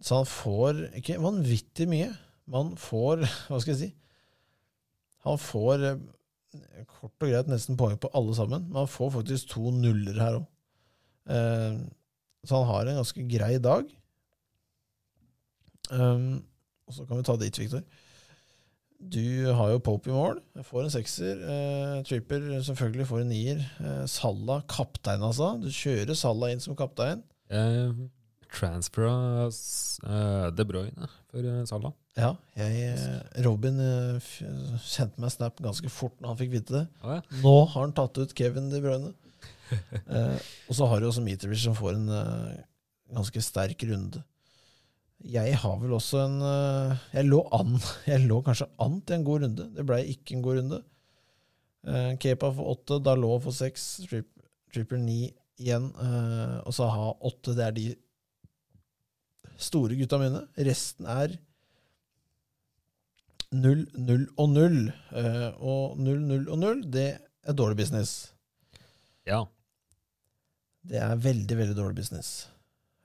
Så 0.00 0.18
han 0.22 0.26
får 0.30 0.80
ikke 0.98 1.20
vanvittig 1.22 1.86
mye. 1.90 2.10
Man 2.48 2.72
får 2.80 3.22
Hva 3.50 3.60
skal 3.60 3.74
jeg 3.74 3.80
si? 3.82 3.90
Han 5.26 5.38
får 5.42 5.84
eh, 5.92 6.02
kort 6.88 7.12
og 7.20 7.28
greit 7.28 7.50
nesten 7.52 7.76
poeng 7.78 7.98
på 8.00 8.10
alle 8.16 8.34
sammen, 8.38 8.66
men 8.70 8.80
han 8.82 8.90
får 8.90 9.12
faktisk 9.20 9.52
to 9.52 9.70
nuller 9.76 10.18
her 10.24 10.40
òg. 10.40 10.48
Så 12.48 12.56
han 12.56 12.68
har 12.70 12.88
en 12.88 13.00
ganske 13.02 13.24
grei 13.28 13.54
dag. 13.62 13.88
Um, 15.92 16.40
og 16.88 16.96
så 16.96 17.04
kan 17.08 17.20
vi 17.20 17.26
ta 17.28 17.36
dit, 17.40 17.60
Victor. 17.60 17.84
Du 18.98 19.52
har 19.54 19.70
jo 19.70 19.82
Pope 19.84 20.10
i 20.10 20.14
mål. 20.14 20.40
Får 20.66 20.86
en 20.86 20.90
sekser. 20.90 21.38
Eh, 21.38 21.98
Tripper 22.08 22.48
selvfølgelig 22.66 23.06
får 23.06 23.20
en 23.22 23.28
nier. 23.30 23.60
Eh, 23.78 24.06
Salah 24.10 24.64
kaptein, 24.66 25.22
altså. 25.22 25.52
Du 25.62 25.68
kjører 25.70 26.18
Salah 26.18 26.50
inn 26.50 26.64
som 26.64 26.74
kaptein. 26.78 27.22
Jeg 27.52 28.08
transfera 28.52 29.46
uh, 29.46 30.48
De 30.56 30.64
Bruyne 30.66 31.08
for 31.30 31.44
uh, 31.44 31.62
Salah. 31.68 31.94
Ja, 32.18 32.32
jeg, 32.58 32.96
eh, 32.98 33.42
Robin 33.46 33.78
eh, 33.78 34.30
sendte 34.82 35.22
meg 35.22 35.30
snap 35.30 35.60
ganske 35.62 35.90
fort 35.92 36.16
når 36.18 36.32
han 36.32 36.38
fikk 36.40 36.54
vite 36.56 36.74
det. 36.74 36.84
Ja. 37.04 37.20
Nå 37.44 37.52
har 37.70 37.84
han 37.84 37.94
tatt 37.94 38.18
ut 38.18 38.34
Kevin 38.34 38.72
De 38.72 38.80
Bruyne. 38.82 39.12
eh, 40.14 40.48
og 40.68 40.76
så 40.78 40.88
har 40.90 41.00
du 41.00 41.08
også 41.08 41.24
Mitrovic 41.24 41.62
som 41.62 41.76
får 41.78 41.96
en 41.96 42.10
eh, 42.14 42.58
ganske 43.14 43.42
sterk 43.44 43.82
runde. 43.88 44.22
Jeg 45.26 45.56
har 45.58 45.78
vel 45.80 45.96
også 45.96 46.20
en 46.22 46.36
eh, 46.46 47.06
Jeg 47.16 47.26
lå 47.26 47.40
an 47.56 47.72
Jeg 48.10 48.28
lå 48.30 48.38
kanskje 48.46 48.68
an 48.78 49.00
til 49.02 49.18
en 49.18 49.26
god 49.26 49.44
runde. 49.46 49.66
Det 49.74 49.86
ble 49.86 50.02
ikke 50.12 50.36
en 50.36 50.44
god 50.44 50.62
runde. 50.62 50.82
Uh, 51.88 52.12
Kepa 52.20 52.50
for 52.52 52.74
åtte, 52.74 52.98
Dalot 53.00 53.44
for 53.44 53.54
seks, 53.54 53.84
Trip, 54.10 54.26
Tripper 54.74 54.98
ni 55.00 55.30
igjen, 55.58 55.86
Uh, 55.94 56.58
og 56.66 56.74
Saha 56.74 57.12
åtte. 57.24 57.54
Det 57.56 57.64
er 57.64 57.76
de 57.76 57.86
store 59.58 59.96
gutta 59.98 60.18
mine. 60.20 60.42
Resten 60.68 61.06
er 61.08 61.38
null, 63.54 63.86
null 63.96 64.26
og 64.36 64.50
null. 64.52 64.80
Uh, 65.14 65.48
og 65.58 66.02
null, 66.02 66.20
null 66.28 66.50
og 66.50 66.60
null, 66.60 66.82
det 66.84 67.08
er 67.18 67.56
dårlig 67.56 67.78
business. 67.80 68.34
Ja. 69.26 69.44
Det 70.88 71.00
er 71.02 71.20
veldig, 71.20 71.56
veldig 71.58 71.76
dårlig 71.76 71.98
business. 72.00 72.48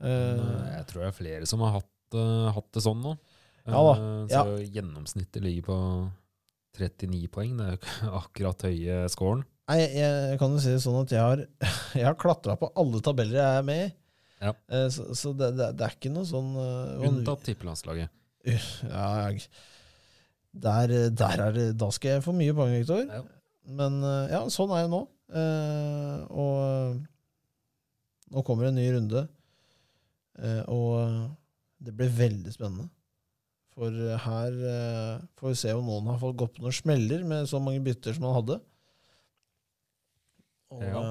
Uh, 0.03 0.67
jeg 0.73 0.85
tror 0.89 1.05
det 1.05 1.09
er 1.09 1.15
flere 1.15 1.47
som 1.47 1.63
har 1.63 1.77
hatt, 1.77 2.15
uh, 2.17 2.51
hatt 2.55 2.69
det 2.75 2.83
sånn 2.83 3.01
nå. 3.03 3.15
Ja 3.63 3.79
da, 3.79 3.93
Uh, 3.95 4.25
ja. 4.27 4.41
Så 4.43 4.63
gjennomsnittet 4.75 5.43
ligger 5.43 5.67
på 5.69 5.77
39 6.79 7.29
poeng. 7.31 7.57
Det 7.59 7.65
er 7.65 7.75
jo 7.75 7.79
ikke 7.79 8.13
akkurat 8.21 8.65
høye 8.67 9.01
scoren. 9.11 9.43
Nei, 9.71 9.77
jeg 9.95 10.39
kan 10.41 10.51
jo 10.51 10.59
si 10.59 10.73
det 10.73 10.81
sånn 10.83 10.99
at 10.99 11.13
jeg 11.15 11.23
har, 11.23 11.43
jeg 11.99 12.07
har 12.07 12.17
klatra 12.19 12.57
på 12.59 12.71
alle 12.79 12.99
tabeller 13.03 13.39
jeg 13.39 13.61
er 13.61 13.67
med 13.67 13.85
i. 13.85 13.91
Ja. 14.43 14.51
Så, 14.91 15.05
så 15.15 15.31
det, 15.39 15.53
det, 15.55 15.69
det 15.79 15.85
er 15.85 15.93
ikke 15.95 16.09
noe 16.11 16.27
sånn 16.27 16.49
Unntatt 17.07 17.45
tippelandslaget. 17.47 18.11
Ja, 18.43 19.05
jeg, 19.29 19.45
der, 20.51 20.91
der 21.15 21.43
er 21.45 21.55
det 21.55 21.67
Da 21.79 21.87
skal 21.95 22.17
jeg 22.17 22.25
få 22.25 22.33
mye 22.35 22.51
poeng, 22.57 22.73
Viktor. 22.75 23.05
Ja. 23.07 23.21
Men 23.79 24.01
ja, 24.03 24.41
sånn 24.51 24.73
er 24.75 24.83
det 24.83 24.91
nå. 24.91 24.99
Og 26.43 26.99
nå 28.33 28.41
kommer 28.45 28.69
en 28.69 28.77
ny 28.79 28.87
runde. 28.95 29.27
Eh, 30.41 30.61
og 30.71 31.29
det 31.83 31.93
blir 31.97 32.13
veldig 32.17 32.53
spennende. 32.55 32.89
For 33.73 33.93
eh, 33.93 34.17
her 34.25 34.57
eh, 34.69 35.23
får 35.39 35.53
vi 35.53 35.59
se 35.61 35.73
om 35.77 35.85
noen 35.89 36.09
har 36.11 36.19
fått 36.21 36.39
gått 36.41 36.57
på 36.57 36.65
noen 36.65 36.77
smeller 36.77 37.25
med 37.29 37.49
så 37.49 37.61
mange 37.61 37.83
bytter 37.85 38.17
som 38.17 38.27
han 38.29 38.37
hadde. 38.41 38.59
Og 40.73 40.83
Ja. 40.87 41.03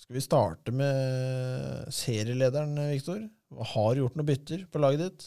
skal 0.00 0.16
vi 0.16 0.24
starte 0.24 0.72
med 0.72 1.92
serielederen, 1.92 2.72
Viktor? 2.94 3.26
Har 3.74 4.00
gjort 4.00 4.16
noen 4.16 4.30
bytter 4.30 4.64
på 4.72 4.80
laget 4.80 5.04
ditt? 5.04 5.26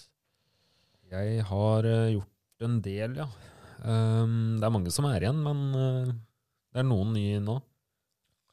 Jeg 1.14 1.44
har 1.46 1.86
gjort 1.86 2.66
en 2.66 2.80
del, 2.82 3.20
ja. 3.22 3.28
Um, 3.86 4.58
det 4.58 4.66
er 4.66 4.74
mange 4.74 4.90
som 4.90 5.06
er 5.06 5.22
igjen, 5.22 5.44
men 5.46 5.60
det 6.74 6.82
er 6.82 6.88
noen 6.90 7.14
nye 7.14 7.38
nå. 7.44 7.60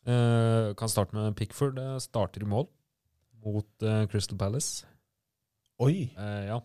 Uh, 0.03 0.75
kan 0.75 0.91
starte 0.91 1.15
med 1.15 1.37
Pickford. 1.39 1.79
Uh, 1.79 1.99
starter 2.03 2.43
i 2.43 2.49
mål 2.49 2.67
mot 3.43 3.87
uh, 3.87 4.03
Crystal 4.11 4.39
Palace. 4.39 4.87
Oi! 5.83 6.11
Ja. 6.17 6.61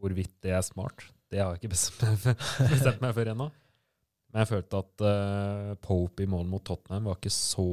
Hvorvidt 0.00 0.32
det 0.44 0.52
er 0.54 0.62
smart, 0.64 1.02
det 1.30 1.40
har 1.42 1.54
jeg 1.54 1.60
ikke 1.60 1.74
bestemt 1.74 3.02
meg 3.02 3.14
for, 3.16 3.28
ennå. 3.28 3.48
Men 4.30 4.44
jeg 4.44 4.50
følte 4.52 4.78
at 4.78 5.02
Pope 5.82 6.22
i 6.22 6.28
mål 6.30 6.46
mot 6.46 6.62
Tottenham 6.62 7.08
var 7.10 7.18
ikke 7.18 7.32
så 7.34 7.66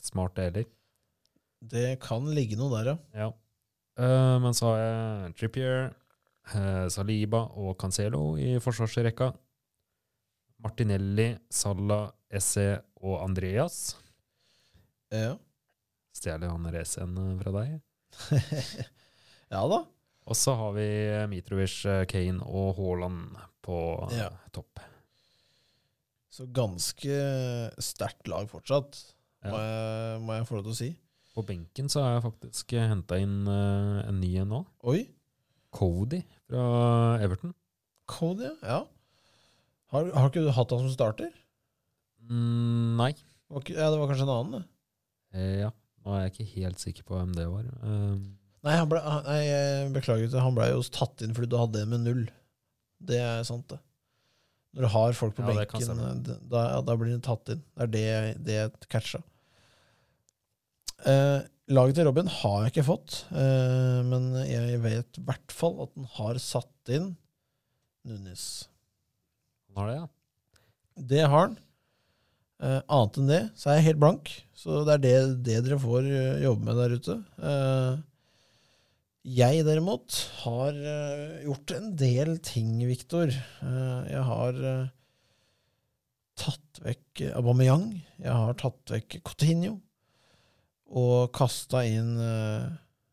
smart, 0.00 0.36
det 0.36 0.44
heller. 0.46 0.68
Det 1.72 1.88
kan 2.04 2.28
ligge 2.30 2.56
noe 2.56 2.70
der, 2.76 2.92
ja. 2.92 3.26
Ja. 3.26 4.38
Men 4.40 4.54
så 4.54 4.70
har 4.70 4.78
jeg 4.78 5.34
Trippier, 5.40 5.90
Saliba 6.94 7.42
og 7.58 7.74
Cancelo 7.82 8.22
i 8.38 8.54
forsvarsrekka. 8.62 9.32
Martinelli, 10.62 11.32
Salah, 11.50 12.10
Esse 12.30 12.80
og 13.00 13.20
Andreas. 13.24 13.96
Ja, 15.10 15.36
Stjeler 16.14 16.50
han 16.52 16.66
racen 16.74 17.14
fra 17.40 17.52
deg? 17.54 17.76
ja 19.54 19.60
da. 19.70 19.78
Og 20.30 20.36
så 20.36 20.52
har 20.58 20.74
vi 20.76 20.86
Mitrovic, 21.30 21.78
eh, 21.88 22.02
Kane 22.10 22.44
og 22.44 22.74
Haaland 22.76 23.38
på 23.64 23.76
eh, 24.10 24.18
Ja. 24.20 24.28
topp. 24.54 24.82
Så 26.30 26.46
ganske 26.54 27.16
sterkt 27.82 28.28
lag 28.30 28.46
fortsatt, 28.50 28.98
Ja. 29.42 29.50
må, 29.54 29.56
jeg, 29.64 30.20
må 30.26 30.34
jeg 30.36 30.46
få 30.50 30.58
lov 30.58 30.66
til 30.68 30.74
å 30.74 30.78
si. 30.82 30.90
På 31.34 31.44
benken 31.46 31.88
så 31.88 32.02
har 32.04 32.18
jeg 32.18 32.26
faktisk 32.26 32.74
henta 32.76 33.16
inn 33.22 33.38
eh, 33.48 34.02
en 34.10 34.20
ny 34.20 34.34
en 34.42 34.50
nå. 34.52 34.60
Oi, 34.92 35.06
Cody 35.72 36.20
fra 36.50 37.16
Everton. 37.22 37.54
Cody, 38.10 38.50
ja. 38.66 38.82
Har, 39.90 40.10
har 40.14 40.30
ikke 40.30 40.44
du 40.46 40.50
hatt 40.54 40.70
han 40.74 40.84
som 40.86 40.92
starter? 40.94 41.30
Mm, 42.30 42.96
nei. 43.00 43.12
Var 43.50 43.64
ja, 43.72 43.88
det 43.90 43.98
var 43.98 44.10
kanskje 44.10 44.26
en 44.28 44.34
annen, 44.36 44.52
det. 44.60 44.64
Eh, 45.34 45.54
ja. 45.64 45.70
Nå 46.04 46.14
er 46.16 46.22
jeg 46.26 46.32
ikke 46.34 46.50
helt 46.56 46.80
sikker 46.82 47.06
på 47.08 47.16
hvem 47.18 47.32
det 47.36 47.46
var. 47.50 47.66
Um. 47.82 48.20
Nei, 48.64 48.74
han 48.76 48.88
ble, 48.90 49.00
nei, 49.24 49.40
beklager, 49.94 50.32
han 50.44 50.56
ble 50.56 50.66
jo 50.70 50.82
tatt 50.92 51.22
inn 51.24 51.32
fordi 51.36 51.48
du 51.52 51.56
hadde 51.60 51.82
en 51.82 51.92
med 51.94 52.04
null. 52.04 52.26
Det 53.00 53.18
er 53.20 53.42
sant, 53.48 53.66
det. 53.72 53.80
Når 54.76 54.86
du 54.86 54.90
har 54.92 55.16
folk 55.18 55.34
på 55.34 55.42
Ja, 55.42 55.54
benken, 55.64 55.98
eh, 55.98 56.14
det- 56.28 56.38
da, 56.52 56.80
da 56.86 56.96
blir 56.96 57.10
de 57.16 57.20
tatt 57.24 57.48
inn. 57.50 57.62
Det 57.74 57.82
er 57.82 57.90
det, 57.96 58.44
det 58.46 58.58
jeg 58.58 58.88
catcha. 58.92 59.22
Eh, 61.08 61.40
laget 61.72 61.96
til 61.96 62.04
Robin 62.06 62.26
har 62.28 62.64
jeg 62.64 62.74
ikke 62.74 62.86
fått, 62.86 63.24
eh, 63.32 64.00
men 64.06 64.30
jeg 64.46 64.78
vet 64.84 65.18
i 65.18 65.24
hvert 65.24 65.52
fall 65.54 65.80
at 65.82 65.94
han 65.96 66.04
har 66.18 66.38
satt 66.38 66.92
inn 66.92 67.16
Nunes. 68.06 68.68
Han 69.70 69.82
har 69.82 69.90
det, 69.90 69.98
ja. 69.98 70.06
Det 71.10 71.24
har 71.24 71.44
han. 71.46 71.58
Uh, 72.60 72.82
annet 72.92 73.16
enn 73.16 73.28
det 73.30 73.40
så 73.56 73.70
er 73.70 73.78
jeg 73.78 73.86
helt 73.88 74.00
blank. 74.02 74.30
Så 74.58 74.82
det 74.84 74.98
er 74.98 75.02
det, 75.04 75.16
det 75.46 75.60
dere 75.64 75.80
får 75.80 76.04
eh, 76.04 76.42
jobbe 76.44 76.66
med 76.66 76.76
der 76.76 76.94
ute. 76.98 77.16
Uh, 77.40 78.00
jeg 79.24 79.64
derimot 79.64 80.16
har 80.42 80.76
uh, 80.76 81.38
gjort 81.46 81.72
en 81.76 81.88
del 81.96 82.34
ting, 82.44 82.74
Viktor. 82.88 83.32
Jeg 83.32 84.24
har 84.28 84.60
tatt 86.40 86.82
vekk 86.84 87.24
Aubameyang. 87.36 87.86
Jeg 88.20 88.32
har 88.32 88.56
tatt 88.60 88.92
vekk 88.92 89.20
Coutinho. 89.24 89.78
Og 90.90 91.30
kasta 91.36 91.84
inn 91.86 92.16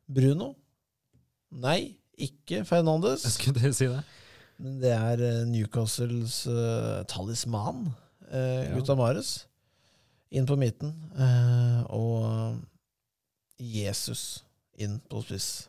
Bruno. 0.09 0.53
Nei, 1.53 1.99
ikke 2.17 2.63
Fernandes. 2.67 3.27
Jeg 3.27 3.35
skulle 3.35 3.75
si 3.75 3.91
det. 3.91 4.01
Det 4.57 4.89
er 4.89 5.21
eh, 5.21 5.43
Newcastles 5.45 6.41
uh, 6.49 7.03
talisman, 7.09 7.87
uh, 8.31 8.63
Ja. 8.65 8.73
Gutta 8.73 8.95
Mares, 8.97 9.45
inn 10.33 10.47
på 10.49 10.57
midten. 10.57 10.93
Uh, 11.13 11.83
og 11.93 12.57
Jesus 13.61 14.43
inn 14.77 14.97
på 15.09 15.21
spiss. 15.25 15.67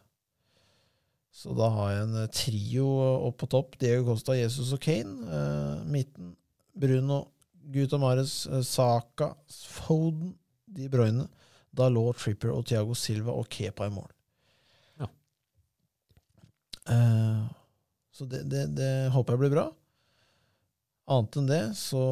Så 1.38 1.52
da 1.54 1.68
har 1.70 1.92
jeg 1.92 2.06
en 2.06 2.30
trio 2.34 2.86
opp 3.28 3.36
på 3.44 3.48
topp. 3.52 3.76
Diego 3.78 4.08
Costa, 4.08 4.34
Jesus 4.34 4.72
og 4.74 4.80
Kane. 4.82 5.84
Midten 5.86 6.32
Bruno, 6.74 7.20
Gutta 7.70 8.00
Mares, 8.02 8.40
Saka, 8.66 9.30
Foden, 9.46 10.32
De 10.66 10.88
Bruyne. 10.90 11.28
Da 11.70 11.86
lå 11.92 12.02
Tripper 12.18 12.50
og 12.56 12.66
Thiago 12.66 12.96
Silva 12.98 13.36
og 13.38 13.46
Kepa 13.54 13.86
i 13.86 13.94
mål. 13.94 14.10
Ja. 14.98 15.08
Så 18.18 18.26
det, 18.26 18.42
det, 18.50 18.64
det 18.74 18.90
håper 19.14 19.36
jeg 19.36 19.44
blir 19.44 19.52
bra. 19.54 19.68
Annet 21.08 21.38
enn 21.38 21.46
det 21.48 21.62
så 21.78 22.02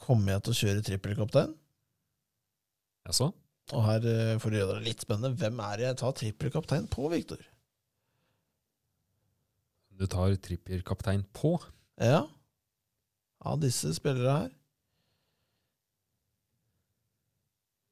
kommer 0.00 0.34
jeg 0.34 0.42
til 0.42 0.52
å 0.52 0.58
kjøre 0.58 0.82
trippelkaptein. 0.88 1.52
Jaså? 3.06 3.30
Og 3.70 3.84
her, 3.86 4.08
eh, 4.10 4.34
for 4.42 4.50
å 4.50 4.58
gjøre 4.58 4.80
det 4.80 4.88
litt 4.88 5.04
spennende, 5.04 5.38
hvem 5.38 5.62
er 5.62 5.78
det 5.78 5.86
jeg 5.86 5.98
tar 6.02 6.16
trippelkaptein 6.18 6.88
på, 6.90 7.06
Viktor? 7.12 7.44
Du 9.94 10.08
tar 10.10 10.34
trippelkaptein 10.42 11.22
på? 11.36 11.54
Ja, 12.00 12.24
av 13.46 13.60
disse 13.62 13.92
spillere 13.96 14.34
her. 14.34 14.50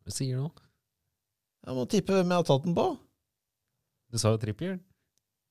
Hva 0.03 0.17
sier 0.17 0.41
du 0.41 0.49
nå? 0.49 0.51
Jeg 1.69 1.77
må 1.77 1.87
tippe 1.93 2.17
hvem 2.17 2.35
jeg 2.35 2.43
har 2.43 2.49
tatt 2.49 2.67
den 2.67 2.77
på. 2.77 2.89
Du 4.09 4.19
sa 4.21 4.33
jo 4.33 4.41
Trippier. 4.41 4.79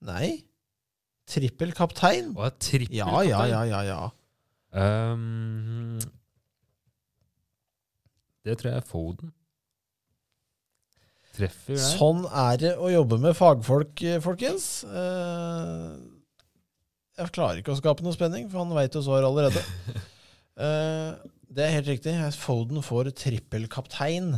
Nei. 0.05 0.41
Trippelkaptein. 1.27 2.31
Å, 2.37 2.51
Trippier-kaptein? 2.55 3.29
Ja, 3.29 3.43
ja, 3.45 3.45
ja, 3.51 3.63
ja, 3.67 3.81
ja. 3.87 4.03
Um, 4.77 5.97
det 8.47 8.55
tror 8.59 8.71
jeg 8.71 8.79
er 8.79 8.87
Foden. 8.87 9.33
Treffer 11.37 11.75
der. 11.75 11.83
Sånn 11.83 12.23
er 12.31 12.59
det 12.61 12.73
å 12.81 12.89
jobbe 12.91 13.19
med 13.21 13.35
fagfolk, 13.37 14.01
eh, 14.07 14.21
folkens. 14.23 14.69
Uh, 14.87 15.97
Jeg 17.17 17.33
klarer 17.33 17.59
ikke 17.61 17.73
å 17.73 17.79
skape 17.79 18.05
noe 18.05 18.15
spenning, 18.15 18.47
for 18.49 18.63
han 18.63 18.73
veit 18.77 18.95
jo 18.95 19.03
svar 19.05 19.25
allerede. 19.27 19.63
uh, 20.57 21.17
Det 21.57 21.63
er 21.63 21.75
helt 21.77 21.87
riktig. 21.89 22.13
Foden 22.37 22.83
får 22.83 23.11
trippelkaptein. 23.17 24.33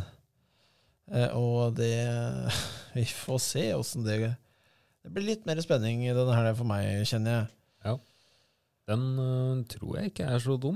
Uh, 1.09 1.29
Og 1.37 1.77
det 1.79 1.93
Vi 2.97 3.05
får 3.05 3.41
se 3.45 3.65
åssen 3.77 4.05
det 4.05 4.33
Det 5.09 5.15
blir 5.15 5.25
litt 5.31 5.45
mer 5.49 5.57
spenning 5.65 6.03
i 6.05 6.13
denne 6.13 6.35
her 6.37 6.51
for 6.53 6.69
meg, 6.69 6.85
kjenner 7.09 7.31
jeg. 7.33 7.45
Ja. 7.87 7.93
Den 8.91 9.05
øh, 9.17 9.61
tror 9.65 9.95
jeg 9.97 10.11
ikke 10.11 10.27
er 10.29 10.43
så 10.43 10.53
dum. 10.61 10.75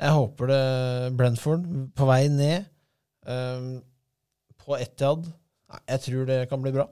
Jeg 0.00 0.16
håper 0.16 0.48
det 0.48 0.62
Brentford 1.18 1.66
på 1.92 2.06
vei 2.08 2.22
ned 2.32 2.64
eh, 3.28 3.66
på 4.64 4.78
Etiad. 4.80 5.28
Jeg 5.76 6.02
tror 6.06 6.24
det 6.32 6.38
kan 6.48 6.64
bli 6.64 6.72
bra. 6.72 6.88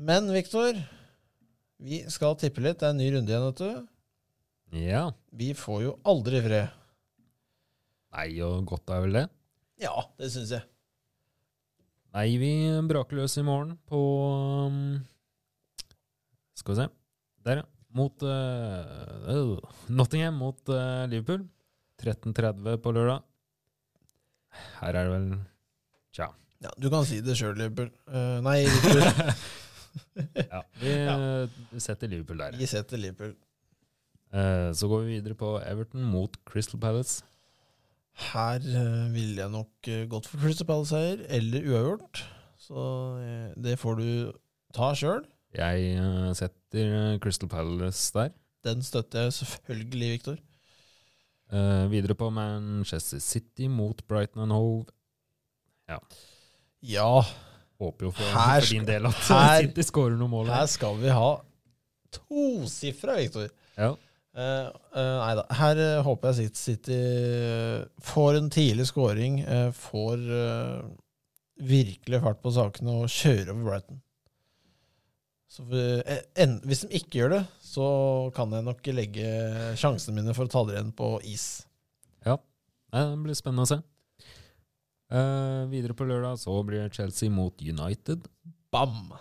Men 0.00 0.32
Viktor, 0.32 0.80
vi 1.76 2.00
skal 2.08 2.40
tippe 2.40 2.64
litt. 2.64 2.80
Det 2.80 2.88
er 2.88 2.96
en 2.96 3.02
ny 3.04 3.12
runde 3.12 3.28
igjen, 3.28 3.48
vet 3.50 3.60
du. 3.60 4.82
Ja. 4.88 5.04
Vi 5.36 5.52
får 5.52 5.84
jo 5.84 5.96
aldri 6.08 6.40
fred. 6.48 6.80
Nei, 8.16 8.30
og 8.40 8.64
godt 8.72 8.88
er 8.96 9.04
vel 9.04 9.20
det. 9.20 9.28
Ja, 9.84 10.08
det 10.16 10.32
syns 10.32 10.56
jeg. 10.56 10.64
Nei, 12.12 12.34
vi 12.36 12.50
braker 12.84 13.16
løs 13.22 13.38
i 13.40 13.44
morgen 13.46 13.72
på 13.88 13.98
um, 14.68 14.98
Skal 16.58 16.74
vi 16.74 16.80
se. 16.82 16.88
Der, 17.46 17.62
ja. 17.62 17.68
Mot 17.96 18.22
øh, 18.24 19.56
Nottingham 19.92 20.36
mot 20.40 20.60
uh, 20.68 21.04
Liverpool. 21.08 21.46
13.30 22.02 22.76
på 22.84 22.92
lørdag. 22.92 23.24
Her 24.80 24.98
er 24.98 25.08
det 25.08 25.12
vel 25.12 25.26
Tja. 26.12 26.28
Ja, 26.64 26.72
Du 26.80 26.88
kan 26.92 27.04
si 27.08 27.20
det 27.24 27.36
sjøl, 27.40 27.56
Liverpool. 27.56 27.88
Uh, 28.08 28.40
nei, 28.44 28.58
Liverpool. 28.68 29.34
Ja, 30.36 30.62
vi 30.80 30.94
ja. 31.08 31.16
setter 31.80 32.12
Liverpool 32.12 32.44
der. 32.44 32.60
Vi 32.60 32.68
setter 32.68 33.00
Liverpool. 33.00 33.34
Så 34.72 34.88
går 34.88 35.02
vi 35.04 35.18
videre 35.18 35.36
på 35.36 35.58
Everton 35.60 36.04
mot 36.08 36.36
Crystal 36.48 36.80
Palace. 36.80 37.20
Her 38.32 38.60
eh, 38.60 39.12
ville 39.14 39.40
jeg 39.40 39.50
nok 39.50 39.88
eh, 39.88 40.04
gått 40.10 40.26
for 40.28 40.38
Crystal 40.42 40.66
Palace-seier 40.68 41.22
eller 41.32 41.64
uavgjort. 41.72 42.22
Så 42.60 42.82
eh, 43.22 43.52
det 43.64 43.78
får 43.80 43.96
du 43.98 44.08
ta 44.76 44.92
sjøl. 44.96 45.24
Jeg 45.56 45.96
setter 46.38 47.18
Crystal 47.20 47.48
Palace 47.52 48.12
der. 48.16 48.30
Den 48.64 48.82
støtter 48.86 49.26
jeg 49.26 49.32
selvfølgelig, 49.40 50.10
Viktor. 50.14 50.36
Uh, 51.52 51.84
videre 51.92 52.14
på 52.16 52.30
Manchester 52.32 53.18
City 53.20 53.66
mot 53.68 53.98
Brighton 54.08 54.40
and 54.46 54.52
Hove. 54.54 54.86
Ja, 56.82 57.20
Håper 57.82 58.06
jo 58.06 58.10
for, 58.14 58.22
Her 58.32 58.60
for 58.62 58.68
din 58.70 58.86
del 58.88 59.06
at 59.10 59.18
her- 59.28 59.60
City 59.66 59.84
skårer 59.84 60.16
noen 60.16 60.30
mål. 60.32 60.46
her 60.48 60.66
skal 60.70 60.96
vi 61.02 61.10
ha 61.12 61.34
tosifra, 62.14 63.18
Viktor. 63.18 63.48
Ja. 63.76 63.90
Uh, 64.32 64.72
nei 64.96 65.32
da. 65.36 65.42
Her 65.58 65.80
eh, 65.82 65.98
håper 66.06 66.32
jeg 66.32 66.54
City, 66.56 66.96
får 68.00 68.38
en 68.38 68.48
tidlig 68.52 68.86
scoring, 68.88 69.42
får 69.76 70.22
virkelig 71.62 72.20
fart 72.24 72.40
på 72.42 72.52
sakene 72.54 73.02
og 73.02 73.12
kjører 73.12 73.52
over 73.52 73.66
Brighton. 73.68 74.00
Så 75.52 75.66
en, 76.40 76.54
hvis 76.64 76.80
de 76.86 76.96
ikke 76.96 77.18
gjør 77.18 77.34
det, 77.34 77.42
så 77.60 77.86
kan 78.32 78.54
jeg 78.56 78.64
nok 78.64 78.88
legge 78.96 79.26
sjansene 79.76 80.16
mine 80.16 80.32
for 80.32 80.48
å 80.48 80.52
ta 80.54 80.62
det 80.64 80.78
igjen 80.78 80.94
på 80.96 81.10
is. 81.28 81.44
Ja, 82.24 82.38
det 82.94 83.02
blir 83.20 83.36
spennende 83.36 83.66
å 83.66 83.72
se. 83.74 83.78
Videre 85.68 85.92
på 85.92 86.08
lørdag 86.08 86.40
så 86.40 86.56
blir 86.64 86.88
Chelsea 86.88 87.28
mot 87.28 87.60
United. 87.60 88.24
Bam! 88.72 89.12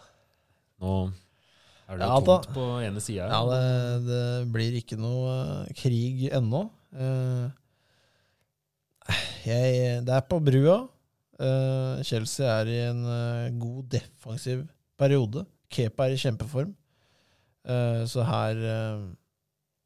Nå 0.80 0.96
er 1.92 2.00
det 2.02 2.08
Ja, 2.08 2.16
jo 2.18 2.26
da- 2.26 2.38
tomt 2.42 2.54
på 2.56 2.66
ene 2.86 3.02
sida 3.04 3.28
Ja, 3.30 3.42
det, 3.52 4.06
det 4.08 4.22
blir 4.54 4.78
ikke 4.80 4.98
noe 5.00 5.34
eh, 5.68 5.74
krig 5.78 6.26
ennå. 6.32 6.62
Eh, 6.96 7.50
jeg, 9.46 10.04
det 10.08 10.14
er 10.16 10.26
på 10.30 10.40
brua. 10.46 10.78
Eh, 11.42 12.04
Chelsea 12.08 12.46
er 12.62 12.70
i 12.70 12.78
en 12.90 13.04
god 13.60 13.90
defensiv 13.96 14.64
periode. 15.00 15.46
Kepa 15.72 16.06
er 16.10 16.16
i 16.16 16.22
kjempeform. 16.22 16.74
Så 18.10 18.24
her 18.26 18.58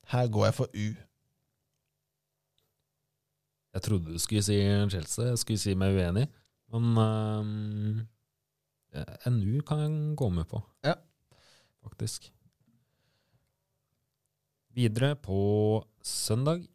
Her 0.07 0.27
går 0.31 0.45
jeg 0.47 0.55
for 0.55 0.69
U. 0.71 0.85
Jeg 3.75 3.81
trodde 3.83 4.13
du 4.13 4.19
skulle 4.23 4.43
si 4.45 4.55
Chelsea, 4.93 5.25
jeg 5.33 5.37
skulle 5.41 5.59
si 5.59 5.73
meg 5.75 5.97
uenig. 5.97 6.27
Men 6.71 8.05
uh, 8.95 9.31
NU 9.31 9.59
kan 9.67 9.81
jeg 9.83 10.15
gå 10.17 10.29
med 10.31 10.47
på. 10.47 10.61
Ja. 10.87 10.93
Faktisk. 11.85 12.31
Videre 14.75 15.13
på 15.15 15.39
søndag 16.03 16.65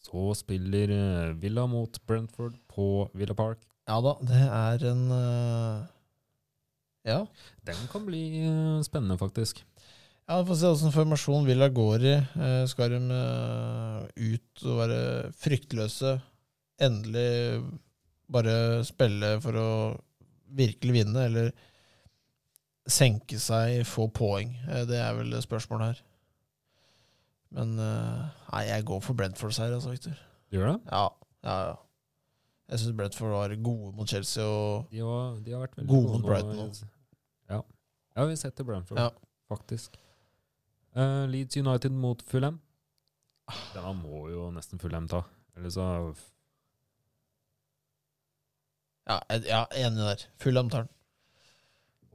så 0.00 0.30
spiller 0.38 0.92
eh, 0.94 1.32
Villa 1.36 1.66
mot 1.68 1.98
Brentford 2.08 2.56
på 2.70 3.10
Villa 3.12 3.36
Park. 3.36 3.60
Ja 3.90 3.98
da, 4.04 4.14
det 4.24 4.44
er 4.46 4.84
en 4.90 5.02
uh, 5.12 5.82
Ja. 7.04 7.24
Den 7.66 7.80
kan 7.92 8.06
bli 8.06 8.22
uh, 8.46 8.80
spennende, 8.86 9.18
faktisk. 9.20 9.64
Ja, 10.24 10.40
Vi 10.40 10.48
får 10.48 10.60
se 10.60 10.72
åssen 10.72 10.94
formasjon 10.94 11.48
Villa 11.48 11.68
går 11.68 12.06
i. 12.06 12.16
Uh, 12.36 12.64
skal 12.70 12.96
de 12.96 13.20
ut 14.16 14.64
og 14.64 14.80
være 14.80 15.00
fryktløse? 15.36 16.16
Endelig 16.80 17.60
bare 18.30 18.84
spille 18.88 19.34
for 19.44 19.58
å 19.58 19.70
virkelig 20.56 20.94
vinne, 21.02 21.26
eller 21.26 21.50
senke 22.88 23.38
seg, 23.42 23.82
få 23.86 24.08
poeng? 24.12 24.54
Eh, 24.68 24.84
det 24.88 24.98
er 25.00 25.14
vel 25.18 25.34
spørsmålet 25.42 25.86
her. 25.92 26.02
Men 27.50 27.74
eh, 27.82 28.24
nei, 28.52 28.64
jeg 28.68 28.84
går 28.86 29.00
for 29.02 29.18
Brentford-seier, 29.18 29.74
altså, 29.74 29.90
Victor. 29.90 30.18
Gjør 30.54 30.72
det? 30.72 30.76
Ja, 30.92 31.06
ja, 31.46 31.56
ja. 31.70 31.78
Jeg 32.70 32.78
syns 32.78 32.96
Brentford 32.96 33.32
var 33.34 33.54
gode 33.66 33.92
mot 33.96 34.08
Chelsea, 34.08 34.44
og 34.46 34.86
De 34.92 35.02
var, 35.02 35.40
de 35.42 35.52
har 35.54 35.64
vært 35.64 35.76
veldig 35.80 35.90
gode 35.90 36.12
mot. 36.12 36.22
Brighton 36.28 36.58
Og, 36.62 36.76
Ja. 37.50 37.60
ja, 38.16 38.24
vi 38.30 38.36
setter 38.38 38.64
Brentford, 38.64 38.98
Ja. 38.98 39.08
faktisk. 39.50 39.96
Uh, 40.94 41.26
Leeds 41.26 41.56
United 41.56 41.90
mot 41.90 42.22
Fulham. 42.22 42.60
Denne 43.74 43.94
må 43.98 44.28
jo 44.30 44.50
nesten 44.54 44.78
Fulham 44.78 45.08
ta. 45.10 45.24
Eller 45.56 45.70
så 45.74 46.14
ja, 49.08 49.18
jeg, 49.30 49.44
ja 49.48 49.64
enig 49.74 49.98
der. 49.98 50.24
Fulham 50.38 50.70
tar 50.70 50.86
den. 50.86 50.92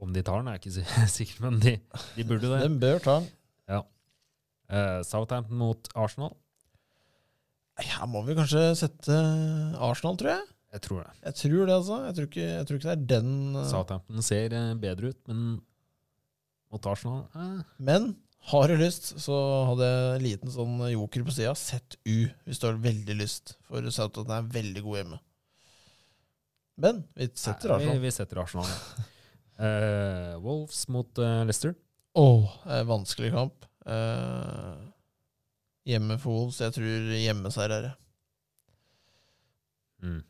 Om 0.02 0.12
de 0.12 0.22
tar 0.26 0.42
den, 0.42 0.48
er 0.50 0.58
jeg 0.58 0.66
ikke 0.66 1.06
sikker, 1.18 1.38
men 1.46 1.60
de, 1.62 1.76
de 2.16 2.26
burde 2.28 2.50
det. 2.52 2.60
Den 2.66 2.80
bør 2.82 2.98
ta 3.04 3.18
den. 3.20 3.32
Eh, 4.66 5.00
Southampton 5.06 5.58
mot 5.60 5.88
Arsenal. 5.94 6.32
Her 7.78 8.08
må 8.10 8.22
vi 8.26 8.34
kanskje 8.34 8.62
sette 8.80 9.14
Arsenal, 9.78 10.16
tror 10.18 10.32
jeg. 10.32 10.44
Jeg 10.74 10.82
tror 10.82 11.02
det. 11.04 11.12
Jeg 11.22 11.36
tror 11.38 11.60
det, 11.68 11.74
altså. 11.76 11.98
Jeg 12.08 12.16
tror 12.16 12.26
ikke, 12.30 12.46
jeg 12.48 12.66
tror 12.68 12.78
ikke 12.80 12.88
det 12.88 12.94
er 12.96 13.08
den 13.14 13.30
uh, 13.56 13.62
Southampton 13.70 14.24
ser 14.26 14.56
eh, 14.56 14.72
bedre 14.82 15.12
ut, 15.12 15.20
men 15.30 15.42
mot 16.74 16.88
Arsenal 16.90 17.22
eh. 17.38 17.60
Men 17.78 18.08
har 18.50 18.68
du 18.72 18.74
lyst, 18.80 19.12
så 19.22 19.36
hadde 19.70 19.86
jeg 19.86 20.16
en 20.16 20.24
liten 20.26 20.52
sånn 20.54 20.74
joker 20.92 21.24
på 21.26 21.34
sida. 21.36 21.54
Sett 21.58 21.96
U 22.02 22.26
hvis 22.46 22.60
du 22.62 22.66
har 22.68 22.82
veldig 22.82 23.16
lyst. 23.22 23.54
For 23.70 23.86
Southampton 23.86 24.34
er 24.34 24.50
veldig 24.58 24.82
god 24.84 25.00
hjemme. 25.00 25.20
Men 26.82 27.04
vi 27.16 27.30
setter 27.38 27.72
Nei, 27.72 27.78
Vi, 27.78 27.86
Arsenal. 27.86 28.02
vi 28.02 28.16
setter 28.18 28.42
Arsenal. 28.42 28.72
Eh, 29.58 30.34
Wolves 30.44 30.82
mot 30.92 31.18
uh, 31.18 31.42
Leicester. 31.48 31.74
Er 32.16 32.84
vanskelig 32.88 33.30
kamp. 33.32 33.66
Uh, 33.86 34.76
hjemme 35.86 36.18
for 36.20 36.32
Wolves. 36.34 36.60
Jeg 36.60 36.74
tror 36.76 37.12
hjemmeseier 37.16 37.74
er 37.76 37.86
det. 37.86 37.92
Mm. 40.04 40.22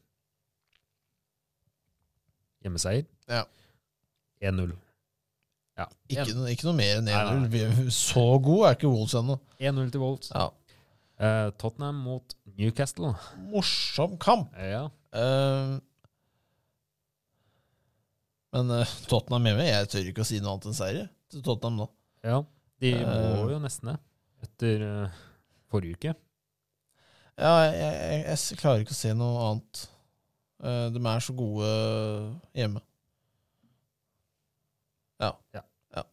Hjemmeseier. 2.62 3.06
Ja. 3.30 3.42
1-0. 4.42 4.74
Ja. 5.76 5.86
Ikke, 6.08 6.32
ikke 6.52 6.66
noe 6.68 6.76
mer 6.78 6.98
enn 7.00 7.08
Nei, 7.08 7.16
nei, 7.16 7.34
1-0. 7.46 7.48
Vi- 7.52 7.90
Så 7.94 8.22
god 8.44 8.66
er 8.68 8.76
ikke 8.78 8.88
Wolves 8.92 9.14
ennå. 9.18 9.38
1-0 9.60 9.90
til 9.92 10.00
Wolves. 10.02 10.30
Ja. 10.34 10.46
Uh, 11.16 11.50
Tottenham 11.58 11.94
mot 12.04 12.34
Newcastle. 12.58 13.14
Morsom 13.50 14.16
kamp. 14.20 14.52
Ja. 14.60 14.86
Eh, 15.16 15.76
men 18.56 18.72
uh, 18.72 18.92
Tottenham 19.10 19.46
hjemme, 19.50 19.66
jeg 19.68 19.88
tør 19.92 20.08
ikke 20.10 20.24
å 20.24 20.28
si 20.28 20.40
noe 20.40 20.54
annet 20.56 20.68
enn 20.70 20.76
seier 20.78 21.08
til 21.32 21.42
Tottenham 21.46 21.82
nå. 21.84 21.88
ja. 22.26 22.42
De 22.82 22.90
må 22.98 23.12
Eh. 23.16 23.50
jo 23.54 23.58
nesten 23.62 23.88
det, 23.88 23.96
etter 24.44 24.82
uh, 24.84 25.20
forrige 25.72 25.96
uke. 25.96 26.10
Ja, 27.36 27.52
jeg, 27.68 27.76
jeg, 27.80 28.18
jeg 28.26 28.58
klarer 28.60 28.82
ikke 28.84 28.92
å 28.92 28.98
se 28.98 29.12
noe 29.16 29.46
annet. 29.46 29.80
Uh, 30.60 30.86
de 30.92 31.00
er 31.08 31.24
så 31.24 31.32
gode 31.36 31.70
hjemme. 32.56 32.80
Ja, 35.20 35.30
ja, 35.56 35.62
ja. 35.96 36.04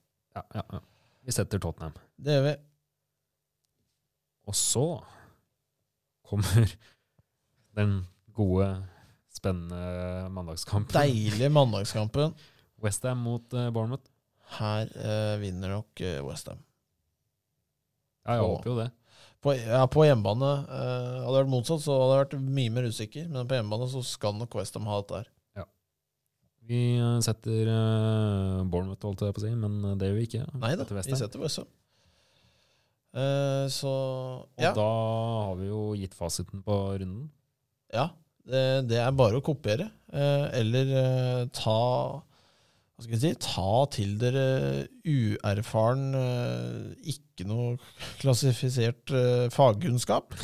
Vi 1.23 1.35
setter 1.35 1.59
Tottenham. 1.63 1.95
Det 2.15 2.37
gjør 2.37 2.45
vi. 2.47 2.53
Og 4.47 4.55
så 4.59 4.85
kommer 6.27 6.71
den 7.77 7.97
gode, 8.35 8.69
spennende 9.43 10.31
mandagskampen. 10.31 10.95
Deilig 10.95 11.51
mandagskampen. 11.51 12.33
Westham 12.83 13.23
mot 13.27 13.55
uh, 13.55 13.69
Bournemouth. 13.75 14.07
Her 14.57 14.87
uh, 14.95 15.35
vinner 15.41 15.75
nok 15.77 16.03
uh, 16.03 16.19
Westham. 16.27 16.61
Ja, 18.23 18.37
jeg 18.37 18.47
håper 18.47 18.71
jo 18.71 18.75
det. 18.79 18.89
På, 19.43 19.51
ja, 19.57 19.81
på 19.91 20.05
hjemmebane 20.07 20.49
uh, 20.69 21.23
Hadde 21.25 21.33
det 21.33 21.39
vært 21.41 21.51
motsatt, 21.51 21.81
så 21.83 21.95
hadde 21.99 22.15
jeg 22.15 22.23
vært 22.23 22.35
mye 22.55 22.73
mer 22.77 22.87
usikker. 22.87 23.27
Men 23.31 23.49
på 23.49 23.57
hjemmebane 23.59 23.89
så 23.91 24.03
skal 24.07 24.37
nok 24.39 24.55
Westham 24.55 24.87
ha 24.87 25.01
dette 25.01 25.19
her. 25.19 25.29
Ja. 25.59 25.67
Vi 26.63 26.81
eh, 26.95 27.19
setter 27.25 27.67
eh, 27.67 28.59
Bournemouth, 28.71 29.03
holdt 29.03 29.25
jeg 29.27 29.35
på 29.35 29.41
å 29.41 29.43
si, 29.43 29.51
men 29.59 29.75
eh, 29.89 29.97
det 29.99 30.07
gjør 30.09 30.19
vi 30.21 30.27
ikke. 30.29 30.45
Nei 30.61 30.71
da, 30.79 30.87
vi 30.87 31.19
setter 31.19 31.43
Westham. 31.43 31.67
Eh, 33.19 33.65
så 33.75 33.91
Og 34.47 34.63
ja. 34.63 34.71
da 34.77 34.87
har 34.87 35.57
vi 35.59 35.67
jo 35.67 35.81
gitt 35.99 36.15
fasiten 36.15 36.63
på 36.63 36.77
runden. 37.03 37.27
Ja, 37.93 38.07
det, 38.49 38.63
det 38.89 38.99
er 39.01 39.15
bare 39.15 39.39
å 39.39 39.45
kopiere. 39.45 39.89
Eh, 40.13 40.45
eller 40.59 40.93
eh, 40.99 41.41
ta 41.55 41.77
Hva 42.93 43.01
skal 43.05 43.15
jeg 43.15 43.21
si? 43.23 43.31
Ta 43.41 43.85
til 43.95 44.15
dere 44.21 44.43
uerfaren, 45.09 46.03
eh, 46.19 47.13
ikke 47.15 47.47
noe 47.49 47.77
klassifisert 48.21 49.13
fagkunnskap. 49.53 50.35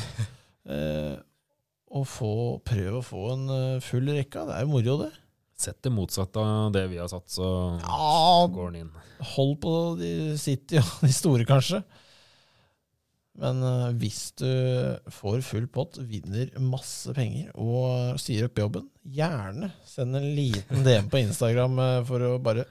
Og 1.90 2.04
få, 2.06 2.32
prøve 2.62 3.00
å 3.00 3.06
få 3.06 3.22
en 3.34 3.48
full 3.82 4.12
rekke. 4.14 4.44
Det 4.46 4.54
er 4.60 4.66
jo 4.68 4.70
moro, 4.76 4.98
det. 5.02 5.08
Sett 5.60 5.80
det 5.84 5.92
motsatte 5.92 6.40
av 6.40 6.70
det 6.76 6.84
vi 6.92 7.00
har 7.02 7.10
satt, 7.12 7.26
så 7.34 7.48
Ja, 7.82 8.46
går 8.54 8.70
den 8.76 8.84
inn. 8.84 8.92
hold 9.34 9.56
på 9.64 9.74
de 10.00 10.12
City 10.40 10.78
og 10.80 10.92
de 11.02 11.10
store, 11.16 11.48
kanskje. 11.50 11.82
Men 13.40 13.62
eh, 13.64 13.86
hvis 14.02 14.22
du 14.42 14.48
får 15.16 15.42
full 15.48 15.68
pott, 15.72 15.96
vinner 16.10 16.50
masse 16.60 17.14
penger 17.16 17.54
og 17.56 18.18
sier 18.20 18.50
opp 18.50 18.60
jobben, 18.60 18.90
gjerne 19.08 19.70
send 19.88 20.18
en 20.20 20.26
liten 20.36 20.84
DM 20.84 21.08
på 21.14 21.22
Instagram 21.24 21.78
eh, 21.86 22.00
for 22.10 22.26
å 22.28 22.34
bare 22.44 22.66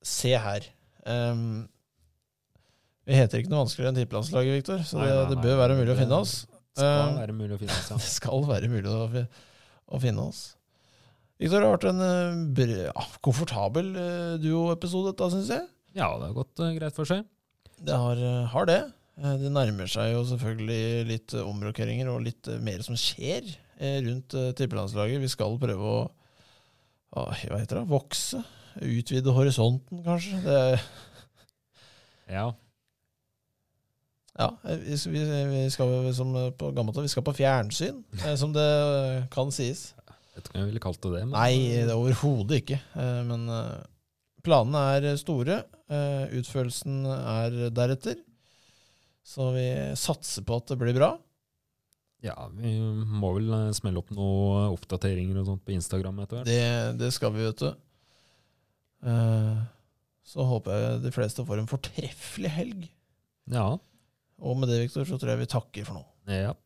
se 0.00 0.32
her. 0.40 0.64
Um, 1.04 1.66
Vi 3.08 3.16
heter 3.18 3.40
ikke 3.42 3.50
noe 3.52 3.64
vanskeligere 3.66 3.92
enn 3.92 3.98
tippelandslaget, 4.00 4.56
Viktor, 4.62 4.80
så 4.86 5.00
Nei, 5.00 5.08
det, 5.10 5.18
nei, 5.18 5.28
det 5.34 5.42
bør 5.44 5.58
være 5.60 5.76
mulig 5.80 5.92
å 5.92 5.98
finne 5.98 6.18
oss. 6.22 6.34
Det 6.46 6.86
skal 6.86 7.10
Eh, 7.10 7.18
være 7.18 7.34
mulig 7.36 7.56
å 7.56 7.60
finne 7.60 7.74
oss, 7.76 7.90
ja. 7.90 7.96
Det 8.00 8.08
skal 8.14 8.44
være 8.48 8.68
mulig 8.72 8.88
å, 8.94 9.04
fi- 9.12 9.26
å 9.90 10.00
finne 10.00 10.24
oss. 10.30 10.40
Viktor, 11.40 11.58
det 11.60 11.66
har 11.68 11.74
vært 11.74 11.88
en 11.90 12.02
eh, 12.06 12.72
ja, 12.86 13.04
komfortabel 13.26 13.92
duo-episode, 14.40 15.12
dette, 15.12 15.28
syns 15.34 15.52
jeg. 15.52 15.66
Ja, 15.98 16.08
det 16.20 16.28
har 16.30 16.36
gått 16.36 16.64
greit 16.78 16.96
for 16.96 17.08
seg. 17.10 17.26
Det 17.80 17.96
har, 17.96 18.20
har 18.54 18.68
det. 18.68 18.80
Eh, 19.20 19.36
Det 19.40 19.50
nærmer 19.52 19.90
seg 19.90 20.14
jo 20.14 20.22
selvfølgelig 20.28 21.08
litt 21.08 21.34
eh, 21.36 21.44
omrokeringer 21.46 22.08
og 22.12 22.22
litt 22.24 22.48
eh, 22.48 22.60
mer 22.64 22.84
som 22.86 22.98
skjer 22.98 23.48
rundt 23.80 24.34
tippelandslaget. 24.58 25.22
Vi 25.22 25.28
skal 25.32 25.54
prøve 25.56 25.80
å 25.88 26.00
hva 27.16 27.30
heter 27.56 27.78
det, 27.78 27.84
vokse. 27.88 28.42
Utvide 28.84 29.32
horisonten, 29.32 30.02
kanskje. 30.04 30.36
Det, 30.44 30.58
Ja. 32.30 32.44
ja, 34.36 34.50
vi, 34.84 34.98
skal, 35.00 35.16
vi 35.48 35.62
skal 35.72 35.94
som 36.14 36.36
på 36.60 36.68
gammelt 36.76 37.00
vi 37.00 37.08
skal 37.10 37.24
på 37.24 37.34
fjernsyn, 37.40 38.04
som 38.38 38.52
det 38.52 38.68
kan 39.32 39.48
sies. 39.50 39.94
Vet 40.36 40.44
ikke 40.44 40.58
om 40.58 40.60
jeg 40.60 40.68
ville 40.74 40.84
kalt 40.84 41.00
det 41.06 41.14
det. 41.16 41.24
Men, 41.24 41.34
Nei, 41.40 41.56
det 41.80 41.88
er 41.88 41.96
overhodet 41.96 42.60
ikke. 42.60 42.82
Men 43.32 43.48
planene 44.44 44.84
er 44.98 45.08
store. 45.24 45.62
Utførelsen 46.36 47.00
er 47.08 47.62
deretter. 47.74 48.20
Så 49.30 49.50
vi 49.54 49.66
satser 49.98 50.42
på 50.46 50.58
at 50.58 50.72
det 50.72 50.78
blir 50.80 50.96
bra. 50.96 51.12
Ja, 52.24 52.34
vi 52.52 52.74
må 52.80 53.30
vel 53.38 53.52
eh, 53.56 53.68
smelle 53.76 54.02
opp 54.02 54.10
noen 54.12 54.74
oppdateringer 54.74 55.38
og 55.40 55.46
sånt 55.48 55.62
på 55.64 55.72
Instagram 55.76 56.18
etter 56.24 56.40
hvert. 56.40 56.50
Det, 56.50 56.98
det 57.00 57.12
skal 57.16 57.32
vi, 57.36 57.46
vet 57.46 57.62
du. 57.62 57.70
Uh, 59.06 59.62
Så 60.28 60.44
håper 60.44 60.76
jeg 60.76 61.04
de 61.06 61.14
fleste 61.14 61.46
får 61.48 61.62
en 61.62 61.70
fortreffelig 61.70 62.52
helg. 62.58 62.88
Ja. 63.50 63.70
Og 64.40 64.58
med 64.60 64.68
det, 64.72 64.82
Viktor, 64.84 65.08
så 65.08 65.16
tror 65.20 65.34
jeg 65.34 65.44
vi 65.46 65.52
takker 65.56 65.88
for 65.88 66.02
nå. 66.02 66.04
ja. 66.36 66.56